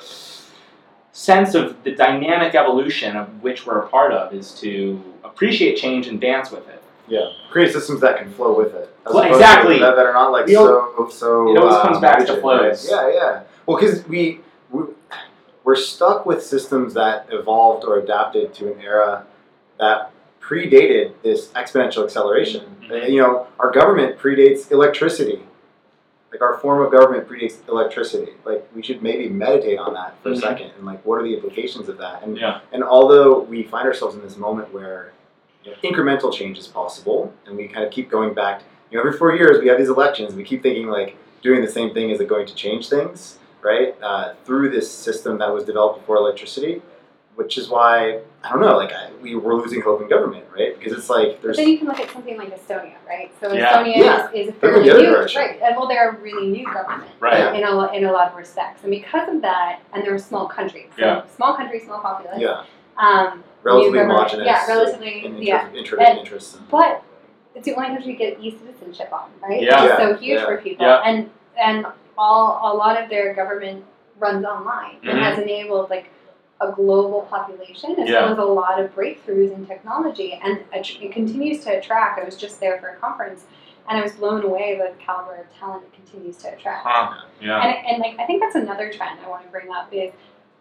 sense 1.19 1.55
of 1.55 1.81
the 1.83 1.91
dynamic 1.91 2.53
evolution 2.55 3.15
of 3.15 3.41
which 3.41 3.65
we're 3.65 3.79
a 3.79 3.87
part 3.87 4.11
of 4.11 4.33
is 4.33 4.51
to 4.51 5.01
appreciate 5.23 5.77
change 5.77 6.07
and 6.07 6.19
dance 6.19 6.51
with 6.51 6.67
it. 6.67 6.83
Yeah, 7.07 7.29
create 7.49 7.71
systems 7.71 8.01
that 8.01 8.17
can 8.17 8.33
flow 8.33 8.57
with 8.57 8.75
it. 8.75 8.93
as 9.07 9.13
Well, 9.13 9.23
exactly. 9.23 9.75
To 9.75 9.85
that, 9.85 9.95
that 9.95 10.05
are 10.05 10.11
not 10.13 10.31
like 10.33 10.45
The 10.45 10.53
so 10.55 11.07
so. 11.09 11.49
it 11.49 11.57
always 11.57 11.75
uh, 11.75 11.81
comes 11.83 11.99
back 11.99 12.17
to 12.17 12.23
rigid, 12.33 12.41
flows. 12.41 12.91
right? 12.91 13.13
Yeah, 13.13 13.13
yeah. 13.13 13.41
Well, 13.65 13.77
because 13.79 14.05
we, 14.09 14.41
we 14.71 14.83
we're 15.63 15.75
stuck 15.77 16.25
with 16.25 16.43
systems 16.43 16.93
that 16.95 17.27
evolved 17.31 17.85
or 17.85 17.97
adapted 17.99 18.53
to 18.55 18.73
an 18.73 18.81
era 18.81 19.25
that 19.79 20.11
predated 20.41 21.13
this 21.23 21.47
exponential 21.49 22.03
acceleration. 22.03 22.75
Mhm. 22.83 22.91
Uh, 22.91 23.05
You 23.05 23.21
know, 23.21 23.47
our 23.59 23.71
government 23.71 24.17
predates 24.19 24.69
electricity. 24.71 25.43
Like 26.31 26.41
our 26.41 26.57
form 26.57 26.85
of 26.85 26.91
government 26.91 27.27
predates 27.29 27.57
electricity. 27.69 28.33
Like 28.45 28.67
we 28.75 28.81
should 28.83 29.01
maybe 29.01 29.29
meditate 29.29 29.79
on 29.79 29.93
that 29.93 30.15
for 30.21 30.29
Mhm. 30.29 30.33
a 30.33 30.35
second 30.37 30.71
and 30.77 30.85
like 30.85 31.05
what 31.05 31.15
are 31.19 31.23
the 31.23 31.33
implications 31.33 31.87
of 31.87 31.97
that? 31.99 32.23
And 32.23 32.37
Yeah. 32.37 32.59
and 32.73 32.83
although 32.83 33.39
we 33.39 33.63
find 33.63 33.87
ourselves 33.87 34.15
in 34.15 34.21
this 34.21 34.37
moment 34.37 34.73
where 34.73 35.13
you 35.63 35.71
know, 35.71 35.77
incremental 35.83 36.31
change 36.33 36.57
is 36.59 36.67
possible, 36.67 37.33
and 37.45 37.55
we 37.57 37.67
kind 37.67 37.85
of 37.85 37.91
keep 37.91 38.09
going 38.09 38.33
back, 38.33 38.63
you 38.91 38.97
know, 38.97 39.01
every 39.03 39.17
four 39.17 39.33
years 39.35 39.59
we 39.61 39.67
have 39.67 39.77
these 39.77 39.89
elections, 39.89 40.35
we 40.35 40.43
keep 40.43 40.61
thinking 40.61 40.87
like 40.89 41.15
doing 41.41 41.61
the 41.61 41.71
same 41.71 41.93
thing 41.93 42.09
is 42.09 42.19
it 42.19 42.27
going 42.27 42.45
to 42.45 42.53
change 42.55 42.89
things, 42.89 43.39
right? 43.61 43.95
Uh, 44.01 44.33
through 44.45 44.69
this 44.69 44.91
system 44.91 45.37
that 45.39 45.53
was 45.53 45.63
developed 45.63 45.99
before 45.99 46.17
electricity, 46.17 46.81
which 47.35 47.57
is 47.57 47.67
why 47.69 48.21
I 48.43 48.49
don't 48.49 48.61
know, 48.61 48.77
like 48.77 48.93
I, 48.93 49.09
we 49.21 49.35
we're 49.35 49.55
losing 49.55 49.81
hope 49.81 50.01
in 50.01 50.07
government, 50.09 50.45
right? 50.55 50.77
Because 50.77 50.97
it's 50.97 51.09
like 51.09 51.33
But 51.33 51.41
there's 51.41 51.57
then 51.57 51.67
you 51.67 51.77
can 51.77 51.87
look 51.87 51.99
at 51.99 52.09
something 52.11 52.37
like 52.37 52.49
Estonia, 52.57 52.93
right? 53.07 53.31
So 53.41 53.51
Yeah. 53.51 53.73
Estonia 53.83 53.95
Yeah. 53.97 54.29
is, 54.31 54.47
is 54.49 54.55
a 54.55 54.59
They're 54.59 54.71
fairly 54.73 54.89
new, 55.03 55.09
direction. 55.09 55.41
right? 55.41 55.59
And 55.61 55.75
well, 55.75 55.87
they're 55.87 56.09
a 56.11 56.15
really 56.17 56.47
new 56.47 56.65
government, 56.65 57.09
Right. 57.19 57.55
In 57.55 57.63
a 57.63 57.91
in 57.93 58.05
a 58.05 58.11
lot 58.11 58.29
of 58.31 58.35
respects, 58.37 58.83
and 58.83 58.91
because 58.91 59.27
of 59.29 59.41
that, 59.41 59.79
and 59.93 60.03
they're 60.03 60.15
a 60.15 60.19
small 60.19 60.47
country, 60.47 60.89
so 60.97 61.01
Yeah. 61.05 61.21
small 61.35 61.55
country, 61.55 61.79
small 61.79 61.99
population. 61.99 62.41
yeah, 62.41 62.63
Um, 62.97 63.43
relatively 63.63 63.99
homogenous. 63.99 64.45
Yeah, 64.45 64.65
relatively. 64.67 65.25
in 65.25 65.41
yeah, 65.41 65.61
terms 65.63 65.77
inter- 65.77 65.97
And- 65.99 66.19
interests. 66.19 66.55
and- 66.55 66.69
but 66.69 67.01
it's 67.55 67.65
the 67.65 67.73
only 67.75 67.87
country 67.89 68.11
you 68.11 68.17
get 68.17 68.39
e 68.39 68.51
citizenship 68.57 69.09
on, 69.11 69.29
right? 69.41 69.61
Yeah. 69.61 69.81
Which 69.81 69.89
Yeah, 69.91 69.97
so 69.97 70.13
huge 70.15 70.39
yeah. 70.39 70.45
for 70.45 70.57
people, 70.57 70.85
Yeah. 70.85 71.01
and 71.05 71.29
and 71.57 71.85
all 72.17 72.59
a 72.63 72.73
lot 72.75 73.01
of 73.01 73.09
their 73.09 73.33
government 73.33 73.83
runs 74.19 74.45
online 74.45 74.97
and 75.03 75.17
has 75.19 75.37
enabled 75.39 75.89
like 75.89 76.09
a 76.61 76.71
global 76.71 77.21
population 77.23 77.99
as 77.99 78.09
Yeah. 78.09 78.23
well 78.23 78.31
as 78.33 78.37
a 78.39 78.43
lot 78.43 78.79
of 78.79 78.95
breakthroughs 78.95 79.53
in 79.53 79.65
technology, 79.65 80.39
and 80.41 80.63
it 80.73 81.11
continues 81.11 81.63
to 81.65 81.77
attract. 81.77 82.19
I 82.19 82.23
was 82.23 82.37
just 82.37 82.59
there 82.59 82.79
for 82.79 82.87
a 82.87 82.95
conference, 82.95 83.45
and 83.89 83.97
I 83.99 84.01
was 84.01 84.13
blown 84.13 84.43
away 84.43 84.77
by 84.79 84.91
the 84.91 84.97
caliber 84.97 85.35
of 85.35 85.53
talent 85.59 85.83
it 85.85 85.93
continues 85.93 86.37
to 86.37 86.53
attract. 86.53 86.87
Yeah. 87.41 87.59
And, 87.61 87.87
and 87.87 87.99
like 87.99 88.17
I 88.19 88.25
think 88.25 88.41
that's 88.41 88.55
another 88.55 88.91
trend 88.91 89.19
I 89.25 89.29
want 89.29 89.43
to 89.43 89.49
bring 89.49 89.69
up 89.69 89.89
is 89.93 90.13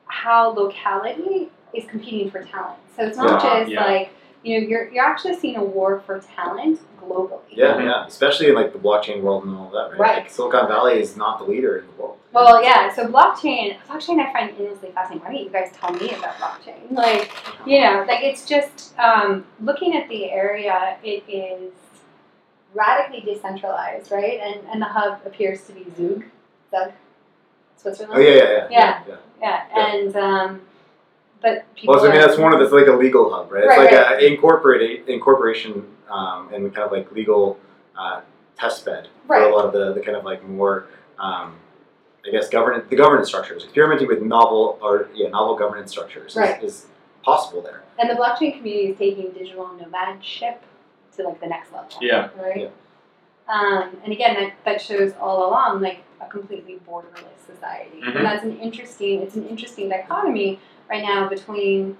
how 0.06 0.50
locality 0.50 1.50
is 1.72 1.84
competing 1.86 2.30
for 2.30 2.42
talent. 2.42 2.78
So 2.96 3.04
it's 3.04 3.16
not 3.16 3.42
Yeah, 3.42 3.60
just 3.60 3.70
yeah. 3.72 3.84
like 3.84 4.10
you 4.44 4.60
know 4.60 4.66
you're 4.68 4.88
you're 4.92 5.04
actually 5.04 5.36
seeing 5.38 5.56
a 5.56 5.64
war 5.64 6.00
for 6.06 6.20
talent 6.20 6.80
globally. 7.02 7.40
Yeah, 7.50 7.82
yeah, 7.82 8.06
especially 8.06 8.48
in 8.48 8.54
like 8.54 8.72
the 8.72 8.78
blockchain 8.78 9.22
world 9.22 9.44
and 9.44 9.56
all 9.56 9.70
that, 9.70 9.90
right? 9.92 9.98
Right. 10.00 10.16
Like 10.22 10.30
Silicon 10.30 10.68
Valley 10.68 11.00
is 11.00 11.16
not 11.16 11.38
the 11.38 11.44
leader 11.44 11.78
in 11.78 11.86
the 11.86 11.92
world. 12.02 12.18
Well, 12.32 12.62
yeah. 12.62 12.92
So 12.94 13.06
blockchain, 13.06 13.76
blockchain, 13.88 14.18
I 14.18 14.32
find 14.32 14.50
endlessly 14.58 14.90
fascinating. 14.90 15.24
Why 15.24 15.32
don't 15.34 15.44
you 15.44 15.50
guys 15.50 15.70
tell 15.72 15.92
me 15.92 16.10
about 16.10 16.34
blockchain? 16.36 16.90
Like, 16.90 17.30
you 17.66 17.80
know, 17.80 18.04
like 18.08 18.22
it's 18.24 18.46
just 18.46 18.98
um, 18.98 19.44
looking 19.60 19.96
at 19.96 20.08
the 20.08 20.30
area. 20.30 20.96
It 21.02 21.22
is 21.28 21.72
radically 22.74 23.20
decentralized, 23.20 24.10
right? 24.10 24.40
And 24.40 24.60
and 24.70 24.82
the 24.82 24.86
hub 24.86 25.20
appears 25.24 25.62
to 25.66 25.72
be 25.72 25.86
Zug, 25.96 26.24
Zug, 26.70 26.92
Switzerland. 27.76 28.14
Oh 28.16 28.20
yeah, 28.20 28.34
yeah, 28.34 28.42
yeah, 28.42 28.68
Yeah. 28.70 29.02
yeah. 29.08 29.16
Yeah, 29.40 29.66
Yeah. 29.76 29.86
and 29.94 30.16
um, 30.16 30.60
but 31.44 31.74
people. 31.76 31.94
Well, 31.94 32.02
so, 32.02 32.08
I 32.10 32.12
mean, 32.12 32.20
that's 32.26 32.38
one 32.38 32.52
of 32.54 32.58
that's 32.58 32.72
like 32.72 32.86
a 32.86 32.92
legal 32.92 33.32
hub, 33.32 33.52
right? 33.52 33.64
It's 33.64 33.76
Right, 33.76 33.92
like 33.92 33.92
right. 33.92 34.22
a 34.22 34.26
incorporated 34.26 35.08
incorporation 35.08 35.84
um, 36.10 36.48
and 36.52 36.74
kind 36.74 36.86
of 36.86 36.90
like 36.90 37.12
legal 37.12 37.58
uh, 37.96 38.22
test 38.58 38.84
bed 38.84 39.08
for 39.26 39.36
a 39.36 39.54
lot 39.54 39.66
of 39.66 39.72
the, 39.72 39.92
the 39.92 40.00
kind 40.00 40.16
of 40.16 40.24
like 40.24 40.42
more, 40.48 40.86
um, 41.18 41.54
I 42.26 42.30
guess, 42.32 42.48
governance 42.48 42.86
the 42.88 42.96
governance 42.96 43.28
structures. 43.28 43.62
Experimenting 43.64 44.08
with 44.08 44.22
novel 44.22 44.78
or 44.82 45.08
yeah, 45.14 45.28
novel 45.28 45.54
governance 45.56 45.90
structures 45.90 46.32
is, 46.32 46.36
Right. 46.36 46.64
is 46.64 46.86
possible 47.22 47.60
there. 47.60 47.82
And 47.98 48.08
the 48.10 48.14
blockchain 48.14 48.56
community 48.56 48.88
is 48.92 48.98
taking 48.98 49.30
digital 49.32 49.66
nomadship 49.66 50.56
to 51.16 51.22
like 51.24 51.40
the 51.40 51.46
next 51.46 51.72
level. 51.72 51.88
Yeah. 52.00 52.30
Right. 52.40 52.62
Yeah. 52.62 52.68
Um, 53.46 53.98
and 54.02 54.10
again, 54.12 54.34
that, 54.36 54.52
that 54.64 54.80
shows 54.80 55.12
all 55.20 55.46
along 55.50 55.82
like 55.82 55.98
a 56.22 56.26
completely 56.26 56.80
borderless 56.88 57.44
society, 57.46 58.00
Mhm. 58.00 58.16
and 58.16 58.24
that's 58.24 58.42
an 58.42 58.58
interesting. 58.58 59.20
It's 59.20 59.36
an 59.36 59.46
interesting 59.46 59.90
dichotomy 59.90 60.58
right 60.88 61.02
now 61.02 61.28
between. 61.28 61.96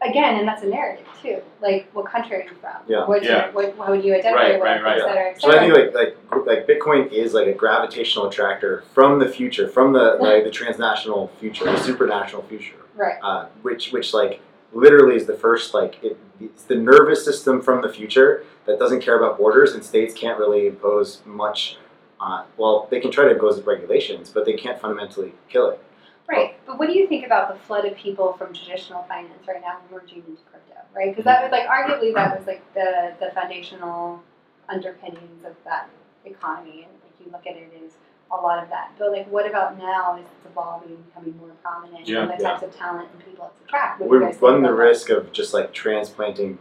Again, 0.00 0.36
and 0.38 0.46
that's 0.46 0.62
a 0.62 0.66
narrative 0.66 1.04
too. 1.20 1.42
Like, 1.60 1.88
what 1.92 2.06
country 2.06 2.36
are 2.36 2.42
you 2.44 2.50
from? 2.60 2.70
Yeah. 2.86 3.04
What's 3.04 3.24
Yeah. 3.26 3.46
Your, 3.46 3.52
what, 3.52 3.74
how 3.78 3.90
would 3.90 4.04
you 4.04 4.14
identify 4.14 4.42
Right, 4.42 4.52
with, 4.52 4.62
right, 4.62 4.80
right. 4.84 4.98
et 4.98 5.04
cetera, 5.04 5.30
et 5.30 5.40
So 5.42 5.50
I 5.50 5.58
think 5.58 5.74
like 5.74 5.92
like 5.92 6.46
like 6.46 6.68
Bitcoin 6.68 7.10
is 7.10 7.34
like 7.34 7.48
a 7.48 7.52
gravitational 7.52 8.28
attractor 8.28 8.84
from 8.94 9.18
the 9.18 9.26
future, 9.28 9.66
from 9.66 9.92
the 9.92 10.16
like 10.20 10.44
the 10.44 10.52
transnational 10.52 11.32
future, 11.40 11.64
the 11.64 11.72
supranational 11.72 12.48
future. 12.48 12.76
right. 12.94 13.16
uh, 13.24 13.46
which 13.62 13.90
which 13.90 14.14
like 14.14 14.40
literally 14.72 15.16
is 15.16 15.26
the 15.26 15.34
first 15.34 15.74
like 15.74 15.98
it, 16.04 16.16
it's 16.40 16.62
the 16.62 16.76
nervous 16.76 17.24
system 17.24 17.60
from 17.60 17.82
the 17.82 17.88
future 17.88 18.44
that 18.66 18.78
doesn't 18.78 19.00
care 19.00 19.18
about 19.18 19.36
borders 19.36 19.72
and 19.72 19.82
states 19.82 20.14
can't 20.14 20.38
really 20.38 20.68
impose 20.68 21.22
much. 21.26 21.76
Uh, 22.20 22.44
well, 22.56 22.86
they 22.88 23.00
can 23.00 23.10
try 23.10 23.24
to 23.24 23.30
impose 23.32 23.60
regulations, 23.62 24.30
but 24.30 24.44
they 24.44 24.52
can't 24.52 24.80
fundamentally 24.80 25.32
kill 25.48 25.70
it. 25.70 25.82
Right, 26.28 26.58
but 26.66 26.78
what 26.78 26.88
do 26.88 26.98
you 26.98 27.06
think 27.08 27.24
about 27.24 27.52
the 27.52 27.58
flood 27.60 27.86
of 27.86 27.96
people 27.96 28.34
from 28.34 28.52
traditional 28.52 29.02
finance 29.04 29.48
right 29.48 29.62
now 29.62 29.78
emerging 29.90 30.18
into 30.28 30.42
crypto? 30.50 30.74
Right, 30.94 31.10
because 31.10 31.24
that 31.24 31.42
was 31.42 31.50
like 31.50 31.66
arguably 31.66 32.12
that 32.14 32.36
was 32.38 32.46
like 32.46 32.62
the 32.74 33.14
the 33.18 33.30
foundational 33.32 34.22
underpinnings 34.68 35.44
of 35.46 35.54
that 35.64 35.88
economy, 36.26 36.84
and 36.86 36.92
like 37.02 37.14
you 37.24 37.32
look 37.32 37.46
at 37.46 37.56
it 37.56 37.72
as 37.84 37.92
a 38.30 38.34
lot 38.36 38.62
of 38.62 38.68
that. 38.68 38.90
But 38.98 39.12
like, 39.12 39.26
what 39.30 39.48
about 39.48 39.78
now 39.78 40.16
as 40.16 40.24
it's 40.26 40.46
evolving, 40.50 40.96
becoming 41.08 41.34
more 41.38 41.48
prominent, 41.62 42.06
Yeah. 42.06 42.22
and 42.22 42.30
the 42.30 42.42
Yeah. 42.42 42.50
types 42.50 42.62
of 42.62 42.76
talent 42.76 43.08
and 43.14 43.24
people 43.24 43.50
it's 43.56 43.64
attract? 43.66 43.98
What 44.00 44.10
We 44.10 44.18
you 44.18 44.22
run 44.24 44.32
the 44.32 44.38
about 44.46 44.62
that? 44.62 44.72
risk 44.74 45.08
of 45.08 45.32
just 45.32 45.54
like 45.54 45.72
transplanting 45.72 46.58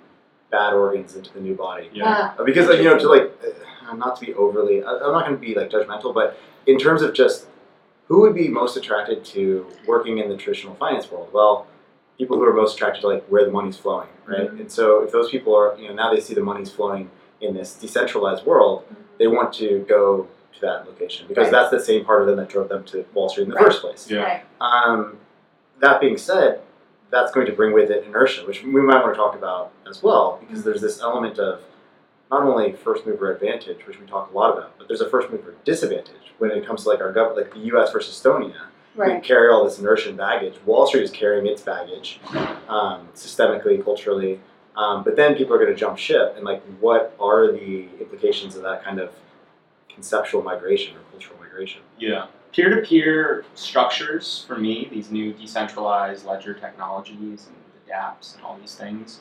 bad 0.49 0.71
organs 0.73 1.13
into 1.17 1.33
the 1.33 1.41
new 1.41 1.55
body. 1.55 1.89
Yeah. 1.91 2.31
Uh, 2.39 2.43
because 2.45 2.69
like, 2.69 2.77
you 2.77 2.85
know 2.85 2.97
to 2.97 3.09
like 3.09 3.33
uh, 3.89 3.93
not 3.95 4.15
to 4.17 4.25
be 4.25 4.33
overly 4.33 4.81
I- 4.81 4.97
i'm 4.99 5.11
not 5.11 5.25
going 5.25 5.37
to 5.39 5.45
be 5.45 5.53
like 5.55 5.69
judgmental 5.69 6.13
but 6.13 6.37
in 6.65 6.77
terms 6.77 7.01
of 7.01 7.13
just 7.13 7.47
who 8.07 8.21
would 8.21 8.35
be 8.35 8.47
most 8.47 8.77
attracted 8.77 9.23
to 9.25 9.67
working 9.85 10.17
in 10.17 10.29
the 10.29 10.37
traditional 10.37 10.75
finance 10.75 11.09
world 11.11 11.29
well 11.33 11.67
people 12.17 12.37
who 12.37 12.43
are 12.43 12.53
most 12.53 12.75
attracted 12.75 13.01
to 13.01 13.07
like 13.07 13.25
where 13.27 13.45
the 13.45 13.51
money's 13.51 13.77
flowing 13.77 14.09
right 14.25 14.47
mm-hmm. 14.47 14.59
and 14.59 14.71
so 14.71 15.03
if 15.03 15.11
those 15.11 15.29
people 15.29 15.55
are 15.55 15.77
you 15.77 15.87
know 15.87 15.93
now 15.93 16.13
they 16.13 16.19
see 16.21 16.33
the 16.33 16.43
money's 16.43 16.71
flowing 16.71 17.09
in 17.41 17.53
this 17.53 17.75
decentralized 17.75 18.45
world 18.45 18.83
mm-hmm. 18.85 19.01
they 19.19 19.27
want 19.27 19.53
to 19.53 19.85
go 19.87 20.27
to 20.53 20.61
that 20.61 20.87
location 20.87 21.27
because 21.27 21.45
Right. 21.45 21.51
that's 21.51 21.71
the 21.71 21.79
same 21.79 22.03
part 22.03 22.21
of 22.21 22.27
them 22.27 22.37
that 22.37 22.49
drove 22.49 22.69
them 22.69 22.83
to 22.85 23.05
wall 23.13 23.29
street 23.29 23.43
in 23.43 23.49
the 23.49 23.55
Right. 23.55 23.65
first 23.65 23.81
place 23.81 24.09
Yeah. 24.09 24.23
Right. 24.23 24.43
um, 24.59 25.17
that 25.79 26.01
being 26.01 26.17
said, 26.17 26.61
that's 27.09 27.31
going 27.31 27.45
to 27.45 27.53
bring 27.53 27.73
with 27.73 27.89
it 27.89 28.03
inertia, 28.05 28.45
which 28.45 28.63
we 28.63 28.81
might 28.81 29.01
want 29.01 29.13
to 29.13 29.17
talk 29.17 29.35
about 29.35 29.71
as 29.89 30.03
well, 30.03 30.37
because 30.41 30.59
mm-hmm. 30.59 30.69
there's 30.69 30.81
this 30.81 31.01
element 31.01 31.39
of 31.39 31.61
not 32.31 32.43
only 32.43 32.73
first 32.73 33.05
mover 33.05 33.31
advantage, 33.33 33.85
which 33.87 33.99
we 33.99 34.05
talk 34.05 34.31
a 34.31 34.35
lot 34.37 34.57
about, 34.57 34.77
but 34.77 34.87
there's 34.87 35.01
a 35.01 35.09
first 35.09 35.29
mover 35.29 35.55
disadvantage 35.63 36.33
when 36.37 36.51
it 36.51 36.65
comes 36.65 36.83
to 36.83 36.89
like 36.89 36.99
our 36.99 37.11
government, 37.11 37.45
like 37.47 37.53
the 37.53 37.67
U.S. 37.71 37.91
versus 37.91 38.19
Estonia. 38.19 38.53
We 38.95 39.03
Right. 39.03 39.23
carry 39.23 39.49
all 39.51 39.63
this 39.63 39.77
inertia 39.77 40.09
and 40.09 40.17
baggage. 40.17 40.55
Wall 40.65 40.87
Street 40.87 41.03
is 41.03 41.11
carrying 41.11 41.45
its 41.45 41.61
baggage, 41.61 42.19
um, 42.67 43.07
systemically, 43.13 43.83
culturally. 43.83 44.39
Um, 44.75 45.03
but 45.03 45.15
then 45.15 45.35
people 45.35 45.53
are 45.55 45.59
going 45.59 45.69
to 45.71 45.75
jump 45.75 45.97
ship, 45.97 46.33
and 46.35 46.43
like, 46.43 46.63
what 46.79 47.15
are 47.19 47.51
the 47.51 47.87
implications 47.99 48.55
of 48.55 48.63
that 48.63 48.83
kind 48.83 48.99
of 48.99 49.11
conceptual 49.89 50.41
migration 50.43 50.95
or 50.95 50.99
cultural 51.11 51.39
migration? 51.39 51.81
Yeah. 51.99 52.27
Peer 52.53 52.69
to 52.75 52.81
peer 52.87 53.45
structures, 53.55 54.45
for 54.47 54.57
me, 54.57 54.87
these 54.91 55.11
new 55.11 55.33
decentralized 55.33 56.25
ledger 56.25 56.53
technologies 56.55 57.47
and 57.47 57.55
the 57.85 57.91
dApps 57.91 58.35
and 58.35 58.43
all 58.43 58.57
these 58.59 58.73
things, 58.75 59.19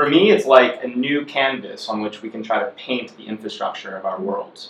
for 0.00 0.08
me, 0.08 0.30
it's 0.30 0.46
like 0.46 0.82
a 0.82 0.86
new 0.86 1.26
canvas 1.26 1.86
on 1.86 2.00
which 2.00 2.22
we 2.22 2.30
can 2.30 2.42
try 2.42 2.58
to 2.58 2.70
paint 2.70 3.14
the 3.18 3.24
infrastructure 3.24 3.94
of 3.94 4.06
our 4.06 4.18
world. 4.18 4.68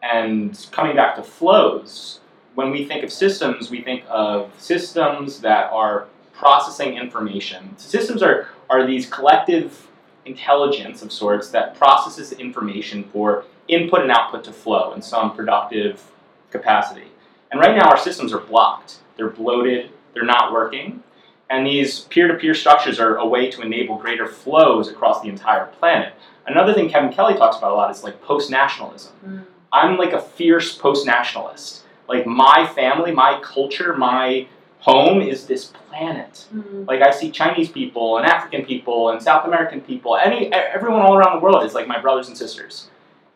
And 0.00 0.56
coming 0.70 0.94
back 0.94 1.16
to 1.16 1.24
flows, 1.24 2.20
when 2.54 2.70
we 2.70 2.84
think 2.84 3.02
of 3.02 3.10
systems, 3.10 3.68
we 3.68 3.82
think 3.82 4.04
of 4.08 4.52
systems 4.58 5.40
that 5.40 5.72
are 5.72 6.06
processing 6.32 6.96
information. 6.96 7.76
Systems 7.78 8.22
are, 8.22 8.46
are 8.68 8.86
these 8.86 9.10
collective 9.10 9.88
intelligence 10.24 11.02
of 11.02 11.10
sorts 11.10 11.48
that 11.48 11.74
processes 11.74 12.30
information 12.38 13.02
for 13.12 13.46
input 13.66 14.02
and 14.02 14.12
output 14.12 14.44
to 14.44 14.52
flow 14.52 14.92
in 14.92 15.02
some 15.02 15.34
productive 15.34 16.12
capacity. 16.52 17.08
And 17.50 17.60
right 17.60 17.76
now 17.76 17.88
our 17.88 17.98
systems 17.98 18.32
are 18.32 18.38
blocked. 18.38 19.00
They're 19.16 19.30
bloated, 19.30 19.90
they're 20.14 20.22
not 20.22 20.52
working. 20.52 21.02
And 21.50 21.66
these 21.66 22.00
peer-to-peer 22.00 22.54
structures 22.54 23.00
are 23.00 23.16
a 23.16 23.26
way 23.26 23.50
to 23.50 23.60
enable 23.60 23.96
greater 23.96 24.26
flows 24.26 24.88
across 24.88 25.20
the 25.20 25.28
entire 25.28 25.66
planet. 25.66 26.14
Another 26.46 26.72
thing 26.72 26.88
Kevin 26.88 27.12
Kelly 27.12 27.34
talks 27.34 27.58
about 27.58 27.72
a 27.72 27.74
lot 27.74 27.90
is 27.90 28.04
like 28.04 28.22
post-nationalism. 28.22 29.12
Mm. 29.26 29.44
I'm 29.72 29.98
like 29.98 30.12
a 30.12 30.20
fierce 30.20 30.76
post-nationalist. 30.76 31.82
Like 32.08 32.24
my 32.24 32.70
family, 32.74 33.10
my 33.10 33.40
culture, 33.42 33.96
my 33.96 34.46
home 34.78 35.20
is 35.20 35.46
this 35.46 35.66
planet. 35.66 36.46
Mm. 36.54 36.86
Like 36.86 37.02
I 37.02 37.10
see 37.10 37.30
Chinese 37.30 37.68
people 37.68 38.18
and 38.18 38.26
African 38.26 38.64
people 38.64 39.10
and 39.10 39.20
South 39.20 39.44
American 39.44 39.80
people. 39.80 40.16
Any 40.16 40.52
everyone 40.52 41.02
all 41.02 41.16
around 41.16 41.36
the 41.36 41.42
world 41.42 41.64
is 41.64 41.74
like 41.74 41.86
my 41.86 42.00
brothers 42.00 42.28
and 42.28 42.36
sisters, 42.36 42.88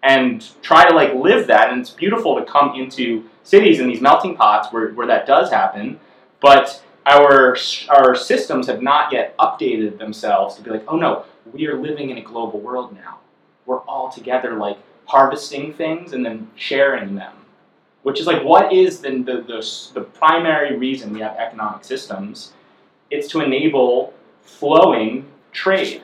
and 0.02 0.48
try 0.62 0.88
to 0.88 0.94
like 0.94 1.14
live 1.14 1.46
that. 1.48 1.70
And 1.70 1.80
it's 1.80 1.90
beautiful 1.90 2.36
to 2.36 2.44
come 2.44 2.74
into 2.74 3.28
cities 3.42 3.80
in 3.80 3.88
these 3.88 4.00
melting 4.00 4.36
pots 4.36 4.72
where, 4.72 4.90
where 4.92 5.06
that 5.06 5.26
does 5.26 5.50
happen. 5.50 6.00
But 6.40 6.82
our 7.06 7.56
our 7.88 8.14
systems 8.14 8.66
have 8.66 8.82
not 8.82 9.12
yet 9.12 9.36
updated 9.38 9.98
themselves 9.98 10.56
to 10.56 10.62
be 10.62 10.70
like, 10.70 10.84
oh 10.88 10.96
no, 10.96 11.24
we 11.52 11.66
are 11.66 11.80
living 11.80 12.10
in 12.10 12.18
a 12.18 12.22
global 12.22 12.60
world 12.60 12.94
now. 12.94 13.18
We're 13.66 13.80
all 13.80 14.10
together, 14.10 14.54
like 14.54 14.78
harvesting 15.06 15.74
things 15.74 16.12
and 16.12 16.24
then 16.24 16.50
sharing 16.56 17.14
them. 17.14 17.36
Which 18.02 18.20
is 18.20 18.26
like 18.26 18.42
what 18.42 18.72
is 18.72 19.00
the, 19.00 19.10
the, 19.10 19.42
the, 19.42 20.00
the 20.00 20.00
primary 20.02 20.76
reason 20.76 21.12
we 21.12 21.20
have 21.20 21.36
economic 21.36 21.84
systems? 21.84 22.52
It's 23.10 23.28
to 23.28 23.40
enable 23.40 24.12
flowing 24.42 25.26
trade. 25.52 26.02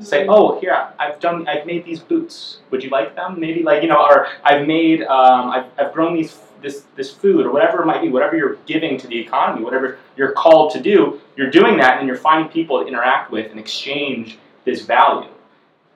Say 0.00 0.26
oh 0.28 0.58
here 0.60 0.88
i've 0.98 1.20
done 1.20 1.46
i've 1.46 1.66
made 1.66 1.84
these 1.84 2.00
boots. 2.00 2.60
Would 2.70 2.82
you 2.82 2.90
like 2.90 3.14
them? 3.14 3.38
Maybe 3.38 3.62
like 3.62 3.82
you 3.82 3.88
know 3.88 4.02
or 4.02 4.28
i've 4.44 4.66
made 4.66 5.02
um, 5.02 5.50
I've, 5.50 5.66
I've 5.78 5.92
grown 5.92 6.14
these 6.14 6.38
this 6.62 6.84
this 6.96 7.12
food 7.12 7.46
or 7.46 7.52
whatever 7.52 7.82
it 7.82 7.86
might 7.86 8.02
be 8.02 8.08
whatever 8.08 8.36
you're 8.36 8.56
giving 8.66 8.98
to 8.98 9.06
the 9.06 9.18
economy 9.18 9.64
whatever 9.64 9.98
you're 10.16 10.32
called 10.32 10.72
to 10.72 10.80
do 10.80 11.20
you're 11.36 11.50
doing 11.50 11.76
that 11.76 11.98
and 11.98 12.06
you're 12.06 12.16
finding 12.16 12.50
people 12.50 12.80
to 12.80 12.86
interact 12.86 13.30
with 13.30 13.50
and 13.50 13.58
exchange 13.58 14.38
this 14.64 14.82
value 14.84 15.30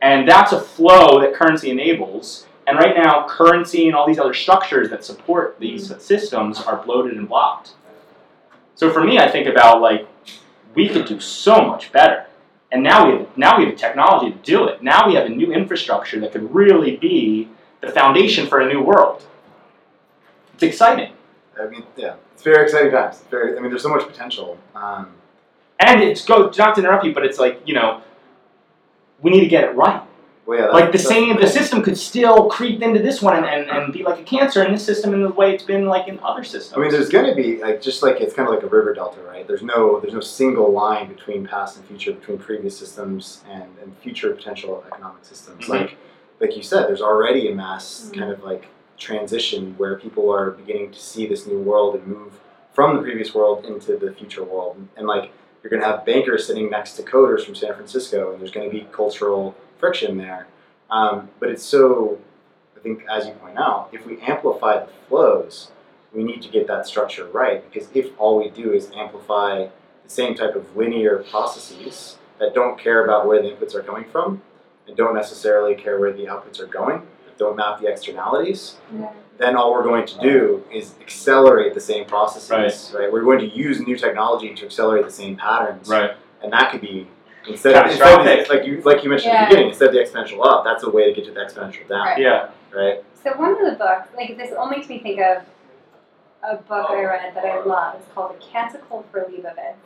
and 0.03 0.29
that's 0.29 0.53
a 0.53 0.61
flow 0.61 1.21
that 1.21 1.35
currency 1.35 1.71
enables 1.71 2.47
and 2.67 2.79
right 2.79 2.97
now, 2.97 3.27
currency 3.29 3.87
and 3.87 3.95
all 3.95 4.07
these 4.07 4.19
other 4.19 4.35
structures 4.35 4.89
that 4.91 5.05
support 5.05 5.59
these 5.59 5.91
mm. 5.91 6.01
systems 6.01 6.61
are 6.61 6.83
bloated 6.83 7.17
and 7.17 7.29
blocked. 7.29 7.73
So 8.75 8.93
for 8.93 9.05
me, 9.05 9.19
I 9.19 9.31
think 9.31 9.47
about 9.47 9.81
like 9.81 10.07
we 10.75 10.89
could 10.89 11.07
do 11.07 11.21
so 11.21 11.63
much 11.63 11.93
better. 11.93 12.27
And 12.73 12.83
now 12.83 13.07
we 13.07 13.19
have 13.19 13.37
now 13.37 13.59
we 13.59 13.67
have 13.67 13.75
the 13.75 13.79
technology 13.79 14.33
to 14.33 14.39
do 14.39 14.67
it. 14.67 14.83
Now 14.83 15.07
we 15.07 15.15
have 15.15 15.27
a 15.27 15.29
new 15.29 15.53
infrastructure 15.53 16.19
that 16.21 16.33
could 16.33 16.53
really 16.55 16.97
be 16.97 17.49
the 17.81 17.91
foundation 17.91 18.47
for 18.47 18.61
a 18.61 18.73
new 18.73 18.83
world. 18.83 19.25
It's 20.55 20.63
exciting. 20.63 21.13
I 21.61 21.67
mean, 21.67 21.85
yeah, 21.97 22.15
it's 22.33 22.43
very 22.43 22.65
exciting 22.65 22.91
times. 22.93 23.17
It's 23.21 23.29
very, 23.31 23.57
I 23.57 23.61
mean, 23.61 23.71
there's 23.71 23.83
so 23.83 23.89
much 23.89 24.07
potential. 24.07 24.59
Um, 24.75 25.09
And 25.81 26.03
it's 26.03 26.25
go 26.25 26.51
not 26.59 26.75
to 26.75 26.81
interrupt 26.81 27.05
you, 27.05 27.13
but 27.15 27.25
it's 27.25 27.39
like, 27.39 27.61
you 27.67 27.75
know, 27.75 28.01
we 29.23 29.31
need 29.31 29.41
to 29.41 29.47
get 29.49 29.65
it 29.65 29.75
right. 29.75 30.03
well, 30.47 30.59
yeah, 30.59 30.67
like 30.67 30.93
the 30.93 30.99
same 30.99 31.41
the 31.41 31.47
system 31.47 31.83
could 31.83 31.97
still 31.97 32.49
creep 32.51 32.83
into 32.83 33.01
this 33.01 33.23
one 33.23 33.35
and, 33.37 33.47
and, 33.47 33.71
and 33.71 33.93
be 33.93 34.03
like 34.03 34.21
a 34.21 34.23
cancer 34.23 34.63
in 34.63 34.73
this 34.73 34.85
system 34.85 35.15
in 35.15 35.23
the 35.23 35.31
way 35.31 35.55
it's 35.55 35.65
been 35.65 35.87
like 35.87 36.07
in 36.09 36.19
other 36.21 36.45
systems. 36.45 36.77
I 36.77 36.81
mean, 36.83 36.91
there's 36.91 37.09
going 37.09 37.27
to 37.27 37.35
be 37.35 37.59
like 37.63 37.81
just 37.81 38.03
like 38.03 38.21
it's 38.21 38.35
kind 38.35 38.47
of 38.49 38.55
like 38.55 38.63
a 38.63 38.67
river 38.67 38.93
delta, 38.95 39.21
right? 39.23 39.47
There's 39.49 39.63
no 39.63 40.01
there's 40.01 40.13
no 40.15 40.21
single 40.21 40.71
line 40.73 41.09
between 41.09 41.47
past 41.47 41.77
and 41.79 41.85
future, 41.87 42.13
between 42.13 42.39
previous 42.39 42.79
systems 42.79 43.43
and, 43.51 43.65
and 43.83 43.97
future 43.99 44.35
potential 44.35 44.85
economic 44.93 45.25
systems. 45.25 45.65
Mhm. 45.65 45.69
Like 45.71 45.97
like 46.41 46.57
you 46.57 46.63
said, 46.63 46.89
there's 46.89 47.03
already 47.03 47.51
a 47.51 47.55
mass 47.55 48.11
Mhm. 48.11 48.19
kind 48.19 48.31
of 48.33 48.43
like 48.45 48.67
transition 48.99 49.75
where 49.77 49.99
people 49.99 50.31
are 50.33 50.51
beginning 50.51 50.93
to 50.93 50.99
see 50.99 51.27
this 51.27 51.47
new 51.47 51.59
world 51.59 51.95
and 51.95 52.07
move 52.07 52.41
from 52.73 52.97
the 52.97 53.03
previous 53.03 53.35
world 53.35 53.65
into 53.65 53.97
the 53.97 54.13
future 54.13 54.45
world. 54.45 54.77
And, 54.97 55.07
like 55.07 55.33
you're 55.63 55.71
going 55.71 55.83
to 55.83 55.89
have 55.89 56.05
bankers 56.05 56.47
sitting 56.47 56.69
next 56.69 56.93
to 56.95 57.03
coders 57.03 57.45
from 57.45 57.55
San 57.55 57.75
Francisco, 57.75 58.33
and 58.33 58.41
there's 58.41 58.51
going 58.51 58.71
to 58.71 58.77
be 58.77 58.87
cultural 58.93 59.55
friction 59.79 60.19
there. 60.19 60.47
Um, 60.91 61.31
but 61.41 61.49
it's 61.49 61.63
so, 61.63 62.19
I 62.77 62.81
think, 62.81 63.05
as 63.11 63.27
you 63.27 63.33
point 63.33 63.57
out, 63.57 63.89
if 63.93 64.05
we 64.05 64.21
amplify 64.21 64.81
the 64.81 64.93
flows, 65.09 65.71
we 66.15 66.23
need 66.23 66.43
to 66.43 66.49
get 66.49 66.67
that 66.67 66.87
structure 66.87 67.27
right 67.27 67.69
because 67.71 67.89
if 67.95 68.11
all 68.19 68.39
we 68.39 68.49
do 68.51 68.73
is 68.73 68.91
amplify 68.95 69.67
the 70.05 70.11
same 70.11 70.35
type 70.35 70.55
of 70.55 70.77
linear 70.77 71.25
processes 71.31 72.19
that 72.39 72.55
don't 72.55 72.79
care 72.79 73.05
about 73.05 73.27
where 73.27 73.43
the 73.43 73.49
inputs 73.49 73.75
are 73.75 73.83
coming 73.83 74.05
from 74.05 74.43
and 74.87 74.97
don't 74.97 75.15
necessarily 75.15 75.75
care 75.75 75.99
where 75.99 76.13
the 76.13 76.27
outputs 76.27 76.61
are 76.61 76.67
going, 76.67 77.03
don't 77.39 77.57
map 77.57 77.81
the 77.81 77.87
externalities, 77.89 78.77
Yeah. 78.97 79.11
then 79.39 79.57
all 79.57 79.73
we're 79.73 79.83
going 79.83 80.07
to 80.07 80.21
do 80.21 80.65
is 80.73 80.95
accelerate 81.01 81.75
the 81.75 81.81
same 81.81 82.05
processes, 82.07 82.95
right? 82.97 83.13
We're 83.13 83.23
going 83.23 83.41
to 83.41 83.49
use 83.49 83.81
new 83.81 83.97
technology 83.97 84.55
to 84.55 84.65
accelerate 84.67 85.05
the 85.05 85.13
same 85.13 85.37
patterns, 85.37 85.89
right. 85.89 86.13
and 86.43 86.53
that 86.53 86.71
could 86.71 86.81
be 86.81 87.09
instead 87.49 87.75
of, 87.75 87.91
instead 87.91 88.19
of 88.21 88.25
the, 88.25 88.55
like 88.55 88.67
you 88.67 88.81
like 88.83 89.05
you 89.05 89.11
mentioned 89.11 89.33
at 89.33 89.41
the 89.43 89.47
beginning, 89.51 89.71
instead 89.71 89.89
of 89.89 89.95
the 89.95 90.01
exponential 90.01 90.45
up, 90.47 90.65
that's 90.65 90.83
a 90.85 90.91
way 90.91 91.05
to 91.09 91.13
get 91.13 91.25
to 91.27 91.33
the 91.33 91.41
exponential 91.41 91.87
down, 91.89 92.07
Right. 92.07 92.19
Yeah. 92.19 92.49
right? 92.73 93.05
So 93.23 93.37
one 93.37 93.53
of 93.53 93.59
the 93.71 93.77
books, 93.77 94.09
like 94.17 94.37
this, 94.37 94.53
all 94.57 94.69
makes 94.69 94.89
me 94.89 94.99
think 95.01 95.21
of 95.21 95.43
a 96.43 96.57
book 96.57 96.91
I 96.91 96.97
oh. 96.97 97.05
read 97.05 97.35
that 97.35 97.45
I 97.45 97.65
love. 97.65 97.97
It's 97.97 98.13
called 98.15 98.37
A 98.37 98.45
Canticle 98.53 99.05
for 99.11 99.23
Leibowitz. 99.25 99.77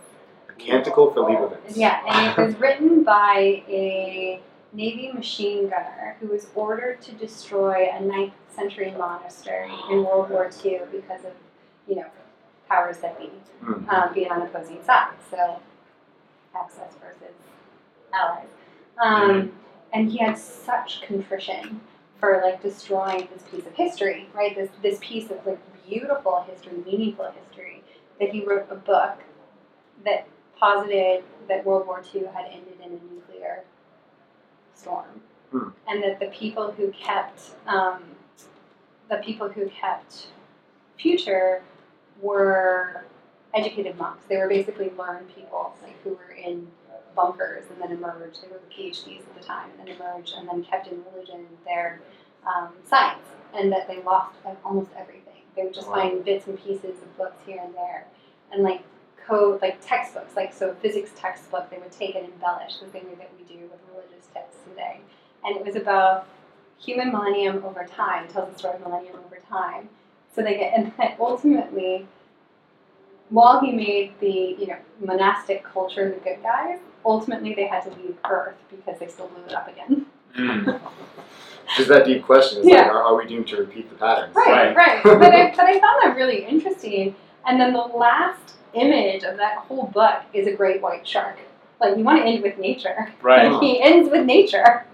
A 0.49 0.53
canticle 0.59 1.13
for 1.13 1.21
Leibowitz. 1.21 1.77
Yeah, 1.77 2.01
and 2.09 2.33
it 2.37 2.45
was 2.45 2.59
written 2.59 3.05
by 3.05 3.63
a 3.69 4.41
Navy 4.73 5.11
machine 5.13 5.69
gunner 5.69 6.17
who 6.21 6.29
was 6.29 6.49
ordered 6.55 7.01
to 7.03 7.13
destroy 7.13 7.85
a 7.91 8.01
9th 8.01 8.33
century 8.49 8.93
monastery 8.97 9.73
in 9.91 10.05
World 10.05 10.31
War 10.31 10.51
II 10.65 10.81
because 10.91 11.25
of, 11.25 11.33
you 11.87 11.97
know, 11.97 12.07
powers 12.69 12.99
that 12.99 13.19
be 13.19 13.31
Hmm. 13.61 13.89
um, 13.91 14.13
being 14.15 14.31
on 14.31 14.43
opposing 14.43 14.83
sides. 14.85 15.17
So, 15.31 15.59
Axis 16.55 16.95
versus 17.03 17.35
allies. 18.13 18.49
Um, 19.03 19.53
and 19.93 20.11
he 20.11 20.19
had 20.19 20.37
such 20.39 21.03
contrition 21.03 21.81
for 22.21 22.41
like 22.45 22.63
destroying 22.63 23.29
this 23.33 23.43
piece 23.51 23.67
of 23.67 23.75
history, 23.75 24.29
right? 24.35 24.55
This 24.55 24.71
this 24.83 24.99
piece 25.01 25.31
of 25.31 25.45
like 25.47 25.59
beautiful 25.89 26.43
history, 26.43 26.73
meaningful 26.85 27.31
history, 27.31 27.83
that 28.21 28.31
he 28.31 28.45
wrote 28.45 28.67
a 28.71 28.75
book 28.75 29.19
that 30.05 30.27
posited 30.59 31.25
that 31.49 31.65
World 31.65 31.87
War 31.87 32.03
II 32.15 32.25
had 32.35 32.47
ended 32.47 32.75
in 32.85 32.91
a 32.91 33.15
nuclear 33.15 33.28
storm, 34.79 35.21
Hmm. 35.51 35.69
and 35.89 36.03
that 36.03 36.21
the 36.21 36.27
people 36.27 36.71
who 36.73 36.91
kept 36.93 37.55
um, 37.67 38.03
the 39.09 39.17
people 39.17 39.49
who 39.49 39.67
kept 39.69 40.29
future 40.99 41.63
were 42.21 43.05
educated 43.55 43.97
monks. 43.97 44.25
They 44.29 44.37
were 44.37 44.49
basically 44.49 44.91
learned 44.99 45.35
people, 45.35 45.75
like 45.83 45.97
who 46.03 46.11
were 46.11 46.33
in 46.33 46.69
bunkers 47.17 47.65
and 47.71 47.81
then 47.81 47.93
emerged. 47.97 48.43
They 48.43 48.49
were 48.49 48.61
the 48.69 48.75
PhDs 48.75 49.21
at 49.21 49.35
the 49.35 49.43
time, 49.43 49.71
and 49.79 49.89
then 49.89 49.97
emerged 49.97 50.35
and 50.37 50.49
then 50.49 50.63
kept 50.65 50.89
in 50.89 51.03
religion 51.13 51.47
their 51.65 52.01
um, 52.47 52.69
science, 52.85 53.27
and 53.55 53.73
that 53.73 53.89
they 53.89 54.03
lost 54.03 54.35
like 54.45 54.59
almost 54.65 54.91
everything. 54.97 55.25
They 55.57 55.65
would 55.65 55.75
just 55.75 55.89
Wow. 55.89 55.95
find 55.95 56.25
bits 56.25 56.47
and 56.47 56.63
pieces 56.63 57.03
of 57.03 57.17
books 57.17 57.37
here 57.47 57.61
and 57.65 57.75
there, 57.75 58.07
and 58.53 58.63
like 58.63 58.83
code, 59.29 59.61
like 59.61 59.79
textbooks, 59.87 60.35
like 60.37 60.53
so 60.53 60.75
physics 60.81 61.11
textbook, 61.17 61.71
they 61.71 61.79
would 61.79 61.93
take 61.93 62.15
and 62.17 62.25
embellish 62.27 62.79
the 62.79 62.87
thing 62.87 63.07
that 63.19 63.31
we 63.39 63.45
do 63.45 63.61
with 63.63 63.81
religious 63.93 64.27
texts 64.33 64.61
today. 64.69 65.01
And 65.45 65.57
it 65.57 65.65
was 65.65 65.77
about 65.77 66.27
human 66.79 67.13
millennium 67.13 67.65
over 67.65 67.85
time, 67.85 68.29
tells 68.29 68.53
the 68.53 68.59
story 68.59 68.77
of 68.77 68.81
millennium 68.81 69.17
over 69.27 69.39
time. 69.49 69.89
So 70.35 70.43
they 70.43 70.57
get, 70.57 70.73
and 70.75 70.93
then 70.99 71.15
ultimately, 71.21 72.07
while 73.31 73.61
he 73.61 73.73
made 73.73 74.13
the 74.21 74.57
you 74.59 74.67
know 74.69 74.79
monastic 75.05 75.65
culture 75.65 76.09
the 76.09 76.17
good 76.21 76.43
guys, 76.43 76.79
ultimately 77.05 77.55
they 77.55 77.67
had 77.67 77.83
to 77.85 77.91
leave 77.91 78.17
Earth 78.29 78.57
because 78.71 78.99
they 78.99 79.09
still 79.09 79.29
blew 79.29 79.45
it 79.45 79.53
up 79.53 79.69
again. 79.69 80.07
Mm. 80.37 80.79
Is 81.79 81.89
that 81.89 82.05
deep 82.05 82.23
question? 82.25 82.61
Is 82.61 82.67
Yeah. 82.67 82.83
like, 82.83 82.87
are, 82.93 83.03
are 83.03 83.17
we 83.17 83.27
doomed 83.27 83.49
to 83.49 83.57
repeat 83.57 83.89
the 83.89 83.97
patterns? 83.97 84.37
Right, 84.37 84.77
right. 84.77 85.03
but, 85.03 85.23
I, 85.23 85.51
but 85.51 85.61
I 85.61 85.73
found 85.81 86.03
that 86.03 86.15
really 86.17 86.45
interesting. 86.45 87.17
And 87.47 87.59
then 87.59 87.73
the 87.73 87.81
last 87.81 88.58
image 88.75 89.23
of 89.25 89.37
that 89.39 89.59
whole 89.59 89.87
book 89.87 90.21
is 90.33 90.47
a 90.47 90.53
great 90.53 90.81
white 90.83 91.07
shark. 91.07 91.39
Like 91.81 91.97
you 91.97 92.05
want 92.05 92.19
to 92.21 92.25
end 92.29 92.43
with 92.43 92.59
nature. 92.59 93.13
Right. 93.23 93.51
Like 93.51 93.63
he 93.63 93.81
ends 93.83 94.11
with 94.11 94.25
nature, 94.27 94.85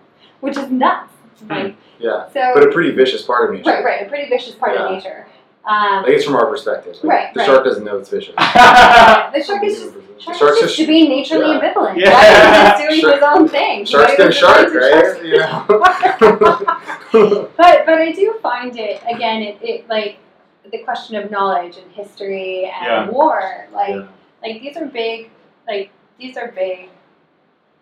which 0.40 0.56
is 0.56 0.70
nuts. 0.70 1.12
Like 1.48 1.74
Yeah, 1.98 2.28
so. 2.32 2.52
but 2.54 2.62
a 2.62 2.70
pretty 2.72 2.90
vicious 2.92 3.22
part 3.22 3.48
of 3.50 3.56
nature. 3.56 3.70
right, 3.70 3.84
right. 3.84 4.06
A 4.06 4.08
pretty 4.08 4.28
vicious 4.28 4.54
part 4.54 4.74
Yeah. 4.74 4.86
of 4.86 4.92
nature. 4.92 5.26
Um, 5.66 6.02
Like 6.02 6.12
it's 6.12 6.24
from 6.26 6.36
our 6.36 6.46
perspective. 6.46 6.94
Like, 6.96 7.04
Right, 7.04 7.34
The 7.34 7.40
right. 7.40 7.46
shark 7.46 7.64
doesn't 7.64 7.84
know 7.84 7.96
it's 7.98 8.10
vicious. 8.10 8.34
the 8.36 9.42
shark 9.46 9.64
is 9.64 9.80
just. 9.80 9.94
The 9.94 10.22
Shark 10.32 10.36
shark's 10.38 10.62
is 10.62 10.76
just 10.76 10.88
being 10.88 11.10
naturally 11.18 11.54
yeah. 11.56 11.60
ambivalent. 11.74 11.96
Yeah. 11.98 12.10
Right? 12.10 12.28
He's 12.30 12.68
just 12.70 12.88
doing 12.88 13.00
Shark- 13.00 13.14
his 13.14 13.22
own 13.24 13.48
thing. 13.48 13.84
Shark's 13.84 14.12
He 14.12 14.16
gonna 14.18 14.32
shark, 14.32 14.72
right? 14.72 14.92
sharks. 14.92 15.20
You 15.24 15.38
know? 15.38 15.64
But 17.56 17.86
but 17.86 17.94
I 17.94 18.12
do 18.12 18.34
find 18.42 18.76
it 18.76 19.02
again. 19.08 19.42
It, 19.42 19.58
it 19.62 19.88
like 19.88 20.18
the 20.70 20.78
question 20.78 21.16
of 21.16 21.30
knowledge 21.30 21.76
and 21.76 21.90
history 21.92 22.64
and 22.64 22.86
Yeah. 22.86 23.10
war. 23.10 23.66
Like 23.72 23.90
Yeah. 23.90 24.06
like 24.42 24.60
these 24.62 24.76
are 24.76 24.86
big 24.86 25.30
like 25.68 25.90
these 26.18 26.36
are 26.36 26.48
big 26.52 26.90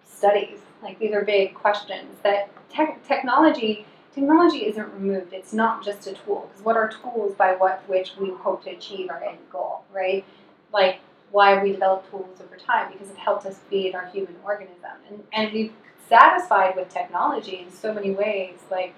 studies. 0.04 0.58
Like 0.82 0.98
these 0.98 1.12
are 1.12 1.22
big 1.24 1.54
questions 1.54 2.18
that 2.22 2.48
tech 2.68 3.02
technology 3.06 3.86
technology 4.14 4.66
isn't 4.66 4.92
removed. 4.94 5.32
It's 5.32 5.52
not 5.54 5.82
just 5.82 6.06
a 6.06 6.12
tool. 6.12 6.46
Because 6.48 6.64
what 6.64 6.76
are 6.76 6.88
tools 6.88 7.34
by 7.34 7.54
what 7.54 7.82
which 7.88 8.12
we 8.18 8.30
hope 8.30 8.64
to 8.64 8.70
achieve 8.70 9.10
our 9.10 9.22
end 9.22 9.38
goal, 9.50 9.84
right? 9.92 10.24
Like 10.72 11.00
why 11.30 11.62
we 11.62 11.72
develop 11.72 12.08
tools 12.10 12.40
over 12.42 12.56
time 12.56 12.92
because 12.92 13.10
it 13.10 13.16
helped 13.16 13.46
us 13.46 13.58
feed 13.70 13.94
our 13.94 14.06
human 14.06 14.36
organism, 14.44 14.90
and 15.08 15.24
and 15.32 15.52
we've 15.52 15.72
satisfied 16.08 16.76
with 16.76 16.88
technology 16.90 17.58
in 17.58 17.70
so 17.72 17.94
many 17.94 18.10
ways, 18.10 18.58
like 18.70 18.92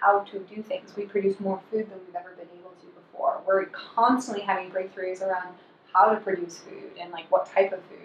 how 0.00 0.20
to 0.20 0.38
do 0.40 0.62
things. 0.62 0.96
We 0.96 1.04
produce 1.04 1.38
more 1.40 1.60
food 1.70 1.90
than 1.90 1.98
we've 2.06 2.14
ever 2.16 2.30
been 2.30 2.48
able 2.58 2.61
to 3.12 3.18
before. 3.18 3.40
We're 3.46 3.66
constantly 3.66 4.44
having 4.44 4.70
breakthroughs 4.70 5.22
around 5.22 5.54
how 5.92 6.06
to 6.10 6.20
produce 6.20 6.58
food 6.58 6.90
and 7.00 7.12
like 7.12 7.30
what 7.30 7.46
type 7.46 7.72
of 7.72 7.80
food. 7.84 7.98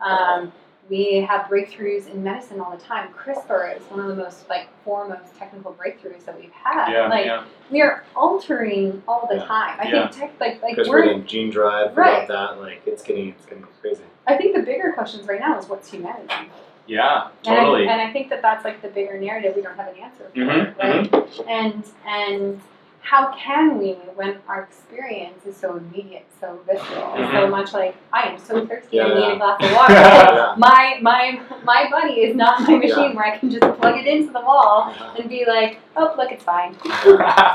Um, 0.00 0.52
we 0.88 1.16
have 1.28 1.46
breakthroughs 1.46 2.08
in 2.08 2.22
medicine 2.22 2.60
all 2.60 2.70
the 2.76 2.82
time. 2.82 3.12
CRISPR 3.12 3.76
is 3.76 3.82
one 3.90 3.98
of 4.00 4.06
the 4.06 4.14
most 4.14 4.48
like 4.48 4.68
foremost 4.84 5.34
technical 5.36 5.72
breakthroughs 5.74 6.24
that 6.26 6.38
we've 6.40 6.52
had. 6.52 6.92
Yeah, 6.92 7.08
like 7.08 7.26
yeah. 7.26 7.44
we 7.70 7.82
are 7.82 8.04
altering 8.14 9.02
all 9.08 9.26
the 9.28 9.36
Yeah. 9.36 9.44
time. 9.46 9.76
I 9.80 9.88
Yeah. 9.88 10.08
think 10.08 10.12
tech 10.30 10.40
like 10.40 10.62
like 10.62 10.76
Because 10.76 10.88
we're 10.88 11.04
we're 11.14 11.18
gene 11.22 11.50
drive 11.50 11.96
Right. 11.96 12.24
about 12.24 12.56
that, 12.56 12.60
like 12.62 12.82
it's 12.86 13.02
getting 13.02 13.30
it's 13.30 13.46
getting 13.46 13.66
crazy. 13.82 14.04
I 14.28 14.36
think 14.36 14.54
the 14.54 14.62
bigger 14.62 14.92
questions 14.92 15.26
right 15.26 15.40
now 15.40 15.58
is 15.58 15.68
what's 15.68 15.90
humanity. 15.90 16.50
Yeah, 16.86 17.30
And 17.44 17.56
totally. 17.56 17.88
I, 17.88 17.92
and 17.92 18.00
I 18.00 18.12
think 18.12 18.28
that 18.30 18.42
that's 18.42 18.64
like 18.64 18.80
the 18.80 18.88
bigger 18.88 19.18
narrative 19.18 19.54
we 19.56 19.62
don't 19.62 19.76
have 19.76 19.88
an 19.88 19.96
answer 19.96 20.30
for, 20.32 20.38
mm-hmm, 20.38 20.78
right? 20.78 21.48
And 21.48 21.84
and 22.06 22.60
how 23.06 23.32
can 23.36 23.78
we 23.78 23.92
when 24.18 24.36
our 24.48 24.62
experience 24.62 25.46
is 25.46 25.56
so 25.56 25.76
immediate, 25.76 26.26
so 26.40 26.58
visceral, 26.66 27.12
so 27.16 27.22
Mhm. 27.22 27.50
much 27.50 27.72
like 27.72 27.94
I 28.12 28.22
am 28.30 28.36
so 28.38 28.66
thirsty, 28.66 29.00
I 29.00 29.08
need 29.14 29.20
yeah. 29.20 29.32
a 29.34 29.36
glass 29.36 29.58
of 29.62 29.72
water. 29.78 29.94
Yeah. 30.36 30.54
my 30.58 30.98
my 31.10 31.40
my 31.64 31.80
body 31.90 32.14
is 32.26 32.34
not 32.34 32.60
my 32.66 32.76
machine 32.76 33.14
where 33.14 33.26
I 33.32 33.36
can 33.38 33.48
just 33.50 33.66
plug 33.78 33.96
it 34.02 34.06
into 34.14 34.32
the 34.32 34.40
wall 34.40 34.92
and 35.16 35.28
be 35.28 35.44
like, 35.46 35.78
oh 35.96 36.14
look, 36.18 36.32
it's 36.32 36.42
fine. 36.44 36.74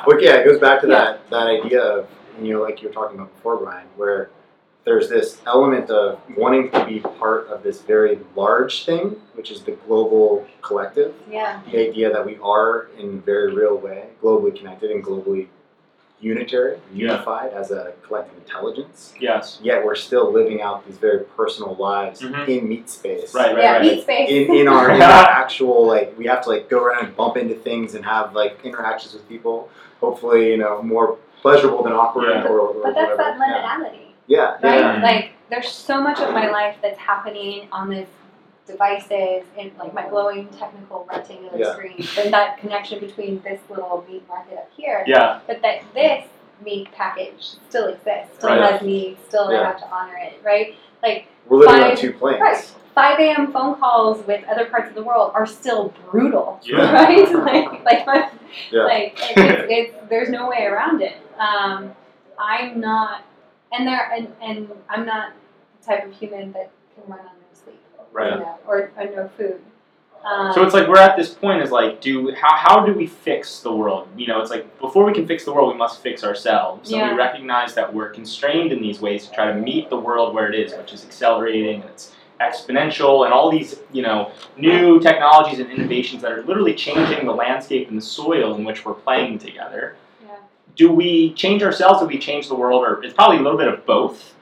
But 0.07 0.21
yeah, 0.25 0.35
it 0.39 0.45
goes 0.45 0.59
back 0.59 0.79
to 0.81 0.87
Yeah. 0.87 0.99
that 1.03 1.29
that 1.31 1.47
idea 1.57 1.81
of 1.81 2.07
you 2.41 2.53
know, 2.53 2.61
like 2.67 2.81
you 2.81 2.87
were 2.87 2.93
talking 2.93 3.17
about 3.19 3.35
before, 3.35 3.57
Brian, 3.57 3.87
where 3.97 4.29
there's 4.83 5.09
this 5.09 5.39
element 5.45 5.89
of 5.91 6.19
wanting 6.35 6.71
to 6.71 6.85
be 6.85 6.99
part 6.99 7.47
of 7.47 7.61
this 7.63 7.81
very 7.81 8.19
large 8.35 8.83
thing, 8.85 9.15
which 9.33 9.51
is 9.51 9.61
the 9.61 9.71
global 9.87 10.47
collective. 10.61 11.13
Yeah. 11.29 11.61
The 11.71 11.89
idea 11.89 12.11
that 12.11 12.25
we 12.25 12.37
are, 12.41 12.87
in 12.97 13.07
a 13.17 13.21
very 13.21 13.53
real 13.53 13.77
way, 13.77 14.07
globally 14.23 14.55
connected 14.57 14.89
and 14.91 15.03
globally 15.03 15.47
unitary, 16.19 16.77
Yeah. 16.93 17.13
unified 17.13 17.51
as 17.53 17.71
a 17.71 17.93
collective 18.03 18.37
intelligence. 18.37 19.13
yes. 19.19 19.59
Yet 19.63 19.83
we're 19.83 19.95
still 19.95 20.31
living 20.31 20.61
out 20.61 20.85
these 20.85 20.97
very 20.97 21.21
personal 21.35 21.75
lives 21.75 22.21
Mhm. 22.21 22.47
in 22.47 22.69
meat 22.69 22.89
space. 22.91 23.33
Right, 23.33 23.55
right, 23.55 23.63
yeah, 23.63 23.71
right. 23.73 23.81
meat 23.81 24.01
space. 24.03 24.29
in, 24.29 24.55
in 24.55 24.67
our 24.67 24.91
in 24.91 25.01
our 25.01 25.07
actual 25.41 25.85
like 25.87 26.13
we 26.17 26.27
have 26.27 26.41
to 26.43 26.49
like 26.49 26.69
go 26.69 26.83
around 26.83 27.05
and 27.05 27.15
bump 27.17 27.37
into 27.37 27.55
things 27.55 27.95
and 27.95 28.05
have 28.05 28.35
like 28.35 28.59
interactions 28.63 29.13
with 29.15 29.27
people 29.27 29.69
hopefully 29.99 30.51
you 30.51 30.57
know 30.57 30.81
more 30.83 31.17
pleasurable 31.41 31.81
than 31.83 31.93
awkward 31.93 32.29
Yeah. 32.29 32.45
or, 32.47 32.59
or 32.59 32.73
but 32.83 32.93
that's 32.93 33.17
whatever. 33.17 33.17
that 33.17 33.39
liminality. 33.39 34.10
Yeah 35.01 35.07
yeah, 35.09 35.15
right? 35.15 35.23
Yeah. 35.23 35.29
Like 35.29 35.31
there's 35.49 35.69
so 35.71 36.01
much 36.01 36.19
of 36.19 36.33
my 36.33 36.49
life 36.49 36.77
that's 36.81 36.97
happening 36.99 37.67
on 37.71 37.89
this 37.89 38.07
devices 38.67 39.43
and 39.57 39.71
like 39.77 39.93
my 39.93 40.07
glowing 40.07 40.47
technical 40.49 41.05
rectangular 41.11 41.57
Yeah. 41.57 41.73
screen 41.73 42.05
and 42.19 42.33
that 42.33 42.57
connection 42.59 42.99
between 42.99 43.41
this 43.41 43.59
little 43.69 44.05
meat 44.09 44.25
market 44.27 44.57
up 44.57 44.69
here. 44.77 45.03
Yeah, 45.07 45.39
But 45.47 45.61
that 45.63 45.81
this 45.93 46.25
meat 46.63 46.89
package 46.93 47.55
still 47.69 47.87
exists, 47.87 48.37
still 48.37 48.49
Right. 48.51 48.71
has 48.73 48.81
me, 48.81 49.17
still 49.27 49.49
I 49.49 49.53
Yeah. 49.53 49.63
have 49.65 49.79
to 49.79 49.87
honor 49.89 50.15
it, 50.17 50.39
right? 50.43 50.75
Like 51.03 51.27
we're 51.47 51.57
living 51.59 51.73
on 51.83 51.89
Five- 51.89 51.97
two 51.99 52.13
planes 52.13 52.39
right. 52.39 52.71
5 52.93 53.19
a.m. 53.19 53.51
phone 53.51 53.75
calls 53.75 54.25
with 54.27 54.43
other 54.47 54.65
parts 54.65 54.89
of 54.89 54.95
the 54.95 55.03
world 55.03 55.31
are 55.33 55.45
still 55.47 55.93
brutal, 56.11 56.59
Yeah. 56.61 56.91
right? 56.93 57.31
like, 57.49 57.83
like, 57.83 58.05
my, 58.05 58.29
Yeah. 58.69 58.83
like 58.83 59.17
it's, 59.35 59.65
it's, 59.69 60.09
there's 60.09 60.29
no 60.29 60.47
way 60.47 60.65
around 60.65 61.01
it. 61.01 61.17
Um, 61.39 61.93
I'm 62.37 62.79
not, 62.79 63.23
and 63.71 63.87
there, 63.87 64.11
and, 64.11 64.27
and 64.41 64.69
I'm 64.89 65.05
not 65.05 65.33
the 65.79 65.85
type 65.85 66.05
of 66.05 66.13
human 66.13 66.51
that 66.53 66.71
can 66.95 67.03
run 67.09 67.19
on 67.19 67.25
no 67.25 67.31
sleep, 67.53 67.81
Right. 68.11 68.33
You 68.33 68.39
know, 68.39 68.57
or, 68.67 68.91
or 68.97 69.05
no 69.05 69.29
food. 69.37 69.61
Um, 70.23 70.53
So 70.53 70.63
it's 70.63 70.73
like 70.73 70.87
we're 70.87 70.99
at 70.99 71.17
this 71.17 71.33
point 71.33 71.63
is 71.63 71.71
like, 71.71 71.99
do 72.01 72.33
how 72.35 72.55
how 72.55 72.85
do 72.85 72.93
we 72.93 73.07
fix 73.07 73.61
the 73.61 73.71
world? 73.73 74.07
You 74.15 74.27
know, 74.27 74.39
it's 74.41 74.51
like 74.51 74.79
before 74.79 75.03
we 75.03 75.13
can 75.13 75.25
fix 75.25 75.45
the 75.45 75.53
world, 75.53 75.71
we 75.71 75.77
must 75.77 76.01
fix 76.01 76.23
ourselves. 76.23 76.89
So 76.89 76.97
Yeah. 76.97 77.11
we 77.11 77.17
recognize 77.17 77.73
that 77.75 77.91
we're 77.91 78.09
constrained 78.09 78.71
in 78.71 78.81
these 78.81 79.01
ways 79.01 79.27
to 79.27 79.33
try 79.33 79.47
to 79.51 79.55
meet 79.55 79.89
the 79.89 79.97
world 79.97 80.35
where 80.35 80.47
it 80.51 80.55
is, 80.59 80.73
which 80.73 80.93
is 80.93 81.03
accelerating 81.05 81.81
and 81.81 81.89
it's 81.89 82.13
exponential 82.39 83.23
and 83.25 83.33
all 83.33 83.51
these 83.51 83.79
you 83.91 84.01
know 84.01 84.31
new 84.57 84.99
technologies 84.99 85.59
and 85.59 85.69
innovations 85.71 86.21
that 86.23 86.31
are 86.31 86.43
literally 86.43 86.73
changing 86.73 87.25
the 87.25 87.31
landscape 87.31 87.87
and 87.89 87.97
the 87.97 88.01
soil 88.01 88.55
in 88.55 88.63
which 88.63 88.83
we're 88.85 88.93
playing 88.95 89.37
together. 89.37 89.95
Do 90.75 90.91
we 90.91 91.33
change 91.33 91.63
ourselves? 91.63 91.99
Do 91.99 92.07
we 92.07 92.17
change 92.17 92.47
the 92.47 92.55
world? 92.55 92.83
Or 92.83 93.03
it's 93.03 93.13
probably 93.13 93.37
a 93.37 93.41
little 93.41 93.57
bit 93.57 93.67
of 93.67 93.85
both. 93.85 94.35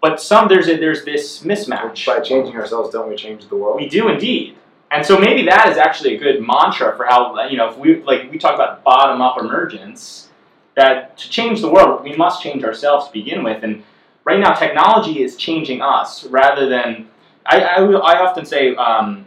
But 0.00 0.20
some 0.20 0.48
there's 0.48 0.68
a, 0.68 0.76
there's 0.76 1.04
this 1.04 1.42
mismatch. 1.42 2.06
by 2.06 2.20
changing 2.20 2.56
ourselves 2.56 2.90
don't 2.92 3.08
we 3.08 3.16
change 3.16 3.48
the 3.48 3.56
world 3.56 3.76
We 3.76 3.88
do 3.88 4.08
indeed. 4.08 4.56
And 4.90 5.04
so 5.04 5.18
maybe 5.18 5.42
that 5.46 5.68
is 5.68 5.76
actually 5.76 6.14
a 6.16 6.18
good 6.18 6.40
mantra 6.40 6.96
for 6.96 7.04
how 7.04 7.46
you 7.48 7.56
know 7.56 7.68
if 7.68 7.76
we 7.76 8.02
like 8.02 8.30
we 8.30 8.38
talk 8.38 8.54
about 8.54 8.82
bottom 8.84 9.20
up 9.20 9.38
emergence 9.38 10.28
that 10.76 11.18
to 11.18 11.28
change 11.28 11.60
the 11.60 11.70
world 11.70 12.02
we 12.02 12.14
must 12.16 12.42
change 12.42 12.64
ourselves 12.64 13.06
to 13.06 13.12
begin 13.12 13.42
with 13.42 13.62
and 13.64 13.82
right 14.24 14.40
now 14.40 14.54
technology 14.54 15.22
is 15.22 15.36
changing 15.36 15.82
us 15.82 16.24
rather 16.26 16.68
than 16.68 17.08
I, 17.44 17.60
I, 17.60 17.82
I 17.82 18.26
often 18.26 18.46
say 18.46 18.74
um, 18.76 19.26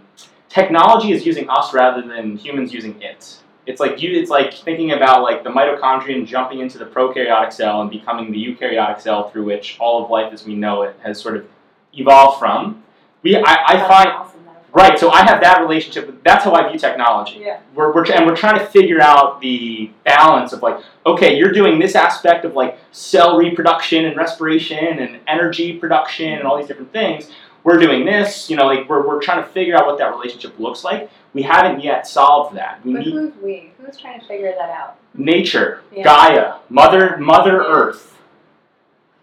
technology 0.50 1.12
is 1.12 1.26
using 1.26 1.50
us 1.50 1.74
rather 1.74 2.02
than 2.08 2.38
humans 2.38 2.74
using 2.74 3.02
it. 3.02 3.38
It's 3.66 3.80
like 3.80 4.02
you 4.02 4.20
it's 4.20 4.30
like 4.30 4.54
thinking 4.54 4.92
about 4.92 5.22
like 5.22 5.44
the 5.44 5.50
mitochondrion 5.50 6.26
jumping 6.26 6.60
into 6.60 6.78
the 6.78 6.86
prokaryotic 6.86 7.54
cell 7.54 7.82
and 7.82 7.90
becoming 7.90 8.32
the 8.32 8.44
eukaryotic 8.44 9.02
cell 9.02 9.30
through 9.30 9.46
which 9.46 9.78
all 9.80 10.04
of 10.04 10.10
life 10.10 10.34
as 10.34 10.46
we 10.46 10.56
know 10.56 10.82
it 10.82 10.96
has 11.04 11.20
sort 11.22 11.38
of 11.38 11.48
evolved 11.94 12.40
from. 12.40 12.84
We 13.22 13.36
I, 13.36 13.44
I 13.46 13.88
find 13.88 14.10
awesome. 14.10 14.42
Right, 14.74 14.98
so 14.98 15.10
I 15.10 15.24
have 15.24 15.42
that 15.42 15.60
relationship. 15.60 16.08
With, 16.08 16.24
that's 16.24 16.46
how 16.46 16.54
I 16.54 16.70
view 16.70 16.80
technology. 16.80 17.40
Yeah. 17.40 17.60
We're, 17.76 17.94
we're 17.94 18.10
and 18.10 18.26
we're 18.26 18.38
trying 18.38 18.58
to 18.58 18.66
figure 18.66 19.02
out 19.02 19.42
the 19.42 19.92
balance 20.06 20.54
of 20.54 20.62
like, 20.62 20.82
okay, 21.06 21.38
you're 21.38 21.52
doing 21.52 21.78
this 21.78 21.94
aspect 21.94 22.46
of 22.46 22.54
like 22.54 22.80
cell 22.94 23.36
reproduction 23.36 24.06
and 24.06 24.16
respiration 24.16 25.00
and 25.00 25.20
energy 25.28 25.78
production 25.78 26.32
and 26.32 26.44
all 26.44 26.58
these 26.58 26.68
different 26.68 26.94
things. 26.94 27.30
We're 27.66 27.80
doing 27.80 28.06
this, 28.06 28.50
you 28.50 28.56
know, 28.56 28.66
like 28.66 28.88
we're, 28.88 29.06
we're 29.06 29.22
trying 29.22 29.44
to 29.44 29.50
figure 29.50 29.76
out 29.76 29.86
what 29.88 29.98
that 29.98 30.10
relationship 30.10 30.58
looks 30.58 30.86
like. 30.86 31.12
We 31.34 31.44
haven't 31.44 31.82
yet 31.82 32.08
solved 32.08 32.56
that. 32.58 32.84
We 32.86 32.94
But 32.94 33.00
need 33.06 33.14
who's 33.14 33.34
we? 33.42 33.72
Who's 33.80 33.98
trying 33.98 34.20
to 34.20 34.26
figure 34.28 34.54
that 34.58 34.70
out? 34.70 34.98
nature, 35.14 35.82
Yeah. 35.94 36.04
Gaia, 36.04 36.54
Mother 36.70 37.18
Mother 37.18 37.58
Yeah. 37.62 37.68
Earth, 37.76 38.18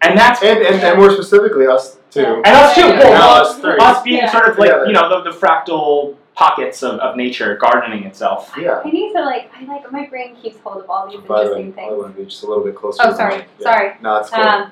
and 0.01 0.17
that's 0.17 0.41
and, 0.43 0.59
and, 0.59 0.81
and 0.83 0.99
more 0.99 1.11
specifically 1.11 1.67
us 1.67 1.97
too 2.11 2.21
Yeah. 2.21 2.35
and 2.45 2.47
us 2.47 2.75
too. 2.75 2.81
Yeah. 2.81 2.99
Well, 2.99 3.11
Now 3.13 3.41
us, 3.41 3.49
us 3.55 3.59
three. 3.59 3.77
us 3.79 4.03
being 4.03 4.17
Yeah. 4.17 4.31
sort 4.31 4.49
of 4.49 4.57
like 4.57 4.69
Together. 4.69 4.85
you 4.87 4.93
know 4.93 5.23
the, 5.23 5.31
the 5.31 5.37
fractal 5.37 6.15
pockets 6.35 6.83
of, 6.83 6.99
of 6.99 7.15
nature 7.17 7.57
gardening 7.57 8.03
itself. 8.05 8.53
yeah 8.57 8.81
I 8.85 8.89
need 8.89 9.11
to 9.13 9.19
like, 9.21 9.51
I 9.53 9.65
like, 9.65 9.91
my 9.91 10.05
brain 10.07 10.35
keeps 10.37 10.57
hold 10.59 10.81
of 10.83 10.89
all 10.89 11.09
these 11.09 11.19
by 11.21 11.43
the 11.43 11.51
way 11.53 11.59
interesting 11.63 11.73
I 11.73 11.87
things. 11.89 12.01
want 12.01 12.15
to 12.15 12.21
be 12.21 12.25
just 12.29 12.43
a 12.43 12.47
little 12.47 12.63
bit 12.63 12.75
closer 12.75 13.01
Oh, 13.03 13.13
sorry. 13.13 13.43
Yeah. 13.59 13.63
sorry. 13.63 13.93
no 14.01 14.15
it's 14.17 14.29
cool 14.29 14.43
Um, 14.43 14.71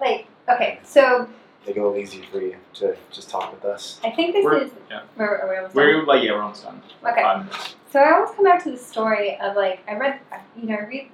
like, 0.00 0.26
okay, 0.48 0.80
so 0.84 1.28
make 1.66 1.76
it 1.76 1.80
a 1.80 1.82
little 1.82 1.98
easy 1.98 2.22
for 2.30 2.40
you 2.40 2.56
to 2.74 2.96
just 3.10 3.28
talk 3.28 3.52
with 3.52 3.64
us 3.64 4.00
I 4.04 4.10
think 4.10 4.34
this 4.34 4.44
We're- 4.44 4.64
is. 4.64 4.70
yeah. 4.90 5.02
Are, 5.18 5.38
are 5.42 5.50
we 5.50 5.56
almost? 5.56 5.74
We're 5.74 6.04
like 6.04 6.22
yeah, 6.22 6.32
we're 6.32 6.42
almost 6.42 6.64
done. 6.64 6.80
Okay. 7.04 7.22
five. 7.22 7.74
So 7.92 8.00
I 8.00 8.12
always 8.12 8.30
come 8.34 8.44
back 8.44 8.62
to 8.64 8.70
the 8.70 8.78
story 8.78 9.38
of 9.40 9.56
like 9.56 9.80
I 9.88 9.94
read, 9.94 10.20
you 10.56 10.68
know, 10.68 10.76
I 10.76 10.84
read 10.86 11.10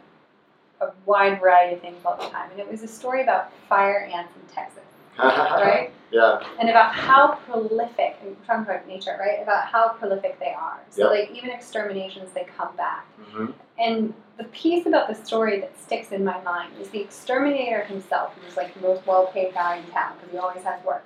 a 0.81 0.91
wide 1.07 1.41
variety 1.41 1.77
of 1.77 1.81
things 1.81 1.97
all 2.05 2.17
the 2.17 2.29
time, 2.29 2.51
and 2.51 2.61
it 2.61 2.69
was 2.71 2.83
a 2.83 2.89
story 2.89 3.23
about 3.23 3.53
fire 3.69 4.01
ants 4.13 4.33
in 4.37 4.55
Texas, 4.55 4.83
right? 5.19 5.93
yeah 6.11 6.43
and 6.63 6.71
about 6.71 6.95
how 6.95 7.35
prolific. 7.47 8.17
And 8.23 8.37
we're 8.37 8.45
talking 8.47 8.63
about 8.63 8.87
nature, 8.87 9.17
right? 9.19 9.43
About 9.43 9.67
how 9.67 9.89
prolific 9.91 10.39
they 10.39 10.53
are. 10.53 10.81
So 10.91 11.13
Yeah. 11.13 11.21
like 11.21 11.31
even 11.33 11.51
exterminations, 11.51 12.31
they 12.33 12.45
come 12.57 12.75
back. 12.77 13.07
Mm-hmm. 13.21 13.53
And 13.79 14.15
the 14.37 14.45
piece 14.45 14.87
about 14.87 15.09
the 15.09 15.15
story 15.15 15.61
that 15.61 15.79
sticks 15.79 16.13
in 16.13 16.25
my 16.25 16.41
mind 16.43 16.73
is 16.81 16.91
the 16.91 17.01
exterminator 17.01 17.85
himself, 17.85 18.33
who's 18.41 18.57
like 18.57 18.75
the 18.75 18.81
most 18.81 19.07
well-paid 19.07 19.55
guy 19.55 19.79
in 19.79 19.87
town 19.87 20.15
because 20.17 20.31
he 20.31 20.39
always 20.39 20.63
has 20.63 20.83
work. 20.85 21.05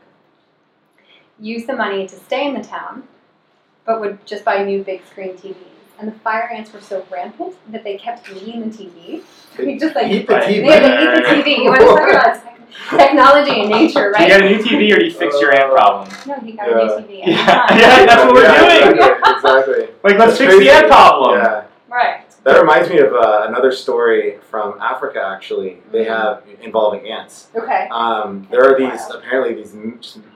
Used 1.38 1.66
the 1.66 1.76
money 1.76 2.07
to 2.07 2.14
stay 2.14 2.46
in 2.46 2.54
the 2.54 2.62
town, 2.62 3.04
but 3.84 4.00
would 4.00 4.26
just 4.26 4.44
buy 4.44 4.62
new 4.64 4.82
big 4.82 5.07
screen 5.07 5.36
TVs. 5.36 5.57
And 5.98 6.09
the 6.12 6.18
fire 6.18 6.50
ants 6.50 6.72
were 6.74 6.80
so 6.80 7.07
rampant 7.11 7.54
that 7.72 7.82
they 7.82 7.96
kept 7.96 8.30
eating 8.30 8.68
the 8.68 8.76
TV. 8.76 9.22
He 9.57 9.78
just 9.78 9.94
like 9.94 10.11
eat 10.12 10.26
the. 10.26 10.34
TV 10.34 10.66
they 10.66 10.80
had 10.80 10.96
to 10.96 11.38
eat 11.38 11.44
the 11.44 11.50
TV. 11.50 11.57
You 11.64 11.70
want 11.70 11.80
to 11.80 11.86
talk 11.86 12.11
about 12.11 12.52
technology 12.90 13.60
and 13.60 13.70
nature, 13.70 14.10
right? 14.10 14.16
Do 14.16 14.22
you 14.22 14.28
get 14.28 14.42
a 14.42 14.48
new 14.48 14.58
TV 14.64 14.92
or 14.94 14.98
do 14.98 15.04
you 15.06 15.10
fix 15.12 15.40
your 15.40 15.52
ant 15.52 15.70
Uh, 15.70 15.74
problem? 15.74 16.08
No, 16.26 16.34
he 16.40 16.52
got 16.52 16.68
Yeah. 16.68 16.96
a 16.96 17.00
new 17.00 17.06
TV. 17.06 17.18
Yeah. 17.26 17.26
Yeah, 17.76 18.06
that's 18.06 18.24
what 18.24 18.34
we're 18.34 18.42
Yeah, 18.42 18.84
doing. 18.90 18.98
exactly, 18.98 19.32
exactly. 19.34 19.82
Like 20.04 20.18
let's 20.18 20.18
That's 20.18 20.38
fix 20.38 20.54
crazy. 20.54 20.64
the 20.64 20.70
ant 20.74 20.86
problem. 20.88 21.38
yeah 21.38 21.62
Right. 21.88 22.20
That 22.44 22.60
reminds 22.60 22.88
me 22.90 22.98
of 22.98 23.12
uh, 23.12 23.46
another 23.48 23.72
story 23.72 24.38
from 24.50 24.78
Africa. 24.80 25.20
Actually, 25.34 25.78
they 25.90 26.04
Mhm. 26.04 26.08
have 26.08 26.42
involving 26.62 27.08
ants. 27.10 27.48
Okay. 27.56 27.88
Um, 27.90 28.46
there 28.52 28.64
are 28.72 28.78
these 28.78 29.00
apparently 29.10 29.54
these 29.54 29.74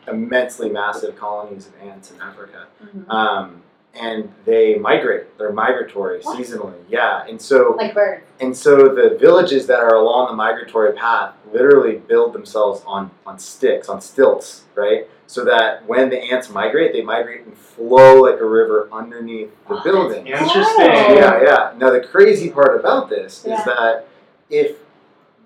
immensely 0.08 0.70
massive 0.70 1.16
colonies 1.16 1.68
of 1.68 1.74
ants 1.88 2.10
in 2.10 2.20
Africa, 2.20 2.66
Mhm. 2.84 3.10
um, 3.14 3.62
and 3.94 4.32
they 4.44 4.76
migrate. 4.76 5.36
They're 5.38 5.52
migratory 5.52 6.20
What? 6.20 6.38
seasonally. 6.38 6.74
Yeah, 6.88 7.24
and 7.28 7.40
so 7.40 7.74
Like 7.76 7.94
birds. 7.94 8.22
and 8.40 8.56
so 8.56 8.88
the 8.94 9.16
villages 9.20 9.66
that 9.66 9.80
are 9.80 9.94
along 9.94 10.28
the 10.28 10.36
migratory 10.36 10.92
path 10.92 11.34
literally 11.52 11.96
build 11.96 12.32
themselves 12.32 12.82
on 12.86 13.10
on 13.26 13.38
sticks, 13.38 13.88
on 13.88 14.00
stilts, 14.00 14.64
right? 14.74 15.08
So 15.26 15.44
that 15.44 15.86
when 15.86 16.10
the 16.10 16.18
ants 16.18 16.50
migrate, 16.50 16.92
they 16.92 17.02
migrate 17.02 17.42
and 17.46 17.56
flow 17.56 18.22
like 18.22 18.40
a 18.40 18.44
river 18.44 18.88
underneath 18.92 19.50
the 19.68 19.74
Oh, 19.74 19.82
building. 19.82 20.26
Interesting. 20.26 20.86
Yeah, 20.86 21.42
yeah. 21.42 21.72
Now 21.76 21.90
the 21.90 22.00
crazy 22.00 22.50
part 22.50 22.78
about 22.78 23.08
this 23.08 23.44
Yeah. 23.46 23.58
is 23.58 23.64
that 23.64 24.06
if 24.48 24.76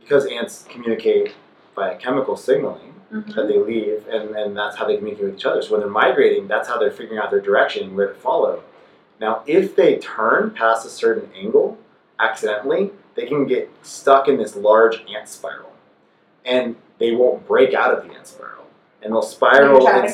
because 0.01 0.27
ants 0.27 0.65
communicate 0.69 1.33
via 1.75 1.97
chemical 1.97 2.37
signaling 2.37 2.94
Mhm. 3.15 3.35
that 3.35 3.47
they 3.49 3.59
leave 3.59 4.07
and, 4.11 4.35
and 4.35 4.57
that's 4.57 4.77
how 4.77 4.87
they 4.87 4.97
communicate 4.97 5.27
with 5.27 5.35
each 5.37 5.47
other. 5.47 5.63
So 5.63 5.73
when 5.73 5.81
they're 5.81 5.89
migrating, 5.91 6.49
that's 6.49 6.69
how 6.69 6.79
they're 6.79 6.91
figuring 6.91 7.21
out 7.21 7.31
their 7.31 7.41
direction 7.41 7.85
and 7.85 7.97
where 7.97 8.09
to 8.09 8.15
follow. 8.15 8.63
Now 9.21 9.43
if 9.47 9.77
they 9.77 9.97
turn 9.99 10.51
past 10.51 10.85
a 10.85 10.91
certain 10.91 11.31
angle 11.37 11.79
accidentally, 12.19 12.91
they 13.15 13.27
can 13.27 13.47
get 13.47 13.71
stuck 13.83 14.27
in 14.29 14.37
this 14.37 14.57
large 14.57 15.05
ant 15.09 15.29
spiral. 15.29 15.73
And 16.45 16.77
they 16.99 17.13
won't 17.13 17.47
break 17.47 17.73
out 17.75 17.97
of 17.97 18.05
the 18.07 18.13
ant 18.15 18.27
spiral. 18.27 18.65
And 19.03 19.13
they'll 19.13 19.23
spiral 19.23 19.77
and 20.05 20.09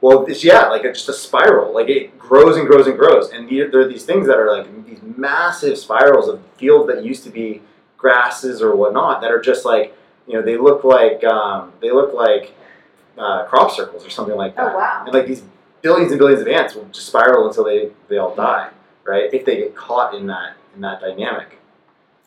well, 0.00 0.24
this 0.24 0.42
yeah, 0.42 0.68
like 0.68 0.84
it's 0.84 1.00
just 1.04 1.08
a 1.10 1.12
spiral. 1.12 1.74
Like 1.74 1.88
it 1.88 2.18
grows 2.18 2.56
and 2.56 2.66
grows 2.66 2.86
and 2.86 2.96
grows, 2.96 3.30
and 3.32 3.48
the- 3.48 3.64
there 3.64 3.80
are 3.80 3.88
these 3.88 4.04
things 4.04 4.26
that 4.28 4.38
are 4.38 4.50
like 4.56 4.86
these 4.86 5.00
massive 5.02 5.76
spirals 5.76 6.28
of 6.28 6.40
fields 6.56 6.86
that 6.90 7.04
used 7.04 7.22
to 7.24 7.30
be 7.30 7.60
grasses 7.98 8.62
or 8.62 8.74
whatnot 8.74 9.20
that 9.20 9.30
are 9.30 9.40
just 9.40 9.64
like 9.66 9.94
you 10.30 10.36
know 10.36 10.42
they 10.42 10.56
look 10.56 10.84
like 10.84 11.24
um, 11.24 11.72
they 11.80 11.90
look 11.90 12.14
like 12.14 12.54
uh, 13.18 13.44
crop 13.46 13.70
circles 13.72 14.06
or 14.06 14.10
something 14.10 14.36
like 14.36 14.54
that. 14.56 14.72
Oh 14.74 14.78
wow. 14.78 15.02
And 15.04 15.12
like 15.14 15.26
these 15.26 15.42
billions 15.82 16.12
and 16.12 16.18
billions 16.18 16.40
of 16.40 16.48
ants 16.48 16.74
will 16.74 16.84
just 16.86 17.08
spiral 17.08 17.48
until 17.48 17.64
they 17.64 17.90
they 18.08 18.18
all 18.18 18.34
die, 18.34 18.70
right? 19.04 19.32
If 19.32 19.44
they 19.44 19.56
get 19.56 19.74
caught 19.74 20.14
in 20.14 20.26
that 20.28 20.54
in 20.74 20.80
that 20.82 21.00
dynamic. 21.00 21.58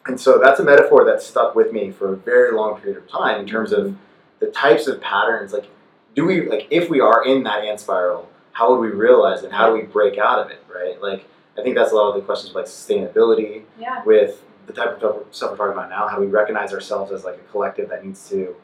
And 0.06 0.20
so 0.20 0.38
that's 0.38 0.60
a 0.60 0.66
metaphor 0.66 1.06
that 1.06 1.22
stuck 1.22 1.56
with 1.56 1.72
me 1.72 1.92
for 1.92 2.12
a 2.12 2.18
very 2.18 2.52
long 2.54 2.80
period 2.82 2.98
of 3.02 3.08
time 3.10 3.40
in 3.40 3.48
terms 3.48 3.72
of 3.72 3.96
the 4.40 4.48
types 4.48 4.88
of 4.88 5.00
patterns 5.00 5.54
like 5.54 5.68
do 6.16 6.26
we 6.26 6.46
like 6.50 6.68
if 6.70 6.90
we 6.90 7.00
are 7.00 7.26
in 7.26 7.44
that 7.44 7.64
ant 7.64 7.80
spiral 7.80 8.28
how 8.52 8.70
would 8.70 8.82
we 8.82 8.90
realize 8.90 9.42
it 9.44 9.52
how 9.54 9.68
do 9.70 9.74
we 9.74 9.84
break 9.84 10.18
out 10.18 10.38
of 10.38 10.52
it 10.52 10.62
right 10.76 11.02
like 11.02 11.26
i 11.58 11.64
think 11.64 11.74
that's 11.78 11.94
a 11.94 11.96
lot 11.96 12.10
of 12.10 12.16
the 12.16 12.22
questions 12.22 12.54
like 12.54 12.66
sustainability 12.66 13.64
Yeah. 13.80 14.04
with 14.04 14.44
the 14.66 14.74
type 14.74 15.02
of 15.02 15.26
stuff 15.32 15.52
we're 15.52 15.58
talking 15.58 15.74
about 15.74 15.90
now 15.90 16.08
how 16.08 16.20
we 16.20 16.28
recognize 16.28 16.74
ourselves 16.74 17.12
as 17.12 17.24
like 17.24 17.36
a 17.36 17.52
collective 17.52 17.90
that 17.90 18.06
needs 18.06 18.30
to 18.30 18.56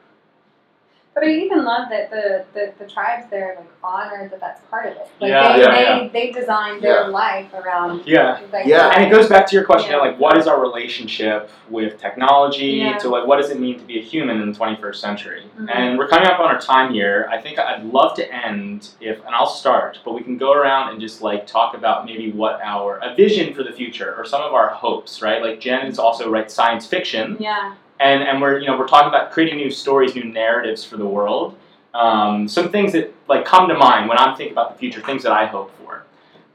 But 1.20 1.28
I 1.28 1.32
even 1.34 1.65
love 1.65 1.89
that 1.89 2.09
the, 2.09 2.45
the, 2.53 2.74
the 2.80 2.89
tribes 2.89 3.30
there 3.30 3.55
like 3.57 3.67
honor 3.84 4.30
that 4.30 4.39
that's 4.39 4.61
part 4.70 4.86
of 4.86 4.93
it. 4.93 5.07
Like 5.20 5.30
Yeah, 5.30 5.53
they, 5.53 5.61
yeah, 5.61 5.72
they, 5.72 5.82
yeah. 6.05 6.07
they 6.13 6.32
designed 6.32 6.82
their 6.82 7.01
Yeah. 7.01 7.07
life 7.07 7.53
around 7.53 8.03
Yeah. 8.05 8.39
like 8.53 8.65
Yeah. 8.65 8.91
And 8.95 9.03
it 9.03 9.09
goes 9.09 9.28
back 9.28 9.45
to 9.47 9.55
your 9.55 9.65
question, 9.65 9.91
Yeah. 9.91 9.97
like, 9.97 10.17
what 10.17 10.38
is 10.38 10.47
our 10.47 10.61
relationship 10.61 11.49
with 11.70 11.99
technology? 11.99 12.67
Yeah. 12.84 12.97
To 12.99 13.09
like, 13.09 13.28
what 13.28 13.38
does 13.41 13.49
it 13.49 13.59
mean 13.59 13.78
to 13.80 13.86
be 13.86 13.99
a 13.99 14.01
human 14.01 14.41
in 14.41 14.51
the 14.51 14.57
21st 14.57 15.01
century? 15.01 15.43
Mhm. 15.59 15.70
And 15.74 15.97
we're 15.97 16.07
coming 16.07 16.28
up 16.30 16.39
on 16.39 16.45
our 16.45 16.59
time 16.59 16.93
here. 16.93 17.28
I 17.30 17.38
think 17.38 17.59
I'd 17.59 17.84
love 17.84 18.13
to 18.15 18.34
end 18.34 18.89
if, 19.01 19.17
and 19.26 19.36
I'll 19.36 19.45
start, 19.47 19.99
but 20.05 20.13
we 20.13 20.22
can 20.22 20.38
go 20.38 20.53
around 20.53 20.91
and 20.91 21.01
just 21.01 21.22
like 21.22 21.45
talk 21.45 21.76
about 21.76 22.05
maybe 22.05 22.32
what 22.32 22.61
our 22.63 22.97
a 23.03 23.13
vision 23.13 23.53
for 23.53 23.63
the 23.63 23.74
future 23.74 24.15
or 24.17 24.24
some 24.24 24.41
of 24.41 24.53
our 24.53 24.70
hopes, 24.70 25.22
right? 25.22 25.41
Like 25.43 25.59
Jenn 25.59 25.86
is 25.88 25.99
also 25.99 26.30
writes 26.30 26.53
science 26.53 26.86
fiction, 26.88 27.36
Yeah. 27.39 27.74
And 28.00 28.24
and 28.24 28.41
we're 28.41 28.60
you 28.60 28.68
know 28.68 28.78
we're 28.78 28.88
talking 28.88 29.10
about 29.10 29.32
creating 29.32 29.58
new 29.58 29.72
stories, 29.72 30.16
new 30.16 30.24
narratives 30.24 30.84
for 30.84 30.97
the 30.97 31.06
world. 31.06 31.58
Um, 31.93 32.47
some 32.47 32.72
things 32.72 32.93
that 32.93 33.14
like 33.28 33.45
come 33.45 33.68
to 33.68 33.76
mind 33.76 34.08
when 34.08 34.18
I'm 34.18 34.36
thinking 34.36 34.54
about 34.54 34.74
the 34.74 34.80
future, 34.80 35.02
things 35.02 35.24
that 35.24 35.32
I 35.32 35.45
hope 35.45 35.72
for. 35.78 36.06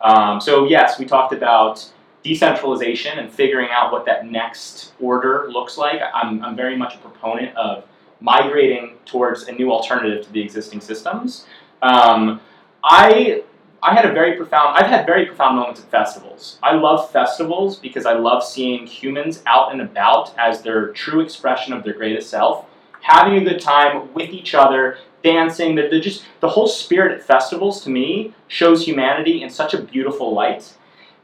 Um, 0.00 0.40
so 0.40 0.66
yes, 0.66 0.98
we 0.98 1.06
talked 1.06 1.32
about 1.32 1.90
decentralization 2.22 3.18
and 3.18 3.30
figuring 3.30 3.68
out 3.70 3.92
what 3.92 4.06
that 4.06 4.26
next 4.26 4.94
order 5.00 5.46
looks 5.50 5.76
like. 5.76 6.00
I'm, 6.14 6.42
I'm 6.42 6.56
very 6.56 6.76
much 6.76 6.94
a 6.94 6.98
proponent 6.98 7.54
of 7.56 7.84
migrating 8.20 8.96
towards 9.04 9.44
a 9.44 9.52
new 9.52 9.70
alternative 9.70 10.24
to 10.26 10.32
the 10.32 10.40
existing 10.40 10.80
systems. 10.80 11.46
Um, 11.82 12.40
I 12.82 13.44
I 13.84 13.92
had 13.92 14.06
a 14.06 14.14
very 14.14 14.34
profound 14.34 14.78
I've 14.78 14.86
had 14.86 15.04
very 15.04 15.26
profound 15.26 15.56
moments 15.56 15.82
at 15.82 15.90
festivals. 15.90 16.58
I 16.62 16.74
love 16.74 17.10
festivals 17.10 17.76
because 17.78 18.06
I 18.06 18.14
love 18.14 18.42
seeing 18.42 18.86
humans 18.86 19.42
out 19.44 19.72
and 19.72 19.82
about 19.82 20.32
as 20.38 20.62
their 20.62 20.88
true 20.88 21.20
expression 21.20 21.74
of 21.74 21.84
their 21.84 21.92
greatest 21.92 22.30
self, 22.30 22.64
having 23.02 23.36
a 23.36 23.44
good 23.44 23.60
time 23.60 24.12
with 24.14 24.30
each 24.30 24.54
other, 24.54 24.96
dancing. 25.22 25.74
They're, 25.74 25.90
they're 25.90 26.00
just 26.00 26.24
the 26.40 26.48
whole 26.48 26.66
spirit 26.66 27.12
at 27.12 27.22
festivals 27.22 27.84
to 27.84 27.90
me 27.90 28.32
shows 28.48 28.86
humanity 28.86 29.42
in 29.42 29.50
such 29.50 29.74
a 29.74 29.82
beautiful 29.82 30.32
light. 30.32 30.72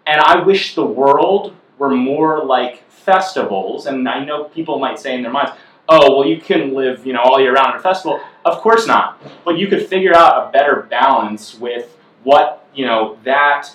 And 0.07 0.21
I 0.21 0.43
wish 0.43 0.75
the 0.75 0.85
world 0.85 1.57
were 1.79 1.91
more 1.91 2.45
like 2.45 2.87
festivals. 2.91 3.87
And 3.87 4.07
I 4.07 4.23
know 4.23 4.45
people 4.45 4.79
might 4.79 4.99
say 4.99 5.15
in 5.15 5.23
their 5.23 5.33
minds, 5.33 5.53
oh, 5.89 6.15
well, 6.15 6.29
you 6.29 6.39
can 6.39 6.75
live, 6.75 7.07
you 7.07 7.15
know, 7.15 7.23
all 7.23 7.41
year 7.41 7.55
round 7.55 7.73
at 7.73 7.77
a 7.77 7.83
festival. 7.83 8.21
Of 8.45 8.59
course 8.59 8.87
not. 8.87 9.19
But 9.47 9.57
you 9.57 9.67
could 9.67 9.87
figure 9.87 10.15
out 10.15 10.47
a 10.47 10.53
better 10.53 10.87
balance 10.91 11.55
with 11.55 11.97
what, 12.23 12.67
you 12.75 12.87
know, 12.87 13.19
that 13.25 13.69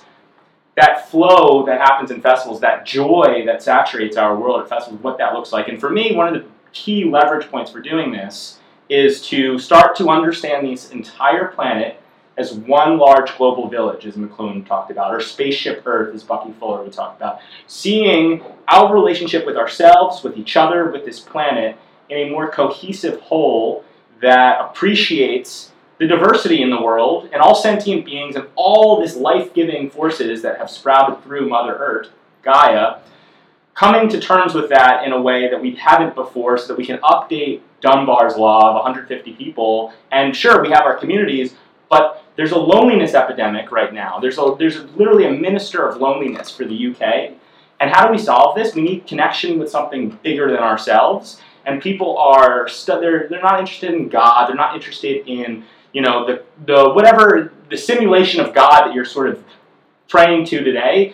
that 0.76 1.10
flow 1.10 1.66
that 1.66 1.80
happens 1.80 2.12
in 2.12 2.22
festivals, 2.22 2.60
that 2.60 2.86
joy 2.86 3.44
that 3.46 3.64
saturates 3.64 4.18
our 4.18 4.38
world 4.38 4.62
at 4.62 4.68
festivals, 4.68 5.02
what 5.02 5.18
that 5.18 5.34
looks 5.34 5.54
like. 5.54 5.70
And 5.70 5.80
for 5.80 5.90
me, 5.90 6.14
one 6.16 6.28
of 6.28 6.34
the 6.34 6.50
key 6.74 7.06
leverage 7.06 7.50
points 7.50 7.72
for 7.72 7.80
doing 7.80 8.12
this 8.12 8.60
is 8.90 9.26
to 9.28 9.58
start 9.58 9.96
to 9.96 10.10
understand 10.10 10.68
this 10.68 10.92
entire 10.92 11.48
planet 11.48 12.02
as 12.38 12.54
one 12.54 12.98
large 12.98 13.36
global 13.38 13.70
village, 13.70 14.06
as 14.06 14.16
McLuhan 14.16 14.66
talked 14.66 14.92
about, 14.92 15.14
or 15.14 15.22
spaceship 15.22 15.84
Earth, 15.86 16.14
as 16.14 16.24
Bucky 16.24 16.52
Fuller 16.60 16.84
would 16.84 16.92
talk 16.92 17.16
about. 17.16 17.40
Seeing 17.68 18.44
our 18.68 18.94
relationship 18.94 19.46
with 19.46 19.56
ourselves, 19.56 20.22
with 20.22 20.38
each 20.38 20.58
other, 20.58 20.92
with 20.92 21.06
this 21.06 21.22
planet 21.22 21.78
in 22.10 22.18
a 22.18 22.30
more 22.30 22.52
cohesive 22.52 23.22
whole 23.22 23.86
that 24.22 24.60
appreciates 24.60 25.72
the 25.98 26.08
diversity 26.08 26.62
in 26.62 26.70
the 26.70 26.82
world 26.82 27.30
and 27.32 27.42
all 27.42 27.56
sentient 27.56 28.06
beings 28.06 28.36
and 28.36 28.48
all 28.56 29.00
this 29.00 29.16
life-giving 29.16 29.90
forces 29.90 30.42
that 30.42 30.58
have 30.58 30.70
sprouted 30.70 31.24
through 31.24 31.48
Mother 31.48 31.76
Earth, 31.76 32.10
Gaia, 32.42 32.98
coming 33.74 34.10
to 34.10 34.20
terms 34.20 34.54
with 34.54 34.70
that 34.70 35.06
in 35.06 35.12
a 35.12 35.22
way 35.22 35.50
that 35.50 35.62
we 35.62 35.76
haven't 35.76 36.16
before 36.16 36.58
so 36.58 36.68
that 36.68 36.78
we 36.78 36.86
can 36.86 36.98
update 37.00 37.62
Dunbar's 37.82 38.36
law 38.36 38.70
of 38.70 38.76
150 38.76 39.34
people. 39.34 39.94
And 40.12 40.36
sure, 40.36 40.62
we 40.62 40.70
have 40.70 40.86
our 40.86 40.98
communities, 40.98 41.56
but 41.90 42.24
there's 42.36 42.52
a 42.52 42.58
loneliness 42.58 43.14
epidemic 43.14 43.72
right 43.72 43.94
now. 43.94 44.20
There's 44.20 44.38
a, 44.38 44.56
there's 44.58 44.84
literally 44.96 45.26
a 45.26 45.32
minister 45.32 45.88
of 45.88 45.98
loneliness 46.02 46.50
for 46.50 46.66
the 46.66 46.88
UK. 46.88 47.34
And 47.80 47.92
how 47.92 48.06
do 48.06 48.12
we 48.12 48.18
solve 48.18 48.56
this? 48.56 48.76
We 48.76 48.82
need 48.82 49.08
connection 49.08 49.60
with 49.60 49.70
something 49.70 50.18
bigger 50.24 50.50
than 50.50 50.60
ourselves. 50.60 51.42
And 51.66 51.82
people 51.82 52.18
are 52.18 52.68
stu- 52.68 53.00
they're, 53.00 53.28
they're 53.30 53.42
not 53.42 53.60
interested 53.60 53.94
in 53.94 54.08
God. 54.08 54.48
They're 54.48 54.56
not 54.56 54.76
interested 54.76 55.28
in 55.28 55.66
you 55.96 56.02
know 56.02 56.26
the 56.28 56.44
the 56.66 56.90
whatever 56.90 57.54
the 57.70 57.78
simulation 57.78 58.42
of 58.42 58.54
God 58.54 58.86
that 58.86 58.94
you're 58.94 59.06
sort 59.06 59.30
of 59.30 59.42
praying 60.10 60.46
to 60.48 60.62
today. 60.62 61.14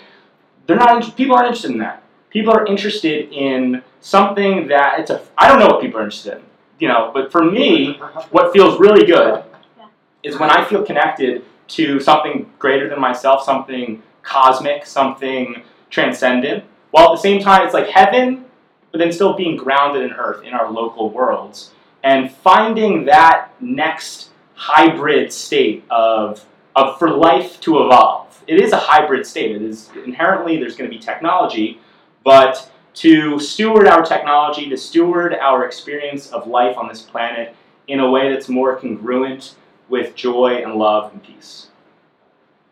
They're 0.66 0.76
not. 0.76 1.16
People 1.16 1.36
aren't 1.36 1.48
interested 1.50 1.72
in 1.72 1.78
that. 1.78 2.04
People 2.32 2.52
are 2.52 2.66
interested 2.66 3.32
in 3.32 3.84
something 4.00 4.68
that 4.70 5.00
it's 5.00 5.12
a. 5.12 5.22
I 5.38 5.48
don't 5.48 5.60
know 5.60 5.68
what 5.68 5.82
people 5.82 6.00
are 6.00 6.04
interested 6.04 6.38
in. 6.38 6.44
You 6.80 6.88
know, 6.88 7.12
but 7.14 7.32
for 7.32 7.44
me, 7.44 8.00
what 8.32 8.52
feels 8.54 8.80
really 8.80 9.06
good 9.06 9.44
is 10.24 10.40
when 10.40 10.50
I 10.50 10.66
feel 10.66 10.84
connected 10.84 11.46
to 11.70 12.00
something 12.00 12.52
greater 12.58 12.90
than 12.90 13.00
myself, 13.00 13.44
something 13.44 14.02
cosmic, 14.24 14.88
something 14.88 15.62
transcendent, 15.92 16.64
while 16.90 17.12
at 17.12 17.18
the 17.18 17.22
same 17.22 17.40
time 17.40 17.66
it's 17.66 17.76
like 17.76 17.88
heaven, 17.88 18.46
but 18.92 18.98
then 18.98 19.12
still 19.12 19.36
being 19.36 19.56
grounded 19.56 20.02
in 20.02 20.14
earth, 20.14 20.44
in 20.44 20.54
our 20.54 20.72
local 20.72 21.12
worlds, 21.12 21.72
and 22.04 22.32
finding 22.32 23.06
that 23.06 23.50
next 23.62 24.31
hybrid 24.62 25.34
state 25.34 25.84
of, 25.90 26.46
of 26.76 27.00
for 27.00 27.10
life 27.10 27.60
to 27.62 27.84
evolve. 27.84 28.44
It 28.46 28.60
is 28.60 28.72
a 28.74 28.78
hybrid 28.78 29.26
state. 29.26 29.56
It 29.56 29.62
is 29.64 29.90
inherently 30.06 30.58
there's 30.58 30.76
going 30.76 30.88
to 30.90 30.96
be 30.96 31.02
technology, 31.02 31.80
but 32.24 32.72
to 32.96 33.40
steward 33.40 33.88
our 33.88 34.04
technology, 34.04 34.70
to 34.70 34.78
steward 34.78 35.34
our 35.34 35.66
experience 35.66 36.30
of 36.32 36.46
life 36.46 36.78
on 36.78 36.88
this 36.88 37.02
planet 37.02 37.56
in 37.88 38.00
a 38.02 38.10
way 38.12 38.32
that's 38.32 38.50
more 38.50 38.76
congruent 38.76 39.56
with 39.90 40.14
joy 40.16 40.62
and 40.64 40.76
love 40.76 41.12
and 41.12 41.24
peace. 41.24 41.68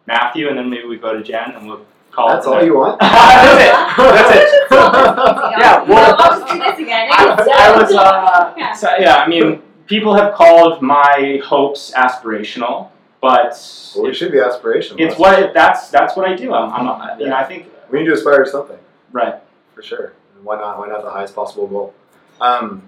Matthew, 0.06 0.48
and 0.48 0.58
then 0.58 0.70
maybe 0.70 0.88
we 0.88 0.98
go 0.98 1.14
to 1.14 1.24
Jenn 1.24 1.52
and 1.56 1.68
we'll 1.68 1.86
call 2.12 2.30
That's 2.30 2.46
it. 2.46 2.50
all 2.50 2.64
you 2.64 2.78
want? 2.78 3.00
That's 3.02 3.62
it. 3.64 3.74
That's 3.98 4.36
it. 4.36 4.56
Yeah, 5.60 5.84
well- 5.84 6.16
I'll 6.20 6.40
just 6.40 6.54
do 6.54 6.60
this 6.60 6.80
again. 6.80 7.10
I, 7.12 7.72
I 7.74 7.82
was, 7.82 7.92
uh, 7.94 8.54
Yeah. 8.58 8.74
so, 8.74 8.90
yeah, 9.00 9.16
I 9.18 9.28
mean, 9.28 9.62
people 9.90 10.14
have 10.14 10.34
called 10.34 10.82
my 10.82 11.42
hopes 11.44 11.92
aspirational, 11.98 12.90
but 13.22 13.52
Well, 13.98 14.06
it 14.06 14.14
should 14.16 14.32
be 14.32 14.38
aspirational. 14.38 15.00
it's 15.02 15.18
what 15.20 15.54
that's 15.54 15.90
that's 15.90 16.16
what 16.16 16.26
I 16.30 16.36
do. 16.36 16.54
I'm, 16.54 16.72
I'm 16.72 16.88
a, 16.88 17.18
you 17.20 17.28
know, 17.28 17.36
I 17.36 17.44
think 17.44 17.68
we 17.92 18.00
need 18.00 18.06
to 18.06 18.14
aspire 18.14 18.46
to 18.46 18.50
something. 18.50 18.78
right. 19.12 19.36
for 19.76 19.82
sure. 19.82 20.14
Why 20.44 20.56
not? 20.56 20.78
Why 20.80 20.88
not 20.88 21.04
the 21.04 21.10
highest 21.12 21.36
possible 21.36 21.68
goal? 21.68 21.94
Um, 22.40 22.84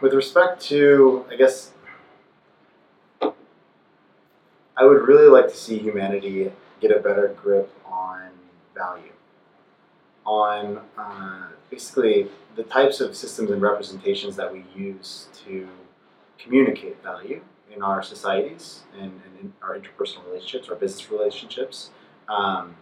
with 0.00 0.14
respect 0.14 0.62
to, 0.62 1.26
I 1.30 1.36
guess, 1.36 1.72
I 3.20 4.84
would 4.84 5.06
really 5.08 5.28
like 5.28 5.48
to 5.48 5.54
see 5.54 5.76
humanity 5.76 6.50
get 6.80 6.90
a 6.96 7.00
better 7.00 7.36
grip 7.42 7.70
on 7.84 8.28
value, 8.74 9.10
on 10.28 10.78
uh, 10.98 11.46
basically 11.70 12.28
the 12.54 12.62
types 12.62 13.00
of 13.00 13.16
systems 13.16 13.50
and 13.50 13.62
representations 13.62 14.36
that 14.36 14.52
we 14.52 14.62
use 14.76 15.28
to 15.46 15.66
communicate 16.38 17.02
value 17.02 17.40
in 17.74 17.82
our 17.82 18.02
societies 18.02 18.82
and, 18.92 19.22
and 19.24 19.40
in 19.40 19.52
our 19.62 19.78
interpersonal 19.78 20.26
relationships, 20.26 20.68
our 20.68 20.76
business 20.76 21.10
relationships. 21.10 21.90
Um, 22.28 22.76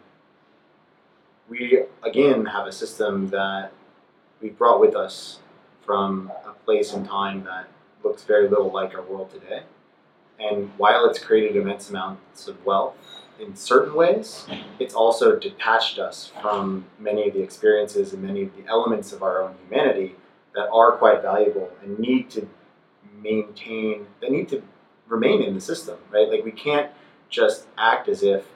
we 1.49 1.85
again 2.03 2.47
have 2.47 2.67
a 2.67 2.73
system 2.73 3.29
that 3.29 3.73
we 4.43 4.49
brought 4.51 4.81
with 4.81 4.97
us 4.97 5.39
from 5.85 6.33
a 6.45 6.53
place 6.65 6.93
and 6.93 7.07
time 7.07 7.45
that 7.45 7.69
looks 8.03 8.25
very 8.25 8.49
little 8.49 8.73
like 8.73 8.93
our 8.93 9.03
world 9.03 9.31
today. 9.31 9.63
And 10.41 10.71
while 10.79 11.09
it's 11.09 11.21
created 11.21 11.57
immense 11.57 11.91
amounts 11.91 12.49
of 12.49 12.65
wealth 12.67 12.97
in 13.39 13.55
certain 13.57 13.95
ways, 13.95 14.47
it's 14.79 14.95
also 14.95 15.39
detached 15.39 15.99
us 15.99 16.33
from 16.41 16.87
many 16.99 17.29
of 17.29 17.35
the 17.35 17.43
experiences 17.43 18.13
and 18.13 18.23
many 18.23 18.43
of 18.43 18.57
the 18.57 18.67
elements 18.67 19.13
of 19.13 19.23
our 19.23 19.43
own 19.43 19.55
humanity 19.69 20.15
that 20.55 20.69
are 20.73 20.93
quite 20.93 21.23
valuable 21.23 21.71
and 21.83 21.99
need 21.99 22.31
to 22.31 22.49
maintain, 23.23 24.07
they 24.21 24.29
need 24.29 24.49
to 24.49 24.63
remain 25.07 25.43
in 25.43 25.55
the 25.55 25.61
system, 25.61 25.99
right? 26.11 26.29
Like 26.29 26.45
we 26.45 26.53
can't 26.53 26.91
just 27.29 27.67
act 27.77 28.09
as 28.09 28.23
if 28.23 28.47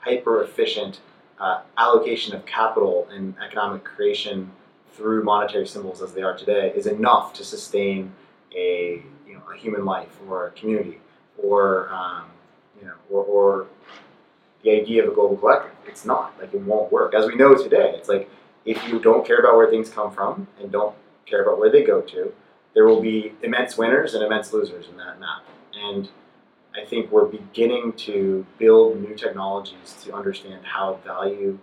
hyper 0.00 0.42
efficient 0.42 1.00
uh, 1.40 1.60
allocation 1.76 2.34
of 2.34 2.44
capital 2.46 3.08
and 3.10 3.34
economic 3.44 3.84
creation 3.84 4.50
through 4.92 5.22
monetary 5.22 5.66
symbols 5.66 6.02
as 6.02 6.12
they 6.12 6.22
are 6.22 6.36
today 6.36 6.72
is 6.74 6.86
enough 6.86 7.32
to 7.32 7.44
sustain 7.44 8.12
a 8.54 9.02
you 9.26 9.34
know 9.34 9.42
a 9.54 9.56
human 9.56 9.84
life 9.84 10.18
or 10.28 10.48
a 10.48 10.50
community 10.52 10.98
or 11.40 11.88
um, 11.90 12.24
you 12.80 12.86
know 12.86 12.94
or, 13.10 13.22
or 13.24 13.66
the 14.62 14.70
idea 14.70 15.04
of 15.04 15.12
a 15.12 15.14
global 15.14 15.36
collective. 15.36 15.72
It's 15.86 16.04
not 16.04 16.34
like 16.40 16.52
it 16.52 16.60
won't 16.60 16.92
work 16.92 17.14
as 17.14 17.26
we 17.26 17.34
know 17.34 17.54
today. 17.54 17.92
It's 17.94 18.08
like 18.08 18.30
if 18.64 18.86
you 18.88 18.98
don't 18.98 19.26
care 19.26 19.38
about 19.38 19.56
where 19.56 19.68
things 19.70 19.88
come 19.88 20.12
from 20.12 20.48
and 20.60 20.70
don't 20.70 20.94
care 21.26 21.42
about 21.42 21.58
where 21.58 21.70
they 21.70 21.84
go 21.84 22.00
to, 22.00 22.32
there 22.74 22.86
will 22.86 23.00
be 23.00 23.32
immense 23.42 23.78
winners 23.78 24.14
and 24.14 24.22
immense 24.22 24.52
losers 24.52 24.88
in 24.88 24.96
that 24.98 25.18
map. 25.20 25.44
And 25.74 26.08
I 26.76 26.84
think 26.84 27.10
we're 27.10 27.26
beginning 27.26 27.92
to 27.94 28.46
build 28.58 29.00
new 29.00 29.14
technologies 29.14 29.96
to 30.04 30.12
understand 30.12 30.64
how 30.64 31.00
value 31.04 31.58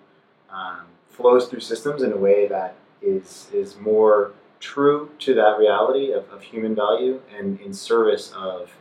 um, 0.49 0.85
flows 1.09 1.47
through 1.47 1.61
systems 1.61 2.01
in 2.01 2.11
a 2.11 2.17
way 2.17 2.47
that 2.47 2.75
is 3.01 3.49
is 3.53 3.77
more 3.77 4.33
true 4.59 5.11
to 5.19 5.33
that 5.35 5.57
reality 5.57 6.11
of, 6.11 6.29
of 6.31 6.41
human 6.41 6.73
value 6.73 7.21
and 7.37 7.59
in 7.61 7.73
service 7.73 8.31
of 8.35 8.71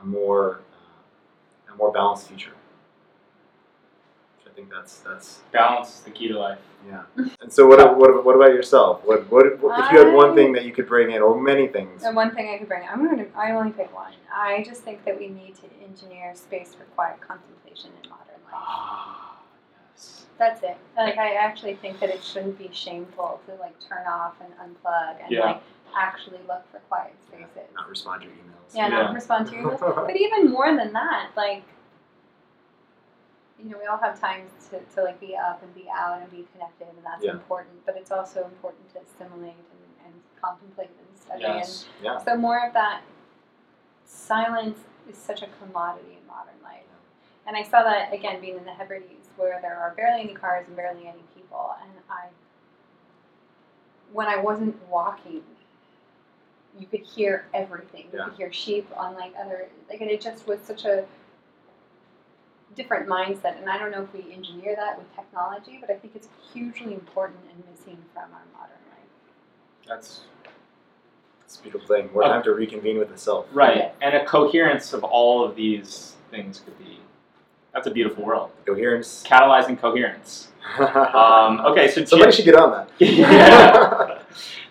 a 0.00 0.04
more 0.04 0.60
uh, 1.68 1.72
a 1.72 1.76
more 1.76 1.92
balanced 1.92 2.28
future. 2.28 2.52
I 4.54 4.56
think 4.56 4.70
that's 4.70 4.98
that's 4.98 5.40
Balance 5.50 5.88
is 5.96 6.00
the 6.02 6.10
key 6.12 6.28
to 6.28 6.38
life. 6.38 6.60
yeah. 6.88 7.02
And 7.40 7.52
so 7.52 7.66
what 7.66 7.98
what, 7.98 8.24
what 8.24 8.36
about 8.36 8.50
yourself? 8.54 9.04
What, 9.04 9.28
what 9.28 9.58
what 9.60 9.80
if 9.84 9.90
you 9.90 9.98
had 9.98 10.14
one 10.14 10.36
thing 10.36 10.52
that 10.52 10.64
you 10.64 10.70
could 10.72 10.86
bring 10.86 11.10
in 11.10 11.22
or 11.22 11.40
many 11.40 11.66
things? 11.66 12.04
And 12.04 12.14
one 12.14 12.32
thing 12.36 12.48
I 12.54 12.58
could 12.58 12.68
bring, 12.68 12.84
In, 12.84 12.88
I'm 12.88 13.04
gonna, 13.04 13.26
I 13.36 13.50
only 13.50 13.72
pick 13.72 13.92
one. 13.92 14.12
I 14.32 14.62
just 14.64 14.82
think 14.82 15.04
that 15.06 15.18
we 15.18 15.26
need 15.28 15.56
to 15.56 15.62
engineer 15.84 16.36
space 16.36 16.72
for 16.72 16.84
quiet 16.94 17.20
contemplation 17.20 17.90
in 18.04 18.08
modern 18.10 18.26
life. 18.44 18.52
Ah, 18.54 19.40
yes. 19.92 20.26
That's 20.38 20.62
it. 20.62 20.76
Like 20.96 21.18
I 21.18 21.34
actually 21.34 21.74
think 21.74 21.98
that 21.98 22.10
it 22.10 22.22
shouldn't 22.22 22.56
be 22.56 22.70
shameful 22.72 23.40
to 23.48 23.56
like 23.56 23.74
turn 23.80 24.06
off 24.06 24.34
and 24.40 24.52
unplug 24.62 25.16
and 25.20 25.32
Yeah. 25.32 25.40
like 25.46 25.62
actually 25.98 26.38
look 26.46 26.62
for 26.70 26.78
quiet 26.88 27.14
spaces. 27.26 27.48
Yeah, 27.56 27.62
Not 27.74 27.88
respond 27.88 28.20
to 28.22 28.28
your 28.28 28.36
emails. 28.36 28.72
Yeah, 28.72 28.86
Yeah. 28.88 29.02
not 29.02 29.14
respond 29.14 29.48
to 29.48 29.54
your 29.56 29.72
emails. 29.72 30.06
But 30.06 30.16
even 30.16 30.48
more 30.52 30.76
than 30.76 30.92
that, 30.92 31.30
like 31.36 31.64
you 33.64 33.70
know, 33.70 33.78
we 33.78 33.86
all 33.86 33.96
have 33.98 34.20
times 34.20 34.50
to, 34.70 34.78
to 34.94 35.02
like 35.04 35.18
be 35.20 35.34
up 35.34 35.62
and 35.62 35.74
be 35.74 35.86
out 35.94 36.20
and 36.20 36.30
be 36.30 36.46
connected 36.52 36.86
and 36.88 36.98
that's 37.04 37.24
Yeah. 37.24 37.32
important. 37.32 37.84
But 37.86 37.96
it's 37.96 38.10
also 38.10 38.44
important 38.44 38.92
to 38.92 39.00
assimilate 39.00 39.54
and, 39.56 40.06
and 40.06 40.14
contemplate 40.40 40.90
and 40.90 41.18
study 41.18 41.42
Yes. 41.42 41.86
Yeah. 42.02 42.18
so 42.22 42.36
more 42.36 42.66
of 42.66 42.74
that 42.74 43.00
silence 44.04 44.78
is 45.08 45.16
such 45.16 45.42
a 45.42 45.48
commodity 45.62 46.18
in 46.20 46.26
modern 46.26 46.54
life. 46.62 46.82
And 47.46 47.56
I 47.56 47.62
saw 47.62 47.82
that 47.84 48.12
again 48.12 48.40
being 48.40 48.56
in 48.58 48.64
the 48.64 48.72
Hebrides 48.72 49.28
where 49.36 49.58
there 49.62 49.76
are 49.78 49.94
barely 49.96 50.22
any 50.22 50.34
cars 50.34 50.66
and 50.66 50.76
barely 50.76 51.06
any 51.06 51.22
people 51.34 51.74
and 51.82 51.90
I 52.10 52.28
when 54.12 54.26
I 54.28 54.36
wasn't 54.36 54.76
walking 54.88 55.42
you 56.78 56.86
could 56.86 57.02
hear 57.02 57.46
everything. 57.54 58.06
You 58.12 58.18
Yeah. 58.18 58.24
could 58.24 58.34
hear 58.34 58.52
sheep 58.52 58.88
on 58.96 59.14
like 59.14 59.32
other 59.38 59.68
like 59.88 60.00
and 60.00 60.10
it 60.10 60.20
just 60.20 60.46
was 60.46 60.60
such 60.60 60.84
a 60.84 61.06
different 62.74 63.08
mindset 63.08 63.58
and 63.58 63.68
I 63.68 63.78
don't 63.78 63.90
know 63.90 64.02
if 64.02 64.12
we 64.12 64.32
engineer 64.32 64.76
that 64.76 64.98
with 64.98 65.14
technology, 65.14 65.78
but 65.80 65.90
I 65.90 65.98
think 65.98 66.14
it's 66.14 66.28
hugely 66.52 66.94
important 66.94 67.40
and 67.50 67.64
missing 67.70 67.98
from 68.12 68.24
our 68.24 68.42
modern 68.52 68.78
life. 68.90 69.86
That's 69.86 70.22
It's 71.44 71.58
a 71.58 71.62
beautiful 71.62 71.86
thing. 71.86 72.10
More 72.12 72.22
time 72.22 72.40
oh. 72.40 72.44
to 72.44 72.54
reconvene 72.54 72.98
with 72.98 73.10
the 73.10 73.18
self. 73.18 73.46
right. 73.52 73.76
Yeah. 73.76 73.90
And 74.00 74.14
a 74.16 74.24
coherence 74.24 74.92
of 74.92 75.04
all 75.04 75.44
of 75.44 75.56
these 75.56 76.16
things 76.30 76.60
could 76.60 76.78
be. 76.78 77.00
That's 77.74 77.86
a 77.86 77.90
beautiful 77.90 78.24
world. 78.24 78.50
Coherence. 78.64 79.22
Catalyzing 79.26 79.78
coherence. 79.80 80.48
Um, 80.78 81.60
okay, 81.66 81.90
so 81.90 82.04
Somebody 82.06 82.30
Jenn- 82.30 82.36
should 82.36 82.44
get 82.46 82.54
on 82.54 82.70
that. 82.70 82.88
yeah. 82.98 84.18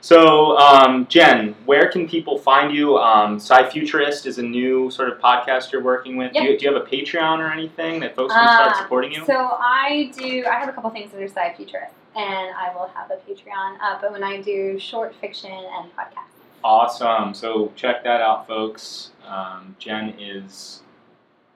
So, 0.01 0.57
um, 0.57 1.05
Jenn, 1.07 1.55
where 1.65 1.89
can 1.89 2.09
people 2.09 2.37
find 2.37 2.73
you? 2.75 2.97
Um, 2.97 3.35
Sci 3.35 3.69
Futurist 3.69 4.25
is 4.25 4.37
a 4.37 4.41
new 4.43 4.89
sort 4.91 5.09
of 5.09 5.19
podcast 5.19 5.71
you're 5.71 5.83
working 5.83 6.17
with. 6.17 6.33
Do, 6.33 6.39
Yeah. 6.43 6.49
you, 6.49 6.57
do 6.59 6.65
you 6.65 6.73
have 6.73 6.81
a 6.81 6.85
Patreon 6.85 7.37
or 7.39 7.51
anything 7.51 7.99
that 8.01 8.15
folks 8.15 8.33
can 8.33 8.47
start 8.47 8.71
Uh, 8.73 8.81
supporting 8.81 9.11
you? 9.13 9.23
So 9.25 9.33
I 9.37 10.11
do. 10.17 10.45
I 10.45 10.55
have 10.59 10.67
a 10.67 10.73
couple 10.73 10.89
things 10.89 11.13
under 11.13 11.27
Sci 11.27 11.53
Futurist, 11.55 11.93
and 12.17 12.49
I 12.57 12.73
will 12.73 12.89
have 12.95 13.09
a 13.11 13.15
Patreon 13.29 13.77
up. 13.81 14.01
But 14.01 14.11
when 14.11 14.23
I 14.23 14.41
do 14.41 14.77
short 14.79 15.13
fiction 15.21 15.51
and 15.51 15.89
podcasts, 15.95 16.41
Awesome. 16.65 17.33
So 17.33 17.71
check 17.75 18.03
that 18.03 18.19
out, 18.19 18.47
folks. 18.47 19.11
Um, 19.27 19.75
Jenn 19.79 20.15
is 20.19 20.81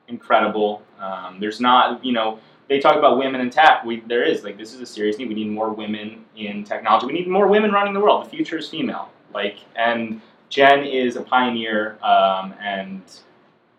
incredible. 0.08 0.82
Um, 1.00 1.40
there's 1.40 1.60
not, 1.60 2.04
you 2.04 2.14
know, 2.14 2.40
they 2.68 2.80
talk 2.80 2.96
about 2.96 3.18
women 3.18 3.42
in 3.42 3.50
tech. 3.50 3.84
We 3.86 4.02
there 4.02 4.24
is 4.24 4.44
like 4.44 4.58
this 4.58 4.74
is 4.74 4.82
a 4.82 4.86
serious 4.86 5.18
need. 5.18 5.30
We 5.30 5.36
need 5.36 5.50
more 5.50 5.72
women 5.72 6.26
in 6.36 6.64
technology. 6.64 7.08
We 7.08 7.14
need 7.14 7.28
more 7.28 7.48
women 7.48 7.72
running 7.72 7.94
the 7.94 8.00
world. 8.00 8.26
The 8.26 8.30
future 8.30 8.58
is 8.58 8.70
female. 8.70 9.10
Like, 9.34 9.60
and 9.76 10.22
Jenn 10.50 10.84
is 10.84 11.16
a 11.16 11.22
pioneer 11.22 11.98
um, 12.04 12.54
and 12.62 13.02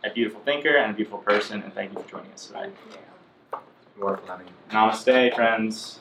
a 0.05 0.11
beautiful 0.11 0.41
thinker 0.41 0.76
and 0.76 0.93
a 0.93 0.95
beautiful 0.95 1.18
person. 1.18 1.62
And 1.62 1.72
thank 1.74 1.93
you 1.93 2.03
for 2.03 2.09
joining 2.09 2.33
us 2.33 2.47
today. 2.47 2.70
thank. 3.51 3.62
Wonderful 3.99 4.29
having 4.29 4.47
you. 4.47 4.53
Namaste, 4.70 5.35
friends. 5.35 5.99